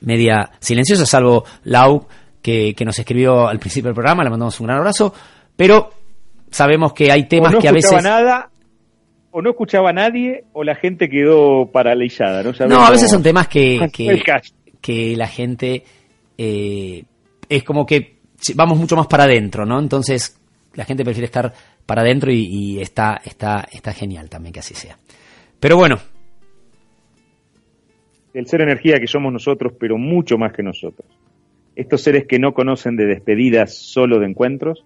media 0.01 0.51
silenciosa, 0.59 1.05
salvo 1.05 1.43
Lau, 1.63 2.07
que, 2.41 2.73
que 2.75 2.85
nos 2.85 2.97
escribió 2.97 3.47
al 3.47 3.59
principio 3.59 3.89
del 3.89 3.95
programa, 3.95 4.23
le 4.23 4.29
mandamos 4.29 4.57
un 4.61 4.67
gran 4.67 4.79
abrazo, 4.79 5.13
pero 5.57 5.91
sabemos 6.49 6.93
que 6.93 7.11
hay 7.11 7.27
temas 7.27 7.55
que 7.55 7.67
a 7.67 7.71
veces... 7.73 8.01
Nada 8.03 8.49
o 9.33 9.41
no 9.41 9.49
escuchaba 9.49 9.89
a 9.89 9.93
nadie 9.93 10.45
o 10.53 10.63
la 10.63 10.75
gente 10.75 11.09
quedó 11.09 11.65
paralizada. 11.71 12.43
No, 12.43 12.51
no 12.67 12.85
a 12.85 12.91
veces 12.91 13.09
son 13.09 13.23
temas 13.23 13.47
que, 13.47 13.79
que, 14.79 15.17
la 15.17 15.27
gente 15.27 15.83
eh, 16.37 17.03
es 17.49 17.63
como 17.63 17.83
que 17.83 18.17
vamos 18.55 18.77
mucho 18.77 18.95
más 18.95 19.07
para 19.07 19.23
adentro, 19.23 19.65
¿no? 19.65 19.79
Entonces 19.79 20.39
la 20.75 20.85
gente 20.85 21.03
prefiere 21.03 21.25
estar 21.25 21.51
para 21.83 22.03
adentro 22.03 22.31
y, 22.31 22.79
está, 22.79 23.21
está, 23.25 23.67
está 23.71 23.91
genial 23.91 24.29
también 24.29 24.53
que 24.53 24.59
así 24.59 24.75
sea. 24.75 24.97
Pero 25.59 25.77
bueno. 25.77 25.95
El 28.35 28.45
ser 28.45 28.61
energía 28.61 28.99
que 28.99 29.07
somos 29.07 29.33
nosotros, 29.33 29.73
pero 29.79 29.97
mucho 29.97 30.37
más 30.37 30.53
que 30.53 30.61
nosotros. 30.61 31.07
Estos 31.75 32.01
seres 32.01 32.25
que 32.27 32.37
no 32.37 32.53
conocen 32.53 32.95
de 32.97 33.07
despedidas, 33.07 33.75
solo 33.75 34.19
de 34.19 34.27
encuentros, 34.27 34.85